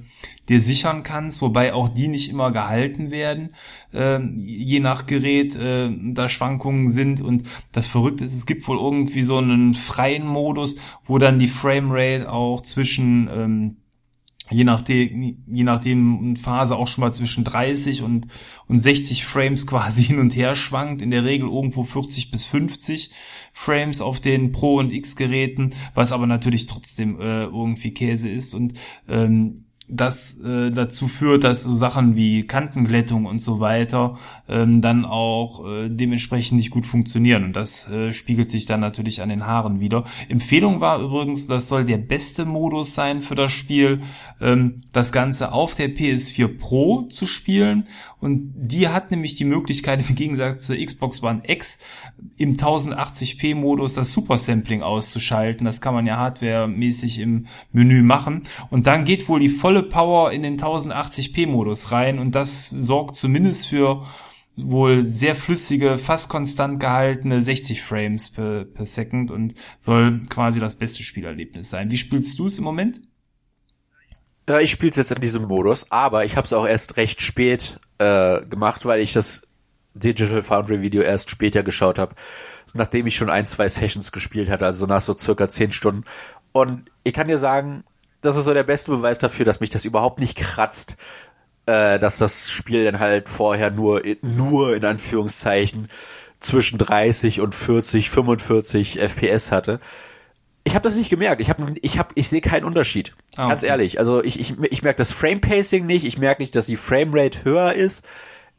dir 0.49 0.61
sichern 0.61 1.05
kannst, 1.05 1.41
wobei 1.41 1.73
auch 1.73 1.89
die 1.89 2.09
nicht 2.09 2.29
immer 2.29 2.51
gehalten 2.51 3.13
werden, 3.13 3.55
äh, 3.95 4.19
je 4.35 4.81
nach 4.81 5.07
Gerät 5.07 5.55
äh, 5.55 5.89
da 6.13 6.29
Schwankungen 6.29 6.89
sind. 6.89 7.21
Und 7.21 7.45
das 7.71 7.87
Verrückte 7.87 8.25
ist, 8.25 8.35
es 8.35 8.45
gibt 8.45 8.67
wohl 8.67 8.79
irgendwie 8.79 9.23
so 9.23 9.37
einen 9.37 9.75
freien 9.75 10.27
Modus, 10.27 10.79
wo 11.07 11.19
dann 11.19 11.39
die 11.39 11.47
Framerate 11.47 12.29
auch 12.29 12.61
zwischen 12.63 13.31
ähm, 13.33 13.77
je 14.51 14.65
nachdem, 14.65 15.45
je 15.47 15.65
nachdem 15.65 16.37
Phase 16.37 16.77
auch 16.77 16.89
schon 16.89 17.03
mal 17.03 17.13
zwischen 17.13 17.45
30 17.45 18.03
und, 18.03 18.27
und 18.67 18.79
60 18.79 19.25
Frames 19.25 19.67
quasi 19.67 20.05
hin 20.05 20.19
und 20.19 20.35
her 20.35 20.55
schwankt, 20.55 21.03
in 21.03 21.11
der 21.11 21.25
Regel 21.25 21.49
irgendwo 21.49 21.85
40 21.85 22.31
bis 22.31 22.45
50 22.45 23.11
Frames 23.53 24.01
auf 24.01 24.21
den 24.21 24.53
Pro- 24.53 24.79
und 24.79 24.93
X-Geräten, 24.93 25.75
was 25.95 26.13
aber 26.13 26.27
natürlich 26.27 26.67
trotzdem 26.67 27.19
äh, 27.21 27.45
irgendwie 27.45 27.93
Käse 27.93 28.29
ist. 28.29 28.55
Und 28.55 28.75
ähm, 29.09 29.65
das 29.91 30.41
äh, 30.43 30.71
dazu 30.71 31.09
führt, 31.09 31.45
dass 31.45 31.65
so 31.65 31.75
Sachen 31.75 32.15
wie 32.15 32.47
Kantenglättung 32.47 33.27
und 33.27 33.41
so 33.41 33.61
weiter 33.61 34.19
ähm, 34.49 34.81
dann 34.81 35.05
auch 35.05 35.67
äh, 35.67 35.89
dementsprechend 35.89 36.59
nicht 36.59 36.71
gut 36.71 36.87
funktionieren. 36.87 37.45
Und 37.45 37.57
das 37.57 37.91
äh, 37.91 38.13
spiegelt 38.13 38.51
sich 38.51 38.67
dann 38.67 38.81
natürlich 38.81 39.21
an 39.21 39.29
den 39.29 39.47
Haaren 39.47 39.81
wieder. 39.81 40.05
Empfehlung 40.29 40.81
war 40.81 41.01
übrigens, 41.01 41.49
das 41.49 41.69
soll 41.69 41.85
der 41.85 41.99
beste 41.99 42.45
Modus 42.45 42.95
sein 42.95 43.23
für 43.23 43.35
das 43.35 43.53
Spiel, 43.53 44.01
ähm, 44.41 44.81
das 44.93 45.13
Ganze 45.13 45.53
auf 45.53 45.75
der 45.75 45.95
PS4 45.95 46.59
Pro 46.59 47.03
zu 47.09 47.27
spielen. 47.27 47.89
Und 48.21 48.53
die 48.55 48.89
hat 48.89 49.11
nämlich 49.11 49.35
die 49.35 49.45
Möglichkeit, 49.45 50.05
im 50.09 50.15
Gegensatz 50.15 50.67
zur 50.67 50.77
Xbox 50.77 51.23
One 51.23 51.43
X, 51.47 51.81
im 52.37 52.57
1080p 52.57 53.55
Modus 53.55 53.95
das 53.95 54.13
Super 54.13 54.39
Sampling 54.39 54.83
auszuschalten. 54.83 55.65
Das 55.65 55.81
kann 55.81 55.95
man 55.95 56.07
ja 56.07 56.17
hardwaremäßig 56.17 57.19
im 57.19 57.47
Menü 57.73 58.03
machen. 58.03 58.43
Und 58.71 58.87
dann 58.87 59.05
geht 59.05 59.29
wohl 59.29 59.41
die 59.41 59.49
volle 59.49 59.80
volle 59.81 59.89
Power 59.89 60.33
in 60.33 60.43
den 60.43 60.59
1080p 60.59 61.47
Modus 61.47 61.93
rein 61.93 62.19
und 62.19 62.35
das 62.35 62.69
sorgt 62.69 63.17
zumindest 63.17 63.69
für 63.69 64.07
wohl 64.57 65.05
sehr 65.05 65.35
flüssige, 65.35 65.97
fast 65.97 66.29
konstant 66.29 66.81
gehaltene 66.81 67.41
60 67.41 67.83
Frames 67.83 68.31
per, 68.31 68.65
per 68.65 68.85
Second 68.85 69.31
und 69.31 69.55
soll 69.79 70.23
quasi 70.29 70.61
das 70.61 70.77
beste 70.77 71.03
Spielerlebnis 71.03 71.71
sein. 71.71 71.91
Wie 71.91 71.97
spielst 71.97 72.39
du 72.39 72.47
es 72.47 72.59
im 72.59 72.65
Moment? 72.65 73.01
Ja, 74.49 74.59
ich 74.59 74.71
spiele 74.71 74.91
es 74.91 74.97
jetzt 74.97 75.13
in 75.13 75.21
diesem 75.21 75.45
Modus, 75.45 75.87
aber 75.91 76.25
ich 76.25 76.37
habe 76.37 76.45
es 76.45 76.53
auch 76.53 76.67
erst 76.67 76.97
recht 76.97 77.23
spät 77.23 77.79
äh, 77.99 78.45
gemacht, 78.47 78.85
weil 78.85 79.01
ich 79.01 79.13
das 79.13 79.43
Digital 79.95 80.43
Foundry 80.43 80.83
Video 80.83 81.03
erst 81.03 81.31
später 81.31 81.63
geschaut 81.63 81.99
habe, 81.99 82.15
nachdem 82.75 83.07
ich 83.07 83.17
schon 83.17 83.31
ein, 83.31 83.47
zwei 83.47 83.69
Sessions 83.69 84.13
gespielt 84.13 84.51
hatte, 84.51 84.67
also 84.67 84.87
nach 84.87 85.01
so 85.01 85.17
circa 85.17 85.49
zehn 85.49 85.73
Stunden. 85.73 86.05
Und 86.53 86.91
ich 87.05 87.13
kann 87.13 87.29
dir 87.29 87.39
sagen, 87.39 87.85
das 88.21 88.37
ist 88.37 88.45
so 88.45 88.55
der 88.55 88.65
beste 88.65 88.91
Beweis 88.91 89.19
dafür, 89.19 89.45
dass 89.45 89.61
mich 89.61 89.71
das 89.71 89.85
überhaupt 89.85 90.21
nicht 90.21 90.37
kratzt, 90.37 90.97
äh, 91.67 91.99
dass 91.99 92.19
das 92.19 92.51
Spiel 92.51 92.85
dann 92.85 93.01
halt 93.01 93.29
vorher 93.29 93.71
nur, 93.71 94.03
nur 94.23 94.75
in 94.75 94.85
Anführungszeichen 94.85 95.89
zwischen 96.41 96.79
30 96.79 97.41
und 97.41 97.55
40, 97.55 98.11
45 98.11 98.99
FPS 99.01 99.53
hatte. 99.53 99.81
Ich 100.65 100.75
habe 100.75 100.83
das 100.83 100.95
nicht 100.95 101.11
gemerkt. 101.11 101.41
Ich 101.41 101.49
habe, 101.49 101.75
ich 101.81 101.99
habe, 101.99 102.11
ich 102.15 102.29
sehe 102.29 102.41
keinen 102.41 102.65
Unterschied. 102.65 103.15
Oh, 103.33 103.49
Ganz 103.49 103.63
okay. 103.63 103.71
ehrlich. 103.71 103.99
Also 103.99 104.23
ich, 104.23 104.39
ich, 104.39 104.59
ich 104.59 104.83
merke 104.83 104.99
das 104.99 105.13
Frame 105.13 105.41
Pacing 105.41 105.87
nicht. 105.87 106.05
Ich 106.05 106.19
merke 106.19 106.43
nicht, 106.43 106.55
dass 106.55 106.67
die 106.67 106.77
Framerate 106.77 107.45
höher 107.45 107.73
ist. 107.73 108.07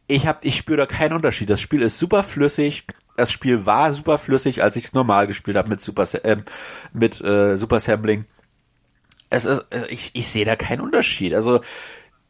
Ich 0.07 0.27
habe, 0.27 0.39
ich 0.41 0.57
spüre 0.57 0.77
da 0.77 0.85
keinen 0.87 1.13
Unterschied. 1.13 1.49
Das 1.49 1.61
Spiel 1.61 1.81
ist 1.81 1.99
super 1.99 2.23
flüssig. 2.23 2.85
Das 3.17 3.31
Spiel 3.31 3.65
war 3.65 3.93
super 3.93 4.17
flüssig, 4.17 4.63
als 4.63 4.75
ich 4.75 4.85
es 4.85 4.93
normal 4.93 5.27
gespielt 5.27 5.57
habe 5.57 5.69
mit 5.69 5.79
Super, 5.79 6.07
äh, 6.23 6.37
mit 6.91 7.21
äh, 7.21 7.55
Super 7.55 7.79
Sampling 7.79 8.25
es 9.31 9.45
ist, 9.45 9.65
ich, 9.89 10.11
ich 10.13 10.27
sehe 10.27 10.45
da 10.45 10.55
keinen 10.55 10.81
Unterschied. 10.81 11.33
Also 11.33 11.61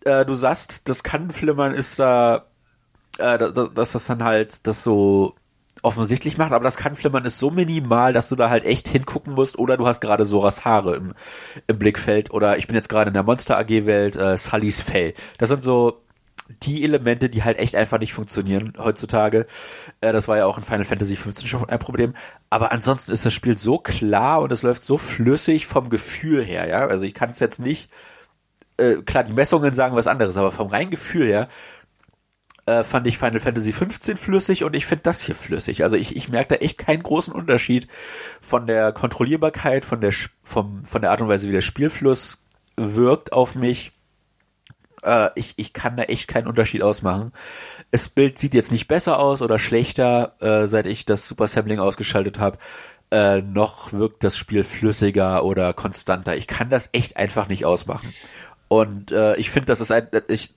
äh, 0.06 0.24
du 0.24 0.34
sagst, 0.34 0.88
das 0.88 1.04
Kantenflimmern 1.04 1.74
ist 1.74 2.00
da, 2.00 2.46
äh, 3.18 3.38
dass, 3.38 3.74
dass 3.74 3.92
das 3.92 4.06
dann 4.06 4.24
halt 4.24 4.66
das 4.68 4.84
so 4.84 5.36
offensichtlich 5.84 6.38
macht, 6.38 6.52
aber 6.52 6.64
das 6.64 6.78
Kantenflimmern 6.78 7.26
ist 7.26 7.40
so 7.40 7.50
minimal, 7.50 8.14
dass 8.14 8.30
du 8.30 8.36
da 8.36 8.50
halt 8.50 8.66
echt 8.66 8.88
hingucken 8.88 9.34
musst 9.34 9.58
oder 9.58 9.78
du 9.78 9.88
hast 9.88 10.00
gerade 10.00 10.26
Soras 10.26 10.64
Haare 10.64 10.96
im, 10.96 11.14
im 11.66 11.80
Blickfeld 11.80 12.32
oder 12.32 12.58
ich 12.58 12.68
bin 12.68 12.76
jetzt 12.76 12.90
gerade 12.90 13.08
in 13.08 13.16
der 13.16 13.24
Monster 13.24 13.58
AG 13.58 13.86
Welt, 13.86 14.16
äh, 14.16 14.38
Sullys 14.38 14.80
Fell. 14.80 15.16
Das 15.40 15.50
sind 15.50 15.64
so 15.64 16.02
die 16.52 16.84
Elemente, 16.84 17.30
die 17.30 17.44
halt 17.44 17.58
echt 17.58 17.76
einfach 17.76 18.00
nicht 18.00 18.14
funktionieren 18.14 18.74
heutzutage. 18.78 19.46
Äh, 20.02 20.12
das 20.12 20.28
war 20.28 20.38
ja 20.38 20.46
auch 20.46 20.58
in 20.58 20.64
Final 20.64 20.86
Fantasy 20.86 21.16
XV 21.16 21.48
schon 21.48 21.70
ein 21.70 21.80
Problem. 21.80 22.14
Aber 22.50 22.72
ansonsten 22.72 23.12
ist 23.12 23.26
das 23.26 23.34
Spiel 23.34 23.58
so 23.58 23.78
klar 23.78 24.42
und 24.42 24.52
es 24.52 24.64
läuft 24.64 24.84
so 24.84 24.98
flüssig 24.98 25.68
vom 25.68 25.90
Gefühl 25.90 26.44
her, 26.44 26.68
ja. 26.68 26.88
Also 26.88 27.06
ich 27.06 27.14
kann 27.14 27.32
es 27.32 27.40
jetzt 27.40 27.60
nicht, 27.60 27.90
äh, 28.78 28.96
klar, 29.04 29.24
die 29.24 29.34
Messungen 29.34 29.74
sagen 29.74 29.96
was 29.96 30.08
anderes, 30.08 30.38
aber 30.38 30.52
vom 30.52 30.68
reinen 30.68 30.92
Gefühl 30.92 31.28
her 31.28 31.48
äh, 32.66 32.84
fand 32.84 33.08
ich 33.08 33.18
Final 33.18 33.40
Fantasy 33.40 33.74
15 33.74 34.18
flüssig 34.18 34.64
und 34.64 34.76
ich 34.76 34.86
finde 34.86 35.04
das 35.04 35.22
hier 35.22 35.36
flüssig. 35.36 35.84
Also 35.84 35.96
ich, 35.96 36.16
ich 36.16 36.30
merke 36.30 36.56
da 36.56 36.56
echt 36.56 36.78
keinen 36.78 37.04
großen 37.04 37.34
Unterschied 37.34 37.88
von 38.40 38.68
der 38.68 38.92
Kontrollierbarkeit, 38.92 39.86
von 39.86 40.02
der, 40.02 40.14
vom, 40.44 40.86
von 40.86 41.02
der 41.02 41.12
Art 41.12 41.22
und 41.22 41.28
Weise, 41.28 41.48
wie 41.48 41.54
der 41.54 41.62
Spielfluss 41.62 42.40
wirkt 42.76 43.34
auf 43.34 43.56
mich 43.56 43.92
äh, 45.04 45.30
ich, 45.36 45.54
ich 45.58 45.74
kann 45.74 45.98
da 45.98 46.04
echt 46.04 46.28
keinen 46.28 46.48
Unterschied 46.48 46.84
ausmachen. 46.84 47.32
Das 47.92 48.10
Bild 48.10 48.38
sieht 48.38 48.54
jetzt 48.54 48.72
nicht 48.72 48.88
besser 48.88 49.20
aus 49.20 49.42
oder 49.42 49.60
schlechter, 49.60 50.36
äh, 50.40 50.68
seit 50.68 50.86
ich 50.86 51.06
das 51.06 51.28
Super 51.28 51.48
Sampling 51.48 51.80
ausgeschaltet 51.80 52.40
habe. 52.40 52.58
Äh, 53.12 53.42
noch 53.42 53.92
wirkt 53.92 54.24
das 54.24 54.38
Spiel 54.38 54.64
flüssiger 54.64 55.44
oder 55.44 55.74
konstanter. 55.74 56.36
Ich 56.36 56.48
kann 56.48 56.70
das 56.70 56.90
echt 56.94 57.18
einfach 57.18 57.50
nicht 57.50 57.66
ausmachen. 57.66 58.14
Und 58.68 59.12
äh, 59.12 59.36
ich 59.36 59.50
finde, 59.50 59.66
das 59.66 59.82
ist 59.82 59.92
ein, 59.92 60.08
ich, 60.28 60.54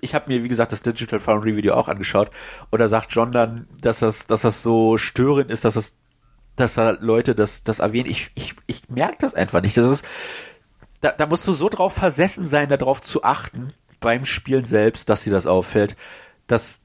ich 0.00 0.14
habe 0.14 0.30
mir, 0.30 0.44
wie 0.44 0.48
gesagt, 0.48 0.72
das 0.72 0.82
Digital 0.82 1.18
Foundry 1.18 1.56
Video 1.56 1.74
auch 1.74 1.88
angeschaut 1.88 2.30
und 2.70 2.78
da 2.78 2.88
sagt 2.88 3.12
John 3.12 3.32
dann, 3.32 3.66
dass 3.80 4.00
das, 4.00 4.26
dass 4.26 4.42
das 4.42 4.62
so 4.62 4.98
störend 4.98 5.50
ist, 5.50 5.64
dass 5.64 5.74
das 5.74 5.94
dass 6.58 6.74
da 6.74 6.90
Leute 7.00 7.34
das, 7.34 7.62
das 7.62 7.78
erwähnen. 7.78 8.10
Ich, 8.10 8.30
ich, 8.34 8.54
ich 8.66 8.88
merke 8.88 9.16
das 9.20 9.34
einfach 9.34 9.62
nicht. 9.62 9.76
Das 9.76 9.86
ist, 9.86 10.04
da, 11.00 11.12
da 11.12 11.26
musst 11.26 11.46
du 11.46 11.52
so 11.52 11.68
drauf 11.68 11.92
versessen 11.92 12.46
sein, 12.46 12.68
darauf 12.68 13.00
zu 13.00 13.22
achten, 13.22 13.68
beim 14.00 14.24
Spielen 14.24 14.64
selbst, 14.64 15.08
dass 15.08 15.22
sie 15.22 15.30
das 15.30 15.46
auffällt, 15.46 15.96
dass, 16.46 16.80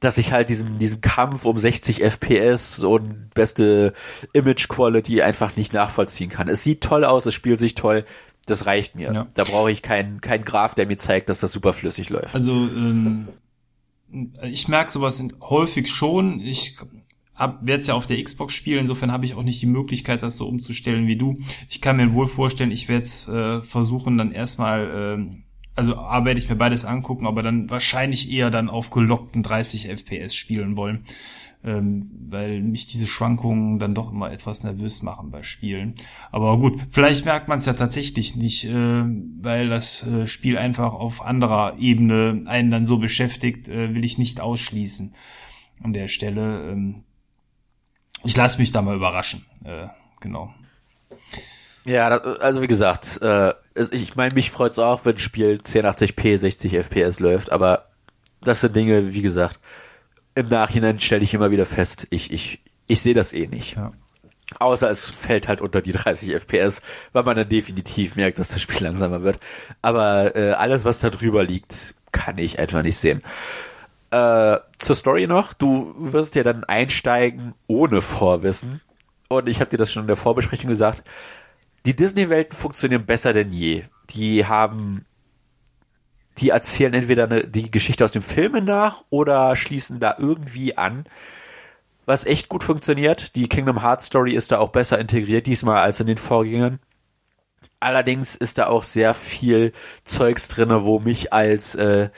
dass 0.00 0.18
ich 0.18 0.32
halt 0.32 0.48
diesen, 0.48 0.78
diesen 0.78 1.00
Kampf 1.00 1.44
um 1.44 1.58
60 1.58 2.02
FPS 2.02 2.80
und 2.80 3.32
beste 3.34 3.92
Image 4.32 4.68
Quality 4.68 5.22
einfach 5.22 5.56
nicht 5.56 5.72
nachvollziehen 5.72 6.30
kann. 6.30 6.48
Es 6.48 6.62
sieht 6.62 6.82
toll 6.82 7.04
aus, 7.04 7.26
es 7.26 7.34
spielt 7.34 7.58
sich 7.58 7.74
toll, 7.74 8.04
das 8.46 8.66
reicht 8.66 8.94
mir. 8.94 9.12
Ja. 9.12 9.26
Da 9.34 9.44
brauche 9.44 9.70
ich 9.70 9.82
keinen 9.82 10.20
keinen 10.20 10.44
Graph, 10.44 10.74
der 10.74 10.86
mir 10.86 10.98
zeigt, 10.98 11.28
dass 11.28 11.40
das 11.40 11.52
super 11.52 11.72
flüssig 11.72 12.10
läuft. 12.10 12.34
Also 12.34 12.52
ähm, 12.52 13.28
ich 14.42 14.68
merke 14.68 14.92
sowas 14.92 15.22
häufig 15.40 15.90
schon. 15.90 16.40
Ich 16.40 16.76
werde 17.36 17.80
es 17.80 17.86
ja 17.86 17.94
auf 17.94 18.06
der 18.06 18.22
Xbox 18.22 18.54
spielen, 18.54 18.80
insofern 18.80 19.12
habe 19.12 19.24
ich 19.26 19.34
auch 19.34 19.42
nicht 19.42 19.60
die 19.60 19.66
Möglichkeit, 19.66 20.22
das 20.22 20.36
so 20.36 20.48
umzustellen 20.48 21.06
wie 21.06 21.16
du. 21.16 21.38
Ich 21.68 21.80
kann 21.80 21.96
mir 21.96 22.12
wohl 22.14 22.26
vorstellen, 22.26 22.70
ich 22.70 22.88
werde 22.88 23.04
es 23.04 23.28
äh, 23.28 23.60
versuchen, 23.60 24.18
dann 24.18 24.32
erstmal, 24.32 25.28
äh, 25.30 25.36
also 25.74 25.96
A, 25.96 26.24
werde 26.24 26.38
ich 26.38 26.48
mir 26.48 26.56
beides 26.56 26.84
angucken, 26.84 27.26
aber 27.26 27.42
dann 27.42 27.68
wahrscheinlich 27.70 28.30
eher 28.30 28.50
dann 28.50 28.68
auf 28.68 28.90
gelockten 28.90 29.42
30 29.42 29.88
FPS 29.88 30.34
spielen 30.34 30.76
wollen 30.76 31.04
ähm, 31.64 32.08
weil 32.28 32.60
mich 32.60 32.86
diese 32.86 33.06
Schwankungen 33.06 33.78
dann 33.78 33.94
doch 33.94 34.12
immer 34.12 34.30
etwas 34.30 34.64
nervös 34.64 35.02
machen 35.02 35.30
bei 35.30 35.42
Spielen. 35.42 35.94
Aber 36.30 36.58
gut, 36.58 36.80
vielleicht 36.90 37.24
merkt 37.24 37.48
man 37.48 37.58
es 37.58 37.66
ja 37.66 37.72
tatsächlich 37.72 38.36
nicht, 38.36 38.64
äh, 38.64 39.04
weil 39.40 39.68
das 39.68 40.06
äh, 40.06 40.26
Spiel 40.26 40.58
einfach 40.58 40.92
auf 40.92 41.22
anderer 41.22 41.78
Ebene 41.78 42.42
einen 42.46 42.70
dann 42.70 42.86
so 42.86 42.98
beschäftigt, 42.98 43.68
äh, 43.68 43.94
will 43.94 44.04
ich 44.04 44.18
nicht 44.18 44.40
ausschließen 44.40 45.14
an 45.82 45.92
der 45.92 46.08
Stelle. 46.08 46.70
Ähm, 46.70 47.04
ich 48.24 48.36
lasse 48.36 48.58
mich 48.58 48.72
da 48.72 48.82
mal 48.82 48.96
überraschen, 48.96 49.44
äh, 49.64 49.88
genau. 50.20 50.52
Ja, 51.84 52.08
also 52.08 52.62
wie 52.62 52.66
gesagt, 52.66 53.20
äh, 53.20 53.52
ich 53.74 54.16
meine, 54.16 54.34
mich 54.34 54.50
freut's 54.50 54.78
auch, 54.78 55.04
wenn 55.04 55.16
ein 55.16 55.18
Spiel 55.18 55.60
1080p 55.62 56.38
60 56.38 56.72
FPS 56.78 57.20
läuft, 57.20 57.52
aber 57.52 57.88
das 58.40 58.62
sind 58.62 58.74
Dinge, 58.74 59.12
wie 59.12 59.22
gesagt, 59.22 59.60
im 60.34 60.48
Nachhinein 60.48 61.00
stelle 61.00 61.24
ich 61.24 61.34
immer 61.34 61.50
wieder 61.50 61.66
fest, 61.66 62.06
ich, 62.10 62.32
ich, 62.32 62.60
ich 62.86 63.02
sehe 63.02 63.14
das 63.14 63.32
eh 63.32 63.46
nicht. 63.46 63.76
Ja. 63.76 63.92
Außer 64.58 64.90
es 64.90 65.10
fällt 65.10 65.48
halt 65.48 65.60
unter 65.60 65.80
die 65.80 65.92
30 65.92 66.30
FPS, 66.34 66.82
weil 67.12 67.24
man 67.24 67.36
dann 67.36 67.48
definitiv 67.48 68.16
merkt, 68.16 68.38
dass 68.38 68.48
das 68.48 68.60
Spiel 68.60 68.80
langsamer 68.82 69.22
wird. 69.22 69.38
Aber 69.82 70.36
äh, 70.36 70.52
alles, 70.52 70.84
was 70.84 71.00
da 71.00 71.10
drüber 71.10 71.44
liegt, 71.44 71.94
kann 72.12 72.38
ich 72.38 72.58
einfach 72.58 72.82
nicht 72.82 72.96
sehen. 72.96 73.22
Äh, 74.14 74.60
zur 74.78 74.94
Story 74.94 75.26
noch, 75.26 75.54
du 75.54 75.92
wirst 75.98 76.36
ja 76.36 76.44
dann 76.44 76.62
einsteigen 76.62 77.54
ohne 77.66 78.00
Vorwissen. 78.00 78.80
Und 79.28 79.48
ich 79.48 79.58
habe 79.58 79.70
dir 79.70 79.76
das 79.76 79.92
schon 79.92 80.04
in 80.04 80.06
der 80.06 80.14
Vorbesprechung 80.14 80.68
gesagt. 80.68 81.02
Die 81.84 81.96
Disney-Welten 81.96 82.56
funktionieren 82.56 83.06
besser 83.06 83.32
denn 83.32 83.52
je. 83.52 83.82
Die 84.10 84.46
haben 84.46 85.04
die 86.38 86.50
erzählen 86.50 86.94
entweder 86.94 87.24
eine, 87.24 87.44
die 87.44 87.72
Geschichte 87.72 88.04
aus 88.04 88.12
dem 88.12 88.22
Filmen 88.22 88.64
nach 88.64 89.02
oder 89.10 89.56
schließen 89.56 89.98
da 89.98 90.14
irgendwie 90.16 90.78
an, 90.78 91.06
was 92.06 92.24
echt 92.24 92.48
gut 92.48 92.62
funktioniert. 92.62 93.34
Die 93.34 93.48
Kingdom 93.48 93.82
Hearts 93.82 94.06
Story 94.06 94.34
ist 94.34 94.52
da 94.52 94.58
auch 94.58 94.70
besser 94.70 95.00
integriert 95.00 95.46
diesmal 95.46 95.78
als 95.78 95.98
in 95.98 96.06
den 96.06 96.18
Vorgängern. 96.18 96.78
Allerdings 97.80 98.36
ist 98.36 98.58
da 98.58 98.68
auch 98.68 98.84
sehr 98.84 99.12
viel 99.12 99.72
Zeugs 100.04 100.46
drinne, 100.46 100.84
wo 100.84 101.00
mich 101.00 101.32
als 101.32 101.74
äh, 101.74 102.10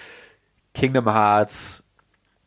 Kingdom 0.75 1.11
Hearts 1.11 1.83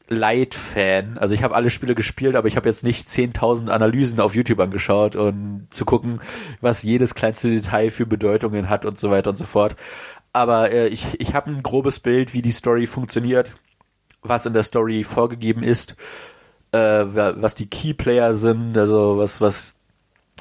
Light-Fan, 0.10 1.18
also 1.18 1.34
ich 1.34 1.44
habe 1.44 1.56
alle 1.56 1.70
Spiele 1.70 1.96
gespielt, 1.96 2.36
aber 2.36 2.48
ich 2.48 2.56
habe 2.56 2.68
jetzt 2.68 2.84
nicht 2.84 3.08
10.000 3.08 3.70
Analysen 3.70 4.20
auf 4.20 4.36
YouTube 4.36 4.60
angeschaut 4.60 5.16
und 5.16 5.68
zu 5.70 5.86
gucken, 5.86 6.20
was 6.62 6.84
jedes 6.84 7.16
kleinste 7.16 7.50
Detail 7.50 7.92
für 7.92 8.06
Bedeutungen 8.06 8.70
hat 8.70 8.86
und 8.86 8.98
so 8.98 9.12
weiter 9.12 9.30
und 9.30 9.38
so 9.38 9.46
fort 9.46 9.76
aber 10.34 10.72
äh, 10.72 10.88
ich, 10.88 11.20
ich 11.20 11.34
habe 11.34 11.52
ein 11.52 11.64
grobes 11.64 12.00
Bild, 12.00 12.34
wie 12.34 12.42
die 12.42 12.52
Story 12.52 12.86
funktioniert, 12.88 13.56
was 14.22 14.46
in 14.46 14.54
der 14.54 14.64
Story 14.64 15.04
vorgegeben 15.04 15.64
ist, 15.64 15.96
äh, 16.72 16.78
was 16.78 17.56
die 17.56 17.70
Keyplayer 17.70 18.34
sind, 18.34 18.78
also 18.78 19.18
was, 19.18 19.42
was 19.42 19.76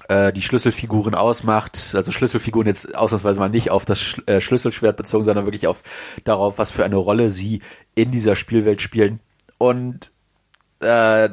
äh, 0.09 0.33
die 0.33 0.43
Schlüsselfiguren 0.43 1.15
ausmacht. 1.15 1.95
Also 1.95 2.13
Schlüsselfiguren 2.13 2.67
jetzt 2.67 2.95
ausnahmsweise 2.95 3.41
mal 3.41 3.49
nicht 3.49 3.71
auf 3.71 3.85
das 3.85 4.21
äh, 4.27 4.41
Schlüsselschwert 4.41 4.97
bezogen, 4.97 5.25
sondern 5.25 5.47
wirklich 5.47 5.67
auf 5.67 5.83
darauf, 6.25 6.59
was 6.59 6.71
für 6.71 6.85
eine 6.85 6.97
Rolle 6.97 7.31
sie 7.31 7.61
in 7.95 8.11
dieser 8.11 8.37
Spielwelt 8.37 8.83
spielen. 8.83 9.21
Und 9.59 10.13
äh, 10.81 11.29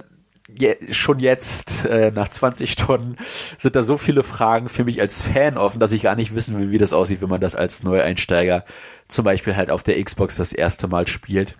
je, 0.47 0.75
schon 0.91 1.19
jetzt, 1.19 1.85
äh, 1.85 2.11
nach 2.11 2.27
20 2.27 2.71
Stunden, 2.71 3.15
sind 3.57 3.75
da 3.75 3.81
so 3.81 3.97
viele 3.97 4.23
Fragen 4.23 4.69
für 4.69 4.83
mich 4.83 5.01
als 5.01 5.21
Fan 5.21 5.57
offen, 5.57 5.79
dass 5.79 5.91
ich 5.91 6.03
gar 6.03 6.15
nicht 6.15 6.35
wissen 6.35 6.59
will, 6.59 6.71
wie 6.71 6.77
das 6.77 6.93
aussieht, 6.93 7.21
wenn 7.21 7.29
man 7.29 7.41
das 7.41 7.55
als 7.55 7.83
Neueinsteiger 7.83 8.63
zum 9.07 9.25
Beispiel 9.25 9.55
halt 9.55 9.69
auf 9.71 9.83
der 9.83 10.03
Xbox 10.03 10.37
das 10.37 10.53
erste 10.53 10.87
Mal 10.87 11.07
spielt. 11.07 11.57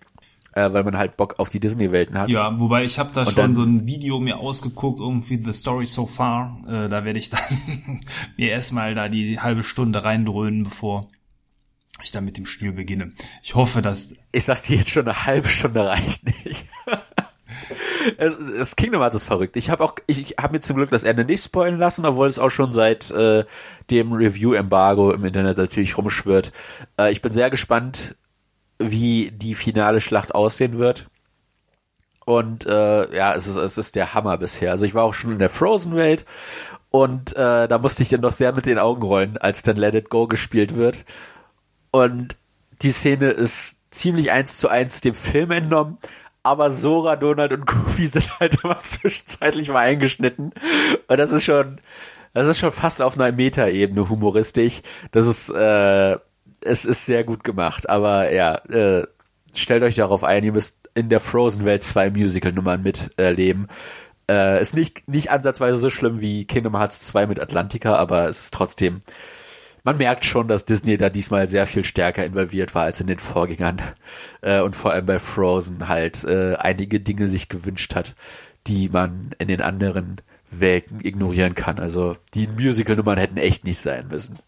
Äh, 0.53 0.71
weil 0.71 0.85
man 0.85 0.97
halt 0.97 1.17
Bock 1.17 1.37
auf 1.37 1.49
die 1.49 1.59
Disney-Welten 1.59 2.17
hat. 2.17 2.29
Ja, 2.29 2.57
wobei 2.57 2.85
ich 2.85 2.97
habe 2.97 3.11
da 3.13 3.23
Und 3.23 3.33
schon 3.33 3.35
dann, 3.35 3.55
so 3.55 3.63
ein 3.63 3.85
Video 3.85 4.21
mir 4.21 4.37
ausgeguckt, 4.37 5.01
irgendwie 5.01 5.37
The 5.43 5.51
Story 5.51 5.85
So 5.85 6.05
Far. 6.05 6.57
Äh, 6.65 6.87
da 6.87 7.03
werde 7.03 7.19
ich 7.19 7.29
dann 7.29 7.41
mir 8.37 8.51
erstmal 8.51 8.95
da 8.95 9.09
die 9.09 9.37
halbe 9.41 9.63
Stunde 9.63 10.05
reindröhnen, 10.05 10.63
bevor 10.63 11.09
ich 12.03 12.11
dann 12.11 12.25
mit 12.25 12.37
dem 12.37 12.45
Spiel 12.45 12.71
beginne. 12.71 13.13
Ich 13.41 13.55
hoffe, 13.55 13.81
dass... 13.81 14.13
Ich 14.31 14.43
sag's 14.43 14.63
dir 14.63 14.77
jetzt 14.77 14.89
schon, 14.89 15.07
eine 15.07 15.25
halbe 15.25 15.47
Stunde 15.47 15.85
reicht 15.87 16.25
nicht. 16.25 16.65
es, 18.17 18.37
das 18.57 18.75
Kingdom 18.75 19.01
Hearts 19.01 19.15
ist 19.15 19.23
verrückt. 19.23 19.55
Ich 19.55 19.69
habe 19.69 19.83
auch, 19.83 19.95
ich, 20.07 20.35
habe 20.39 20.53
mir 20.53 20.59
zum 20.59 20.75
Glück 20.75 20.89
das 20.89 21.03
Ende 21.03 21.25
nicht 21.25 21.43
spoilen 21.43 21.77
lassen, 21.77 22.05
obwohl 22.05 22.27
es 22.27 22.39
auch 22.39 22.49
schon 22.49 22.73
seit 22.73 23.11
äh, 23.11 23.45
dem 23.89 24.11
Review-Embargo 24.11 25.11
im 25.11 25.25
Internet 25.25 25.57
natürlich 25.57 25.97
rumschwirrt. 25.97 26.51
Äh, 26.99 27.11
ich 27.11 27.21
bin 27.21 27.31
sehr 27.31 27.49
gespannt, 27.49 28.15
wie 28.77 29.31
die 29.31 29.55
finale 29.55 30.01
Schlacht 30.01 30.35
aussehen 30.35 30.77
wird. 30.77 31.07
Und 32.25 32.65
äh, 32.65 33.15
ja, 33.15 33.35
es 33.35 33.45
ist, 33.45 33.55
es 33.55 33.77
ist 33.77 33.95
der 33.95 34.13
Hammer 34.15 34.37
bisher. 34.37 34.71
Also 34.71 34.85
ich 34.85 34.95
war 34.95 35.03
auch 35.03 35.13
schon 35.13 35.31
in 35.31 35.39
der 35.39 35.49
Frozen-Welt 35.49 36.25
und 36.89 37.35
äh, 37.35 37.67
da 37.67 37.77
musste 37.77 38.01
ich 38.03 38.09
dann 38.09 38.21
noch 38.21 38.31
sehr 38.31 38.51
mit 38.51 38.65
den 38.65 38.79
Augen 38.79 39.03
rollen, 39.03 39.37
als 39.37 39.61
dann 39.61 39.77
Let 39.77 39.95
It 39.95 40.09
Go 40.09 40.27
gespielt 40.27 40.75
wird. 40.75 41.05
Und 41.95 42.35
die 42.81 42.91
Szene 42.91 43.29
ist 43.29 43.77
ziemlich 43.89 44.29
eins 44.29 44.57
zu 44.57 44.67
eins 44.67 44.99
dem 44.99 45.15
Film 45.15 45.51
entnommen, 45.51 45.97
aber 46.43 46.69
Sora, 46.69 47.15
Donald 47.15 47.53
und 47.53 47.65
Goofy 47.65 48.05
sind 48.05 48.37
halt 48.37 48.61
immer 48.65 48.81
zwischenzeitlich 48.81 49.69
mal 49.69 49.79
eingeschnitten. 49.79 50.51
Und 51.07 51.17
das 51.17 51.31
ist 51.31 51.45
schon, 51.45 51.77
das 52.33 52.47
ist 52.47 52.57
schon 52.57 52.73
fast 52.73 53.01
auf 53.01 53.17
einer 53.17 53.31
Meta-Ebene 53.31 54.09
humoristisch. 54.09 54.81
Das 55.11 55.25
ist, 55.25 55.49
äh, 55.51 56.17
es 56.59 56.83
ist 56.83 57.05
sehr 57.05 57.23
gut 57.23 57.45
gemacht. 57.45 57.87
Aber 57.87 58.29
ja, 58.29 58.55
äh, 58.65 59.07
stellt 59.53 59.83
euch 59.83 59.95
darauf 59.95 60.25
ein, 60.25 60.43
ihr 60.43 60.51
müsst 60.51 60.89
in 60.95 61.07
der 61.07 61.21
Frozen-Welt 61.21 61.85
zwei 61.85 62.09
Musical-Nummern 62.09 62.83
miterleben. 62.83 63.69
Äh, 64.29 64.61
ist 64.61 64.75
nicht, 64.75 65.07
nicht 65.07 65.31
ansatzweise 65.31 65.77
so 65.77 65.89
schlimm 65.89 66.19
wie 66.19 66.43
Kingdom 66.43 66.77
Hearts 66.77 67.07
2 67.07 67.27
mit 67.27 67.39
Atlantica, 67.39 67.95
aber 67.95 68.27
es 68.27 68.41
ist 68.41 68.53
trotzdem 68.53 68.99
man 69.85 69.97
merkt 69.97 70.25
schon, 70.25 70.47
dass 70.47 70.65
Disney 70.65 70.97
da 70.97 71.09
diesmal 71.09 71.47
sehr 71.47 71.67
viel 71.67 71.83
stärker 71.83 72.25
involviert 72.25 72.73
war 72.73 72.83
als 72.83 72.99
in 72.99 73.07
den 73.07 73.19
Vorgängern 73.19 73.79
äh, 74.41 74.59
und 74.59 74.75
vor 74.75 74.91
allem 74.91 75.05
bei 75.05 75.19
Frozen 75.19 75.87
halt 75.87 76.23
äh, 76.23 76.55
einige 76.55 76.99
Dinge 76.99 77.27
sich 77.27 77.49
gewünscht 77.49 77.93
hat, 77.93 78.15
die 78.65 78.89
man 78.89 79.31
in 79.37 79.47
den 79.47 79.61
anderen 79.61 80.17
Welten 80.49 81.05
ignorieren 81.05 81.53
kann. 81.53 81.77
Also 81.77 82.17
die 82.33 82.47
Musical-Nummern 82.47 83.19
hätten 83.19 83.37
echt 83.37 83.63
nicht 83.63 83.77
sein 83.77 84.07
müssen. 84.07 84.39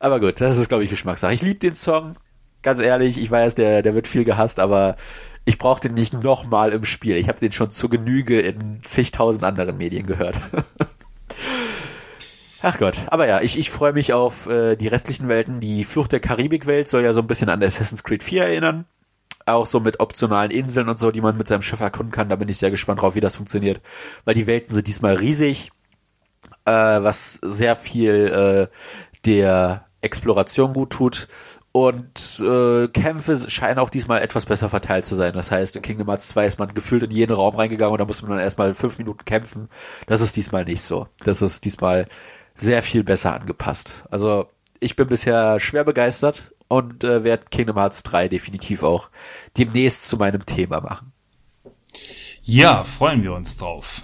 Aber 0.00 0.18
gut, 0.18 0.40
das 0.40 0.58
ist 0.58 0.68
glaube 0.68 0.82
ich 0.82 0.90
Geschmackssache. 0.90 1.32
Ich 1.32 1.42
liebe 1.42 1.60
den 1.60 1.76
Song, 1.76 2.16
ganz 2.62 2.80
ehrlich. 2.80 3.18
Ich 3.18 3.30
weiß, 3.30 3.54
der 3.54 3.82
der 3.82 3.94
wird 3.94 4.08
viel 4.08 4.24
gehasst, 4.24 4.58
aber 4.58 4.96
ich 5.44 5.58
brauche 5.58 5.80
den 5.80 5.94
nicht 5.94 6.14
nochmal 6.14 6.72
im 6.72 6.84
Spiel. 6.84 7.14
Ich 7.16 7.28
habe 7.28 7.38
den 7.38 7.52
schon 7.52 7.70
zur 7.70 7.90
Genüge 7.90 8.40
in 8.40 8.80
zigtausend 8.82 9.44
anderen 9.44 9.76
Medien 9.76 10.06
gehört. 10.06 10.40
Ach 12.62 12.78
Gott, 12.78 13.06
aber 13.08 13.26
ja, 13.26 13.40
ich, 13.40 13.58
ich 13.58 13.70
freue 13.70 13.92
mich 13.92 14.12
auf 14.12 14.46
äh, 14.46 14.76
die 14.76 14.86
restlichen 14.86 15.26
Welten. 15.28 15.58
Die 15.58 15.82
Flucht 15.82 16.12
der 16.12 16.20
Karibik-Welt 16.20 16.86
soll 16.86 17.02
ja 17.02 17.12
so 17.12 17.20
ein 17.20 17.26
bisschen 17.26 17.48
an 17.48 17.62
Assassin's 17.62 18.04
Creed 18.04 18.22
4 18.22 18.44
erinnern. 18.44 18.86
Auch 19.46 19.66
so 19.66 19.80
mit 19.80 19.98
optionalen 19.98 20.52
Inseln 20.52 20.88
und 20.88 20.96
so, 20.96 21.10
die 21.10 21.20
man 21.20 21.36
mit 21.36 21.48
seinem 21.48 21.62
Schiff 21.62 21.80
erkunden 21.80 22.12
kann. 22.12 22.28
Da 22.28 22.36
bin 22.36 22.48
ich 22.48 22.58
sehr 22.58 22.70
gespannt 22.70 23.02
drauf, 23.02 23.16
wie 23.16 23.20
das 23.20 23.34
funktioniert. 23.34 23.80
Weil 24.24 24.34
die 24.34 24.46
Welten 24.46 24.72
sind 24.72 24.86
diesmal 24.86 25.14
riesig, 25.14 25.72
äh, 26.64 26.70
was 26.72 27.40
sehr 27.42 27.74
viel 27.74 28.68
äh, 28.70 28.76
der 29.26 29.86
Exploration 30.00 30.72
gut 30.72 30.90
tut. 30.90 31.26
Und 31.72 32.38
äh, 32.38 32.86
Kämpfe 32.88 33.50
scheinen 33.50 33.80
auch 33.80 33.90
diesmal 33.90 34.22
etwas 34.22 34.44
besser 34.44 34.68
verteilt 34.68 35.04
zu 35.04 35.16
sein. 35.16 35.32
Das 35.32 35.50
heißt, 35.50 35.74
in 35.74 35.82
Kingdom 35.82 36.06
Hearts 36.06 36.28
2 36.28 36.46
ist 36.46 36.58
man 36.60 36.74
gefühlt 36.74 37.02
in 37.02 37.10
jeden 37.10 37.34
Raum 37.34 37.56
reingegangen 37.56 37.92
und 37.92 37.98
da 37.98 38.04
musste 38.04 38.24
man 38.26 38.36
dann 38.36 38.44
erstmal 38.44 38.74
fünf 38.74 38.98
Minuten 38.98 39.24
kämpfen. 39.24 39.68
Das 40.06 40.20
ist 40.20 40.36
diesmal 40.36 40.64
nicht 40.64 40.82
so. 40.82 41.08
Das 41.24 41.42
ist 41.42 41.64
diesmal 41.64 42.06
sehr 42.54 42.82
viel 42.82 43.04
besser 43.04 43.34
angepasst. 43.34 44.04
Also 44.10 44.48
ich 44.80 44.96
bin 44.96 45.06
bisher 45.06 45.60
schwer 45.60 45.84
begeistert 45.84 46.52
und 46.68 47.04
äh, 47.04 47.24
werde 47.24 47.44
Kingdom 47.50 47.76
Hearts 47.76 48.02
3 48.02 48.28
definitiv 48.28 48.82
auch 48.82 49.10
demnächst 49.56 50.08
zu 50.08 50.16
meinem 50.16 50.44
Thema 50.46 50.80
machen. 50.80 51.12
Ja, 52.42 52.84
freuen 52.84 53.22
wir 53.22 53.32
uns 53.34 53.56
drauf. 53.56 54.02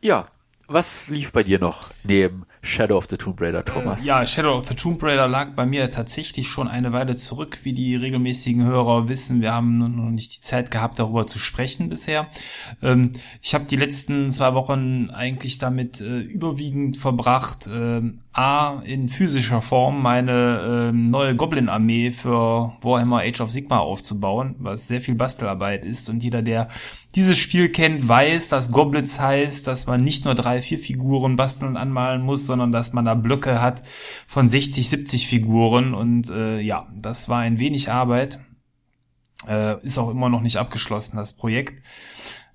Ja, 0.00 0.26
was 0.66 1.08
lief 1.08 1.32
bei 1.32 1.42
dir 1.42 1.58
noch 1.58 1.90
neben 2.04 2.46
Shadow 2.64 2.96
of 2.96 3.06
the 3.10 3.16
Tomb 3.16 3.36
Raider, 3.38 3.64
Thomas? 3.64 4.02
Äh, 4.02 4.08
ja, 4.08 4.26
Shadow 4.26 4.56
of 4.56 4.66
the 4.66 4.74
Tomb 4.74 5.02
Raider 5.02 5.28
lag 5.28 5.54
bei 5.54 5.66
mir 5.66 5.90
tatsächlich 5.90 6.48
schon 6.48 6.66
eine 6.66 6.92
Weile 6.92 7.14
zurück, 7.14 7.60
wie 7.62 7.74
die 7.74 7.94
regelmäßigen 7.94 8.64
Hörer 8.64 9.08
wissen. 9.08 9.42
Wir 9.42 9.52
haben 9.52 9.78
noch 9.78 10.10
nicht 10.10 10.36
die 10.36 10.40
Zeit 10.40 10.70
gehabt, 10.70 10.98
darüber 10.98 11.26
zu 11.26 11.38
sprechen 11.38 11.88
bisher. 11.88 12.28
Ähm, 12.82 13.12
ich 13.42 13.54
habe 13.54 13.66
die 13.66 13.76
letzten 13.76 14.30
zwei 14.30 14.54
Wochen 14.54 15.10
eigentlich 15.10 15.58
damit 15.58 16.00
äh, 16.00 16.20
überwiegend 16.20 16.96
verbracht, 16.96 17.66
äh, 17.66 18.00
A, 18.36 18.80
in 18.84 19.08
physischer 19.08 19.62
Form 19.62 20.02
meine 20.02 20.88
äh, 20.90 20.92
neue 20.92 21.36
Goblin-Armee 21.36 22.10
für 22.10 22.72
Warhammer 22.82 23.20
Age 23.20 23.40
of 23.40 23.52
Sigma 23.52 23.78
aufzubauen, 23.78 24.56
was 24.58 24.88
sehr 24.88 25.00
viel 25.00 25.14
Bastelarbeit 25.14 25.84
ist. 25.84 26.10
Und 26.10 26.24
jeder, 26.24 26.42
der 26.42 26.66
dieses 27.14 27.38
Spiel 27.38 27.68
kennt, 27.68 28.08
weiß, 28.08 28.48
dass 28.48 28.72
Goblins 28.72 29.20
heißt, 29.20 29.68
dass 29.68 29.86
man 29.86 30.02
nicht 30.02 30.24
nur 30.24 30.34
drei, 30.34 30.60
vier 30.60 30.80
Figuren 30.80 31.36
basteln 31.36 31.68
und 31.68 31.76
anmalen 31.76 32.22
muss, 32.22 32.48
sondern 32.54 32.70
dass 32.70 32.92
man 32.92 33.04
da 33.04 33.14
Blöcke 33.14 33.60
hat 33.60 33.82
von 34.28 34.48
60, 34.48 34.88
70 34.88 35.26
Figuren 35.26 35.92
und 35.92 36.30
äh, 36.30 36.60
ja, 36.60 36.86
das 36.96 37.28
war 37.28 37.40
ein 37.40 37.58
wenig 37.58 37.90
Arbeit. 37.90 38.38
Äh, 39.48 39.80
ist 39.82 39.98
auch 39.98 40.08
immer 40.08 40.28
noch 40.28 40.40
nicht 40.40 40.56
abgeschlossen, 40.56 41.16
das 41.16 41.32
Projekt. 41.32 41.82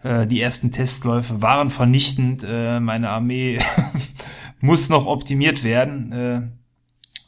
Äh, 0.01 0.25
die 0.25 0.39
ersten 0.39 0.71
Testläufe 0.71 1.41
waren 1.41 1.69
vernichtend. 1.69 2.45
Äh, 2.47 2.79
meine 2.79 3.09
Armee 3.09 3.59
muss 4.61 4.87
noch 4.87 5.05
optimiert 5.05 5.65
werden. 5.65 6.58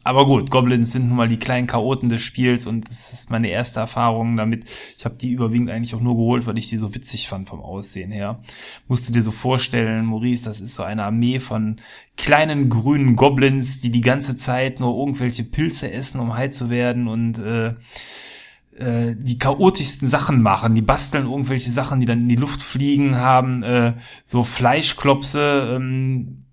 Aber 0.03 0.25
gut, 0.25 0.49
Goblins 0.49 0.91
sind 0.91 1.07
nun 1.07 1.17
mal 1.17 1.27
die 1.27 1.37
kleinen 1.37 1.67
Chaoten 1.67 2.09
des 2.09 2.23
Spiels 2.23 2.65
und 2.65 2.89
das 2.89 3.13
ist 3.13 3.29
meine 3.29 3.49
erste 3.49 3.79
Erfahrung 3.79 4.35
damit. 4.35 4.65
Ich 4.97 5.05
habe 5.05 5.15
die 5.15 5.29
überwiegend 5.29 5.69
eigentlich 5.69 5.93
auch 5.93 6.01
nur 6.01 6.15
geholt, 6.15 6.47
weil 6.47 6.57
ich 6.57 6.69
die 6.69 6.77
so 6.77 6.95
witzig 6.95 7.27
fand 7.27 7.47
vom 7.47 7.61
Aussehen 7.61 8.11
her. 8.11 8.39
Musst 8.87 9.07
du 9.07 9.13
dir 9.13 9.21
so 9.21 9.31
vorstellen, 9.31 10.05
Maurice, 10.05 10.45
das 10.45 10.59
ist 10.59 10.73
so 10.73 10.81
eine 10.81 11.03
Armee 11.03 11.39
von 11.39 11.81
kleinen 12.17 12.69
grünen 12.69 13.15
Goblins, 13.15 13.79
die 13.79 13.91
die 13.91 14.01
ganze 14.01 14.37
Zeit 14.37 14.79
nur 14.79 14.97
irgendwelche 14.97 15.43
Pilze 15.43 15.91
essen, 15.91 16.19
um 16.19 16.33
heil 16.33 16.51
zu 16.51 16.71
werden 16.71 17.07
und 17.07 17.37
äh, 17.37 17.75
äh, 18.77 19.15
die 19.15 19.37
chaotischsten 19.37 20.07
Sachen 20.07 20.41
machen. 20.41 20.73
Die 20.73 20.81
basteln 20.81 21.25
irgendwelche 21.25 21.69
Sachen, 21.69 21.99
die 21.99 22.07
dann 22.07 22.21
in 22.21 22.29
die 22.29 22.35
Luft 22.35 22.63
fliegen, 22.63 23.17
haben 23.17 23.61
äh, 23.61 23.93
so 24.25 24.43
Fleischklopse, 24.43 25.75
ähm, 25.75 26.45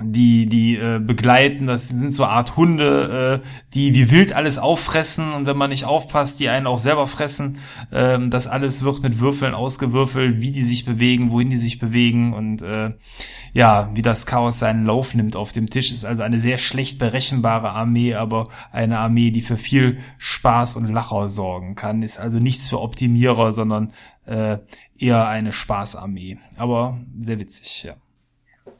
die 0.00 0.46
die 0.46 0.76
äh, 0.76 0.98
begleiten. 1.00 1.66
Das 1.66 1.88
sind 1.88 2.12
so 2.12 2.24
Art 2.24 2.56
Hunde, 2.56 3.42
äh, 3.42 3.46
die 3.74 3.94
wie 3.94 4.10
wild 4.10 4.32
alles 4.32 4.58
auffressen 4.58 5.32
und 5.32 5.46
wenn 5.46 5.56
man 5.56 5.70
nicht 5.70 5.84
aufpasst, 5.84 6.40
die 6.40 6.48
einen 6.48 6.66
auch 6.66 6.78
selber 6.78 7.06
fressen. 7.06 7.58
Ähm, 7.92 8.30
das 8.30 8.46
alles 8.46 8.84
wird 8.84 9.02
mit 9.02 9.20
Würfeln 9.20 9.54
ausgewürfelt, 9.54 10.40
wie 10.40 10.50
die 10.50 10.62
sich 10.62 10.84
bewegen, 10.84 11.30
wohin 11.30 11.50
die 11.50 11.58
sich 11.58 11.78
bewegen 11.78 12.32
und 12.32 12.62
äh, 12.62 12.94
ja, 13.52 13.90
wie 13.94 14.02
das 14.02 14.26
Chaos 14.26 14.58
seinen 14.58 14.84
Lauf 14.84 15.14
nimmt 15.14 15.36
auf 15.36 15.52
dem 15.52 15.68
Tisch. 15.70 15.92
Ist 15.92 16.04
also 16.04 16.22
eine 16.22 16.38
sehr 16.38 16.58
schlecht 16.58 16.98
berechenbare 16.98 17.70
Armee, 17.70 18.14
aber 18.14 18.48
eine 18.72 18.98
Armee, 18.98 19.30
die 19.30 19.42
für 19.42 19.56
viel 19.56 19.98
Spaß 20.18 20.76
und 20.76 20.86
Lacher 20.86 21.28
sorgen 21.28 21.74
kann. 21.74 22.02
Ist 22.02 22.18
also 22.18 22.38
nichts 22.38 22.68
für 22.68 22.80
Optimierer, 22.80 23.52
sondern 23.52 23.92
äh, 24.26 24.58
eher 24.98 25.26
eine 25.26 25.52
Spaßarmee. 25.52 26.38
Aber 26.56 26.98
sehr 27.18 27.40
witzig, 27.40 27.84
ja. 27.84 27.94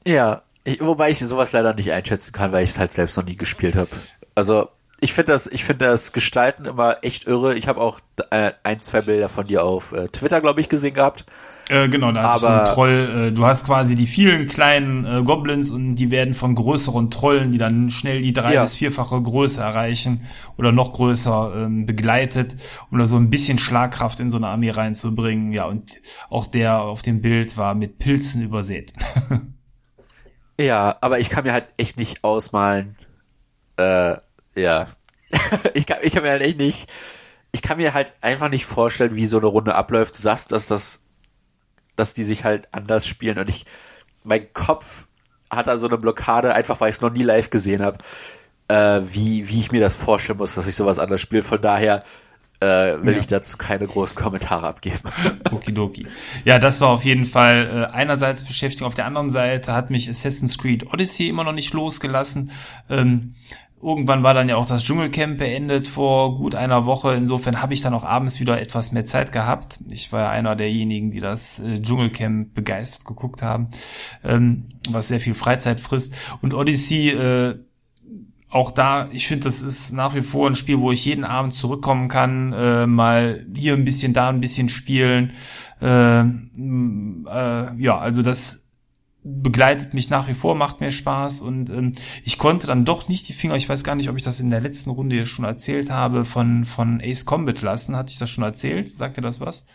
Ja, 0.07 0.43
ich, 0.65 0.81
wobei 0.81 1.11
ich 1.11 1.19
sowas 1.19 1.53
leider 1.53 1.75
nicht 1.75 1.93
einschätzen 1.93 2.33
kann, 2.33 2.53
weil 2.53 2.65
ich 2.65 2.71
es 2.71 2.79
halt 2.79 2.93
selbst 2.93 3.17
noch 3.17 3.25
nie 3.25 3.37
gespielt 3.37 3.75
habe. 3.77 3.91
Also 4.35 4.69
ich 5.01 5.13
finde 5.13 5.33
das, 5.33 5.47
ich 5.47 5.63
finde 5.65 5.85
das 5.85 6.13
Gestalten 6.13 6.65
immer 6.65 6.97
echt 7.03 7.27
irre. 7.27 7.55
Ich 7.57 7.69
habe 7.69 7.81
auch 7.81 8.01
äh, 8.31 8.51
ein, 8.65 8.81
zwei 8.81 9.01
Bilder 9.03 9.29
von 9.29 9.47
dir 9.47 9.65
auf 9.65 9.93
äh, 9.93 10.09
Twitter, 10.09 10.41
glaube 10.41 10.61
ich, 10.61 10.69
gesehen 10.69 10.95
gehabt. 10.95 11.25
Äh, 11.69 11.89
genau, 11.89 12.11
da 12.11 12.25
hast 12.25 12.37
du 12.43 12.47
so 12.47 12.47
einen 12.49 12.67
Troll. 12.67 13.27
Äh, 13.29 13.33
du 13.33 13.45
hast 13.45 13.65
quasi 13.67 13.95
die 13.95 14.09
vielen 14.09 14.49
kleinen 14.49 15.05
äh, 15.05 15.23
Goblins 15.23 15.71
und 15.71 15.95
die 15.95 16.11
werden 16.11 16.35
von 16.35 16.57
größeren 16.57 17.11
Trollen, 17.13 17.53
die 17.53 17.59
dann 17.59 17.91
schnell 17.91 18.23
die 18.23 18.33
drei- 18.33 18.55
ja. 18.55 18.63
bis 18.63 18.75
vierfache 18.75 19.23
Größe 19.23 19.61
erreichen 19.61 20.27
oder 20.57 20.73
noch 20.73 20.93
größer 20.95 21.53
ähm, 21.55 21.87
begleitet, 21.87 22.57
um 22.91 22.99
da 22.99 23.07
so 23.07 23.17
ein 23.17 23.31
bisschen 23.31 23.59
Schlagkraft 23.59 24.19
in 24.19 24.33
so 24.33 24.39
eine 24.39 24.49
Armee 24.49 24.71
reinzubringen. 24.71 25.53
Ja, 25.53 25.67
und 25.67 25.91
auch 26.29 26.49
der 26.49 26.81
auf 26.81 27.03
dem 27.03 27.21
Bild 27.21 27.57
war 27.57 27.77
mit 27.77 27.99
Pilzen 27.99 28.43
übersät. 28.43 28.93
Ja, 30.61 30.97
aber 31.01 31.21
ich 31.21 31.31
kann 31.31 31.45
mir 31.45 31.53
halt 31.53 31.69
echt 31.77 31.99
nicht 31.99 32.25
ausmalen. 32.25 32.97
Äh, 33.77 34.17
ja. 34.57 34.89
ich, 35.75 35.87
kann, 35.87 35.99
ich 36.03 36.13
kann 36.13 36.23
mir 36.23 36.31
halt 36.31 36.43
echt 36.43 36.59
nicht. 36.59 36.91
Ich 37.53 37.63
kann 37.63 37.79
mir 37.79 37.95
halt 37.95 38.13
einfach 38.21 38.49
nicht 38.49 38.67
vorstellen, 38.67 39.15
wie 39.15 39.27
so 39.27 39.39
eine 39.39 39.47
Runde 39.47 39.75
abläuft. 39.75 40.19
Du 40.19 40.23
sagst, 40.23 40.53
dass 40.53 40.67
das, 40.67 41.03
dass 41.97 42.15
die 42.15 42.25
sich 42.25 42.45
halt 42.45 42.69
anders 42.73 43.07
spielen 43.07 43.39
und 43.39 43.49
ich, 43.49 43.67
mein 44.25 44.53
Kopf 44.53 45.07
hat 45.51 45.67
da 45.67 45.79
so 45.79 45.87
eine 45.87 45.97
Blockade, 45.97 46.55
einfach 46.55 46.81
weil 46.81 46.91
ich 46.91 46.97
es 46.97 47.01
noch 47.01 47.13
nie 47.13 47.23
live 47.23 47.51
gesehen 47.51 47.83
habe, 47.83 47.99
äh, 48.69 49.01
wie, 49.03 49.49
wie 49.49 49.61
ich 49.61 49.73
mir 49.73 49.81
das 49.81 49.97
vorstellen 49.97 50.39
muss, 50.39 50.55
dass 50.55 50.67
ich 50.67 50.77
sowas 50.77 50.99
anders 50.99 51.21
spiele. 51.21 51.43
Von 51.43 51.61
daher, 51.61 52.03
äh, 52.61 53.01
will 53.03 53.15
ja. 53.15 53.21
ich 53.21 53.27
dazu 53.27 53.57
keine 53.57 53.87
großen 53.87 54.17
Kommentare 54.17 54.67
abgeben. 54.67 54.99
Okidoki. 55.53 56.07
Ja, 56.45 56.59
das 56.59 56.81
war 56.81 56.89
auf 56.89 57.05
jeden 57.05 57.25
Fall 57.25 57.89
äh, 57.91 57.95
einerseits 57.95 58.45
Beschäftigung, 58.45 58.89
auf 58.89 58.95
der 58.95 59.07
anderen 59.07 59.31
Seite 59.31 59.73
hat 59.73 59.91
mich 59.91 60.09
Assassin's 60.09 60.59
Creed 60.59 60.93
Odyssey 60.93 61.29
immer 61.29 61.45
noch 61.45 61.53
nicht 61.53 61.73
losgelassen. 61.73 62.51
Ähm, 62.91 63.35
irgendwann 63.81 64.23
war 64.23 64.35
dann 64.35 64.49
ja 64.49 64.57
auch 64.57 64.67
das 64.67 64.85
Dschungelcamp 64.85 65.39
beendet 65.39 65.87
vor 65.87 66.37
gut 66.37 66.55
einer 66.55 66.85
Woche. 66.85 67.15
Insofern 67.15 67.63
habe 67.63 67.75
ich 67.75 67.81
dann 67.81 67.95
auch 67.95 68.05
abends 68.05 68.41
wieder 68.41 68.61
etwas 68.61 68.93
mehr 68.93 69.05
Zeit 69.05 69.33
gehabt. 69.33 69.79
Ich 69.93 70.13
war 70.13 70.23
ja 70.23 70.31
einer 70.31 70.57
derjenigen, 70.57 71.11
die 71.11 71.21
das 71.21 71.61
äh, 71.61 71.81
Dschungelcamp 71.81 72.55
begeistert 72.55 73.07
geguckt 73.07 73.43
haben, 73.43 73.69
ähm, 74.25 74.69
was 74.91 75.09
sehr 75.09 75.21
viel 75.21 75.35
Freizeit 75.35 75.81
frisst. 75.81 76.17
Und 76.43 76.55
Odyssey 76.55 77.11
äh, 77.11 77.59
auch 78.51 78.71
da, 78.71 79.09
ich 79.13 79.27
finde, 79.27 79.45
das 79.45 79.61
ist 79.61 79.93
nach 79.93 80.15
wie 80.15 80.23
vor 80.23 80.49
ein 80.49 80.55
Spiel, 80.55 80.81
wo 80.81 80.91
ich 80.91 81.05
jeden 81.05 81.25
Abend 81.25 81.53
zurückkommen 81.53 82.09
kann, 82.09 82.53
äh, 82.53 82.87
mal 82.87 83.45
hier 83.55 83.75
ein 83.75 83.85
bisschen, 83.85 84.15
da 84.15 84.29
ein 84.31 84.41
bisschen 84.41 84.69
spielen. 84.69 85.33
Äh, 85.81 86.21
äh, 86.21 86.25
ja, 87.83 87.99
also 87.99 88.23
das 88.23 88.65
begleitet 89.23 89.93
mich 89.93 90.09
nach 90.09 90.29
wie 90.29 90.33
vor, 90.33 90.55
macht 90.55 90.81
mir 90.81 90.91
Spaß 90.91 91.43
und 91.43 91.69
ähm, 91.71 91.93
ich 92.25 92.39
konnte 92.39 92.67
dann 92.67 92.87
doch 92.87 93.09
nicht 93.09 93.29
die 93.29 93.35
Finger, 93.35 93.57
ich 93.57 93.69
weiß 93.69 93.85
gar 93.85 93.95
nicht, 93.95 94.09
ob 94.09 94.17
ich 94.17 94.23
das 94.23 94.41
in 94.41 94.51
der 94.51 94.61
letzten 94.61 94.91
Runde 94.91 95.27
schon 95.27 95.45
erzählt 95.45 95.91
habe, 95.91 96.25
von, 96.25 96.65
von 96.65 97.01
Ace 97.03 97.27
Combat 97.27 97.61
lassen. 97.61 97.97
Hatte 97.97 98.13
ich 98.13 98.19
das 98.19 98.31
schon 98.31 98.45
erzählt? 98.45 98.89
Sagt 98.89 99.19
ihr 99.19 99.23
das 99.23 99.41
was? 99.41 99.67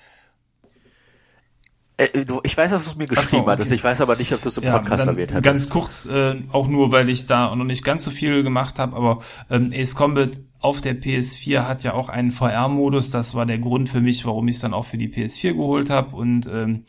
Äh, 1.97 2.25
du, 2.25 2.41
ich 2.43 2.57
weiß, 2.57 2.71
dass 2.71 2.85
du 2.85 2.89
es 2.91 2.95
mir 2.95 3.05
geschrieben 3.05 3.27
so, 3.27 3.37
okay. 3.39 3.51
hattest. 3.51 3.71
Ich 3.71 3.83
weiß 3.83 4.01
aber 4.01 4.15
nicht, 4.15 4.33
ob 4.33 4.41
du 4.41 4.49
es 4.49 4.57
im 4.57 4.63
ja, 4.63 4.77
Podcast 4.77 5.05
erwähnt 5.05 5.33
hast. 5.33 5.43
Ganz 5.43 5.69
kurz, 5.69 6.05
äh, 6.07 6.41
auch 6.51 6.67
nur, 6.67 6.91
weil 6.91 7.09
ich 7.09 7.27
da 7.27 7.55
noch 7.55 7.65
nicht 7.65 7.83
ganz 7.83 8.03
so 8.05 8.11
viel 8.11 8.41
gemacht 8.43 8.79
habe, 8.79 8.95
aber 8.95 9.19
ähm, 9.49 9.71
Ace 9.73 9.95
Combat 9.95 10.39
auf 10.59 10.81
der 10.81 10.99
PS4 10.99 11.67
hat 11.67 11.83
ja 11.83 11.93
auch 11.93 12.09
einen 12.09 12.31
VR-Modus. 12.31 13.11
Das 13.11 13.35
war 13.35 13.45
der 13.45 13.59
Grund 13.59 13.89
für 13.89 14.01
mich, 14.01 14.25
warum 14.25 14.47
ich 14.47 14.55
es 14.55 14.61
dann 14.61 14.73
auch 14.73 14.85
für 14.85 14.97
die 14.97 15.09
PS4 15.09 15.53
geholt 15.53 15.89
habe 15.91 16.15
und 16.15 16.47
ähm, 16.47 16.85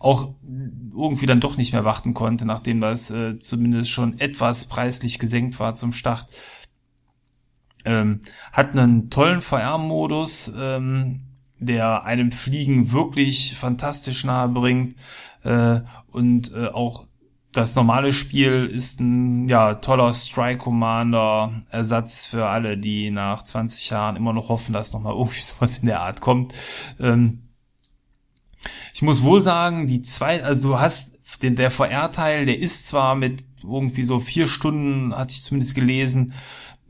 auch 0.00 0.34
irgendwie 0.42 1.26
dann 1.26 1.40
doch 1.40 1.56
nicht 1.56 1.72
mehr 1.72 1.84
warten 1.84 2.14
konnte, 2.14 2.44
nachdem 2.44 2.80
das 2.80 3.10
äh, 3.10 3.38
zumindest 3.38 3.90
schon 3.90 4.18
etwas 4.18 4.66
preislich 4.66 5.18
gesenkt 5.20 5.60
war 5.60 5.76
zum 5.76 5.92
Start. 5.92 6.26
Ähm, 7.84 8.20
hat 8.52 8.76
einen 8.76 9.10
tollen 9.10 9.42
VR-Modus. 9.42 10.52
Ähm, 10.56 11.29
der 11.60 12.04
einem 12.04 12.32
Fliegen 12.32 12.92
wirklich 12.92 13.56
fantastisch 13.56 14.24
nahe 14.24 14.48
bringt 14.48 14.96
äh, 15.44 15.80
und 16.10 16.52
äh, 16.52 16.66
auch 16.68 17.06
das 17.52 17.74
normale 17.74 18.12
Spiel 18.12 18.66
ist 18.66 19.00
ein 19.00 19.48
ja 19.48 19.74
toller 19.74 20.12
Strike 20.14 20.58
Commander 20.58 21.60
Ersatz 21.70 22.26
für 22.26 22.46
alle, 22.46 22.78
die 22.78 23.10
nach 23.10 23.42
20 23.42 23.90
Jahren 23.90 24.16
immer 24.16 24.32
noch 24.32 24.48
hoffen, 24.48 24.72
dass 24.72 24.92
nochmal 24.92 25.14
irgendwie 25.14 25.40
sowas 25.40 25.78
in 25.78 25.86
der 25.86 26.00
Art 26.00 26.20
kommt. 26.20 26.54
Ähm, 27.00 27.48
ich 28.94 29.02
muss 29.02 29.22
wohl 29.22 29.42
sagen, 29.42 29.86
die 29.86 30.02
zwei, 30.02 30.44
also 30.44 30.68
du 30.68 30.78
hast 30.78 31.18
den 31.42 31.56
der 31.56 31.70
VR-Teil, 31.70 32.46
der 32.46 32.58
ist 32.58 32.86
zwar 32.86 33.14
mit 33.14 33.44
irgendwie 33.62 34.02
so 34.02 34.20
vier 34.20 34.46
Stunden, 34.46 35.14
hatte 35.16 35.32
ich 35.32 35.42
zumindest 35.42 35.74
gelesen, 35.74 36.34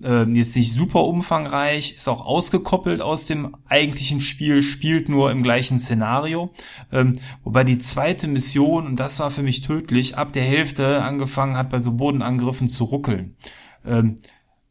ähm, 0.03 0.35
jetzt 0.35 0.57
nicht 0.57 0.73
super 0.73 1.05
umfangreich, 1.05 1.93
ist 1.93 2.09
auch 2.09 2.25
ausgekoppelt 2.25 3.01
aus 3.01 3.27
dem 3.27 3.57
eigentlichen 3.67 4.21
Spiel, 4.21 4.63
spielt 4.63 5.09
nur 5.09 5.31
im 5.31 5.43
gleichen 5.43 5.81
Szenario. 5.81 6.51
Ähm, 6.91 7.15
wobei 7.45 7.65
die 7.65 7.79
zweite 7.79 8.29
Mission, 8.29 8.87
und 8.87 8.97
das 8.97 9.21
war 9.21 9.31
für 9.31 9.43
mich 9.43 9.63
tödlich, 9.63 10.17
ab 10.17 10.33
der 10.33 10.45
Hälfte 10.45 11.03
angefangen 11.03 11.57
hat, 11.57 11.71
bei 11.71 11.81
so 11.81 11.93
Bodenangriffen 11.93 12.69
zu 12.69 12.85
ruckeln. 12.85 13.37
Ähm, 13.85 14.17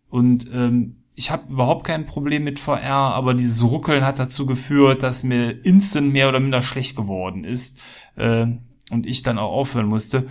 und 0.10 0.50
ähm, 0.52 1.04
ich 1.16 1.32
habe 1.32 1.52
überhaupt 1.52 1.86
kein 1.86 2.06
Problem 2.06 2.46
mit 2.46 2.60
VR, 2.60 3.14
aber 3.14 3.34
dieses 3.34 3.62
Ruckeln 3.64 4.06
hat 4.06 4.20
dazu 4.20 4.46
geführt, 4.46 5.04
dass 5.04 5.24
mir 5.24 5.66
instant 5.66 6.14
mehr 6.14 6.30
oder 6.30 6.40
minder 6.40 6.62
schlecht 6.62 6.96
geworden 6.96 7.44
ist 7.44 7.78
äh, 8.16 8.48
und 8.90 9.06
ich 9.06 9.22
dann 9.22 9.38
auch 9.38 9.52
aufhören 9.52 9.88
musste. 9.88 10.28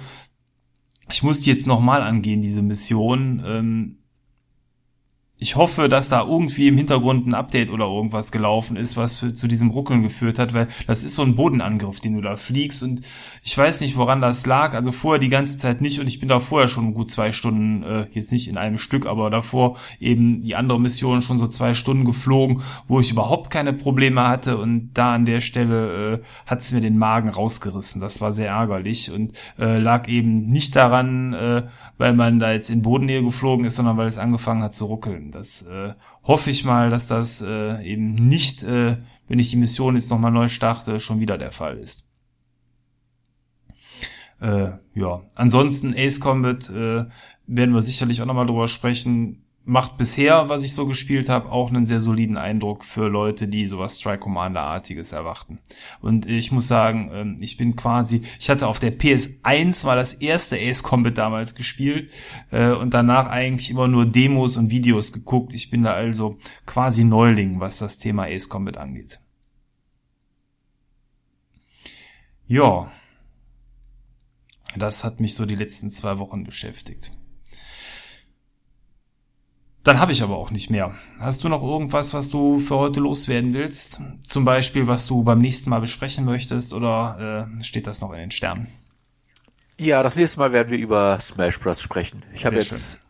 Ich 1.10 1.22
musste 1.22 1.50
jetzt 1.50 1.66
nochmal 1.66 2.02
angehen, 2.02 2.42
diese 2.42 2.62
Mission. 2.62 3.42
Ähm, 3.46 3.98
ich 5.40 5.54
hoffe, 5.54 5.88
dass 5.88 6.08
da 6.08 6.24
irgendwie 6.24 6.66
im 6.66 6.76
Hintergrund 6.76 7.26
ein 7.28 7.34
Update 7.34 7.70
oder 7.70 7.86
irgendwas 7.86 8.32
gelaufen 8.32 8.76
ist, 8.76 8.96
was 8.96 9.18
für, 9.18 9.34
zu 9.34 9.46
diesem 9.46 9.70
Ruckeln 9.70 10.02
geführt 10.02 10.38
hat, 10.38 10.52
weil 10.52 10.66
das 10.88 11.04
ist 11.04 11.14
so 11.14 11.22
ein 11.22 11.36
Bodenangriff, 11.36 12.00
den 12.00 12.14
du 12.14 12.20
da 12.20 12.36
fliegst 12.36 12.82
und 12.82 13.02
ich 13.44 13.56
weiß 13.56 13.80
nicht, 13.82 13.96
woran 13.96 14.20
das 14.20 14.46
lag. 14.46 14.74
Also 14.74 14.90
vorher 14.90 15.20
die 15.20 15.28
ganze 15.28 15.56
Zeit 15.56 15.80
nicht 15.80 16.00
und 16.00 16.08
ich 16.08 16.18
bin 16.18 16.28
da 16.28 16.40
vorher 16.40 16.66
schon 16.66 16.92
gut 16.92 17.10
zwei 17.10 17.30
Stunden, 17.30 17.84
äh, 17.84 18.06
jetzt 18.12 18.32
nicht 18.32 18.48
in 18.48 18.56
einem 18.56 18.78
Stück, 18.78 19.06
aber 19.06 19.30
davor 19.30 19.76
eben 20.00 20.42
die 20.42 20.56
andere 20.56 20.80
Mission 20.80 21.22
schon 21.22 21.38
so 21.38 21.46
zwei 21.46 21.72
Stunden 21.72 22.04
geflogen, 22.04 22.62
wo 22.88 22.98
ich 22.98 23.12
überhaupt 23.12 23.50
keine 23.50 23.72
Probleme 23.72 24.26
hatte 24.26 24.58
und 24.58 24.90
da 24.94 25.14
an 25.14 25.24
der 25.24 25.40
Stelle 25.40 26.14
äh, 26.14 26.20
hat 26.46 26.62
es 26.62 26.72
mir 26.72 26.80
den 26.80 26.98
Magen 26.98 27.28
rausgerissen. 27.28 28.00
Das 28.00 28.20
war 28.20 28.32
sehr 28.32 28.48
ärgerlich 28.48 29.12
und 29.12 29.38
äh, 29.56 29.78
lag 29.78 30.08
eben 30.08 30.48
nicht 30.48 30.74
daran, 30.74 31.32
äh, 31.32 31.62
weil 31.96 32.14
man 32.14 32.40
da 32.40 32.52
jetzt 32.52 32.70
in 32.70 32.82
Bodennähe 32.82 33.22
geflogen 33.22 33.64
ist, 33.64 33.76
sondern 33.76 33.96
weil 33.96 34.08
es 34.08 34.18
angefangen 34.18 34.64
hat 34.64 34.74
zu 34.74 34.86
ruckeln. 34.86 35.27
Das 35.32 35.62
äh, 35.62 35.94
hoffe 36.22 36.50
ich 36.50 36.64
mal, 36.64 36.90
dass 36.90 37.06
das 37.06 37.40
äh, 37.40 37.82
eben 37.84 38.14
nicht, 38.14 38.62
äh, 38.62 38.98
wenn 39.26 39.38
ich 39.38 39.50
die 39.50 39.56
Mission 39.56 39.94
jetzt 39.94 40.10
nochmal 40.10 40.32
neu 40.32 40.48
starte, 40.48 41.00
schon 41.00 41.20
wieder 41.20 41.38
der 41.38 41.52
Fall 41.52 41.76
ist. 41.76 42.08
Äh, 44.40 44.70
ja, 44.94 45.22
ansonsten 45.34 45.94
Ace 45.96 46.20
Combat 46.20 46.70
äh, 46.70 47.06
werden 47.46 47.74
wir 47.74 47.82
sicherlich 47.82 48.22
auch 48.22 48.26
nochmal 48.26 48.46
drüber 48.46 48.68
sprechen 48.68 49.44
macht 49.68 49.98
bisher, 49.98 50.48
was 50.48 50.62
ich 50.62 50.72
so 50.72 50.86
gespielt 50.86 51.28
habe, 51.28 51.52
auch 51.52 51.68
einen 51.68 51.84
sehr 51.84 52.00
soliden 52.00 52.38
Eindruck 52.38 52.86
für 52.86 53.08
Leute, 53.08 53.48
die 53.48 53.66
sowas 53.66 53.98
Strike 53.98 54.20
Commander-artiges 54.20 55.12
erwarten. 55.12 55.58
Und 56.00 56.24
ich 56.24 56.50
muss 56.50 56.68
sagen, 56.68 57.10
ähm, 57.12 57.36
ich 57.40 57.58
bin 57.58 57.76
quasi, 57.76 58.22
ich 58.40 58.48
hatte 58.48 58.66
auf 58.66 58.80
der 58.80 58.98
PS1 58.98 59.84
war 59.84 59.94
das 59.94 60.14
erste 60.14 60.56
Ace 60.58 60.82
Combat 60.82 61.18
damals 61.18 61.54
gespielt 61.54 62.10
äh, 62.50 62.70
und 62.72 62.94
danach 62.94 63.26
eigentlich 63.26 63.68
immer 63.70 63.88
nur 63.88 64.06
Demos 64.06 64.56
und 64.56 64.70
Videos 64.70 65.12
geguckt. 65.12 65.54
Ich 65.54 65.68
bin 65.68 65.82
da 65.82 65.92
also 65.92 66.38
quasi 66.64 67.04
Neuling, 67.04 67.60
was 67.60 67.78
das 67.78 67.98
Thema 67.98 68.24
Ace 68.24 68.48
Combat 68.48 68.78
angeht. 68.78 69.20
Ja, 72.46 72.90
das 74.76 75.04
hat 75.04 75.20
mich 75.20 75.34
so 75.34 75.44
die 75.44 75.56
letzten 75.56 75.90
zwei 75.90 76.18
Wochen 76.18 76.44
beschäftigt. 76.44 77.18
Dann 79.84 80.00
habe 80.00 80.12
ich 80.12 80.22
aber 80.22 80.36
auch 80.36 80.50
nicht 80.50 80.70
mehr. 80.70 80.94
Hast 81.18 81.44
du 81.44 81.48
noch 81.48 81.62
irgendwas, 81.62 82.12
was 82.12 82.30
du 82.30 82.60
für 82.60 82.76
heute 82.76 83.00
loswerden 83.00 83.54
willst? 83.54 84.00
Zum 84.24 84.44
Beispiel, 84.44 84.86
was 84.86 85.06
du 85.06 85.22
beim 85.22 85.40
nächsten 85.40 85.70
Mal 85.70 85.80
besprechen 85.80 86.24
möchtest 86.24 86.74
oder 86.74 87.48
äh, 87.58 87.64
steht 87.64 87.86
das 87.86 88.00
noch 88.00 88.12
in 88.12 88.18
den 88.18 88.30
Sternen? 88.30 88.66
Ja, 89.78 90.02
das 90.02 90.16
nächste 90.16 90.40
Mal 90.40 90.52
werden 90.52 90.70
wir 90.70 90.78
über 90.78 91.18
Smash 91.20 91.60
Bros. 91.60 91.80
sprechen. 91.80 92.24
Ich 92.34 92.44
habe 92.44 92.56
jetzt 92.56 92.92
schön. 92.92 93.00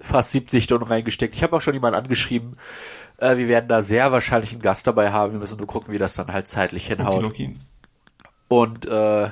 fast 0.00 0.30
70 0.30 0.62
Stunden 0.62 0.86
reingesteckt. 0.86 1.34
Ich 1.34 1.42
habe 1.42 1.56
auch 1.56 1.60
schon 1.60 1.74
jemanden 1.74 1.98
angeschrieben. 1.98 2.56
Äh, 3.18 3.36
wir 3.36 3.48
werden 3.48 3.68
da 3.68 3.82
sehr 3.82 4.12
wahrscheinlich 4.12 4.52
einen 4.52 4.62
Gast 4.62 4.86
dabei 4.86 5.10
haben. 5.10 5.32
Wir 5.32 5.40
müssen 5.40 5.58
nur 5.58 5.66
gucken, 5.66 5.92
wie 5.92 5.98
das 5.98 6.14
dann 6.14 6.32
halt 6.32 6.46
zeitlich 6.46 6.86
hinhaut. 6.86 7.24
Okay, 7.24 7.50
okay. 7.50 7.56
Und 8.48 8.86
äh, 8.86 9.30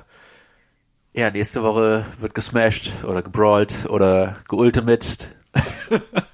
ja, 1.15 1.31
nächste 1.31 1.63
Woche 1.63 2.05
wird 2.19 2.35
gesmashed 2.35 3.05
oder 3.05 3.23
gebrawlt 3.23 3.87
oder 3.89 4.37
geultimate. 4.49 5.29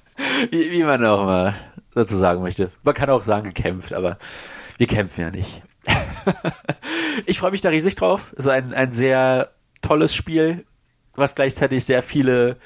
wie, 0.51 0.71
wie 0.71 0.83
man 0.83 1.03
auch 1.05 1.21
immer 1.21 1.55
dazu 1.93 2.17
sagen 2.17 2.41
möchte. 2.41 2.71
Man 2.83 2.93
kann 2.93 3.09
auch 3.09 3.23
sagen 3.23 3.43
gekämpft, 3.43 3.93
aber 3.93 4.17
wir 4.77 4.87
kämpfen 4.87 5.21
ja 5.21 5.31
nicht. 5.31 5.61
ich 7.25 7.39
freue 7.39 7.51
mich 7.51 7.61
da 7.61 7.69
riesig 7.69 7.95
drauf. 7.95 8.33
Es 8.37 8.45
ist 8.45 8.51
ein, 8.51 8.73
ein 8.73 8.91
sehr 8.91 9.51
tolles 9.81 10.13
Spiel, 10.13 10.65
was 11.15 11.35
gleichzeitig 11.35 11.85
sehr 11.85 12.03
viele 12.03 12.57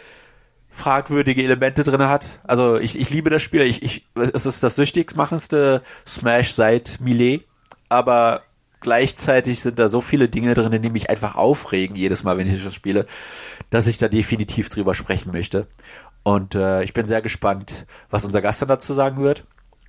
fragwürdige 0.69 1.43
Elemente 1.43 1.83
drin 1.83 2.01
hat. 2.01 2.39
Also 2.43 2.77
ich, 2.77 2.99
ich 2.99 3.09
liebe 3.11 3.29
das 3.29 3.41
Spiel. 3.41 3.61
Ich, 3.61 3.83
ich, 3.83 4.07
es 4.15 4.45
ist 4.45 4.63
das 4.63 4.75
süchtigstmachendste 4.75 5.83
Smash 6.07 6.51
seit 6.53 6.99
Melee, 6.99 7.41
aber 7.89 8.41
gleichzeitig 8.79 9.61
sind 9.61 9.79
da 9.79 9.87
so 9.87 10.01
viele 10.01 10.29
Dinge 10.29 10.55
drin, 10.55 10.81
die 10.81 10.89
mich 10.89 11.09
einfach 11.09 11.35
aufregen 11.35 11.95
jedes 11.95 12.23
Mal, 12.23 12.37
wenn 12.37 12.53
ich 12.53 12.63
das 12.63 12.73
spiele, 12.73 13.05
dass 13.69 13.87
ich 13.87 13.97
da 13.99 14.07
definitiv 14.07 14.69
drüber 14.69 14.95
sprechen 14.95 15.31
möchte. 15.31 15.67
Und 16.23 16.55
äh, 16.55 16.83
ich 16.83 16.93
bin 16.93 17.05
sehr 17.05 17.21
gespannt, 17.21 17.85
was 18.09 18.25
unser 18.25 18.41
Gast 18.41 18.61
dann 18.61 18.69
dazu 18.69 18.93
sagen 18.93 19.21
wird 19.21 19.45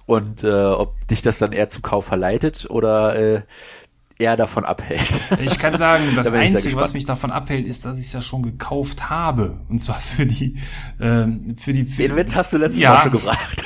und 0.07 0.45
äh, 0.45 0.53
ob 0.53 1.07
dich 1.09 1.23
das 1.23 1.39
dann 1.39 1.53
eher 1.53 1.69
zum 1.69 1.83
Kauf 1.83 2.05
verleitet 2.07 2.67
oder 2.69 3.17
äh, 3.17 3.43
eher 4.19 4.37
davon 4.37 4.65
abhält. 4.65 5.01
Ich 5.41 5.59
kann 5.59 5.77
sagen, 5.79 6.05
das 6.15 6.31
da 6.31 6.39
Einzige, 6.39 6.77
was 6.77 6.95
mich 6.95 7.05
davon 7.05 7.31
abhält, 7.31 7.67
ist, 7.67 7.85
dass 7.85 7.99
ich 7.99 8.07
es 8.07 8.13
ja 8.13 8.23
schon 8.23 8.43
gekauft 8.43 9.11
habe. 9.11 9.61
Und 9.69 9.79
zwar 9.79 9.99
für 10.01 10.27
die 10.27 10.57
ähm, 11.01 11.57
für 11.59 11.73
die. 11.73 11.85
Für, 11.85 12.03
Den 12.03 12.17
Witz 12.17 12.37
hast 12.37 12.53
du 12.53 12.59
letztes 12.59 12.81
ja, 12.81 12.95
Mal 12.95 13.03
schon 13.03 13.13
gebracht. 13.13 13.65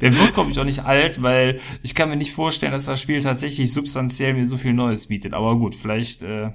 Der 0.00 0.18
wird, 0.18 0.34
glaube 0.34 0.50
ich, 0.50 0.58
auch 0.58 0.64
nicht 0.64 0.84
alt, 0.84 1.22
weil 1.22 1.60
ich 1.82 1.94
kann 1.94 2.08
mir 2.08 2.16
nicht 2.16 2.32
vorstellen, 2.32 2.72
dass 2.72 2.86
das 2.86 3.00
Spiel 3.00 3.22
tatsächlich 3.22 3.72
substanziell 3.72 4.34
mir 4.34 4.48
so 4.48 4.58
viel 4.58 4.72
Neues 4.72 5.06
bietet. 5.06 5.34
Aber 5.34 5.56
gut, 5.56 5.74
vielleicht 5.74 6.22
äh, 6.22 6.50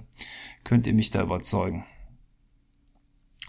könnt 0.63 0.87
ihr 0.87 0.93
mich 0.93 1.11
da 1.11 1.21
überzeugen. 1.21 1.85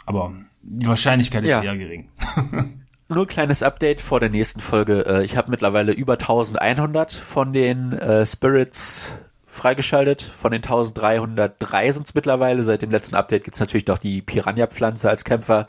Aber 0.07 0.33
die 0.69 0.87
Wahrscheinlichkeit 0.87 1.45
ist 1.45 1.51
ja. 1.51 1.63
eher 1.63 1.77
gering. 1.77 2.09
Nur 3.09 3.25
ein 3.25 3.29
kleines 3.29 3.63
Update 3.63 4.03
vor 4.03 4.21
der 4.21 4.29
nächsten 4.29 4.61
Folge. 4.61 5.07
Äh, 5.07 5.25
ich 5.25 5.37
habe 5.37 5.51
mittlerweile 5.51 5.93
über 5.93 6.15
1100 6.15 7.11
von 7.13 7.55
den 7.55 7.93
äh, 7.93 8.27
Spirits 8.27 9.13
freigeschaltet. 9.47 10.21
Von 10.21 10.53
den 10.53 10.63
1303 10.63 11.93
sind 11.93 12.07
es 12.07 12.15
mittlerweile. 12.15 12.63
Seit 12.63 12.83
dem 12.83 12.91
letzten 12.91 13.15
Update 13.15 13.45
gibt's 13.45 13.61
natürlich 13.61 13.87
noch 13.87 13.97
die 13.97 14.21
Piranha-Pflanze 14.21 15.09
als 15.09 15.25
Kämpfer. 15.25 15.67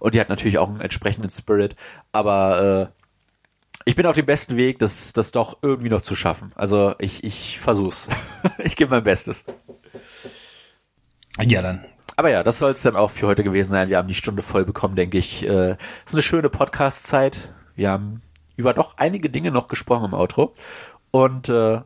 Und 0.00 0.14
die 0.14 0.20
hat 0.20 0.30
natürlich 0.30 0.56
auch 0.56 0.68
einen 0.68 0.80
entsprechenden 0.80 1.30
Spirit. 1.30 1.76
Aber 2.10 2.90
äh, 2.90 3.82
ich 3.84 3.94
bin 3.94 4.06
auf 4.06 4.16
dem 4.16 4.26
besten 4.26 4.56
Weg, 4.56 4.78
das, 4.78 5.12
das 5.12 5.30
doch 5.30 5.58
irgendwie 5.60 5.90
noch 5.90 6.00
zu 6.00 6.16
schaffen. 6.16 6.52
Also 6.54 6.94
ich, 6.98 7.22
ich 7.22 7.58
versuch's. 7.58 8.08
ich 8.58 8.76
gebe 8.76 8.90
mein 8.90 9.04
Bestes. 9.04 9.44
Ja, 11.38 11.60
dann 11.60 11.84
aber 12.18 12.30
ja, 12.30 12.42
das 12.42 12.58
soll 12.58 12.72
es 12.72 12.82
dann 12.82 12.96
auch 12.96 13.10
für 13.10 13.28
heute 13.28 13.44
gewesen 13.44 13.70
sein. 13.70 13.88
Wir 13.90 13.96
haben 13.96 14.08
die 14.08 14.14
Stunde 14.14 14.42
voll 14.42 14.64
bekommen, 14.64 14.96
denke 14.96 15.18
ich. 15.18 15.46
Äh, 15.46 15.76
ist 16.04 16.14
eine 16.14 16.22
schöne 16.22 16.50
Podcast-Zeit. 16.50 17.54
Wir 17.76 17.90
haben 17.92 18.22
über 18.56 18.74
doch 18.74 18.94
einige 18.96 19.30
Dinge 19.30 19.52
noch 19.52 19.68
gesprochen 19.68 20.06
im 20.06 20.14
Outro. 20.14 20.52
Und 21.12 21.48
äh, 21.48 21.80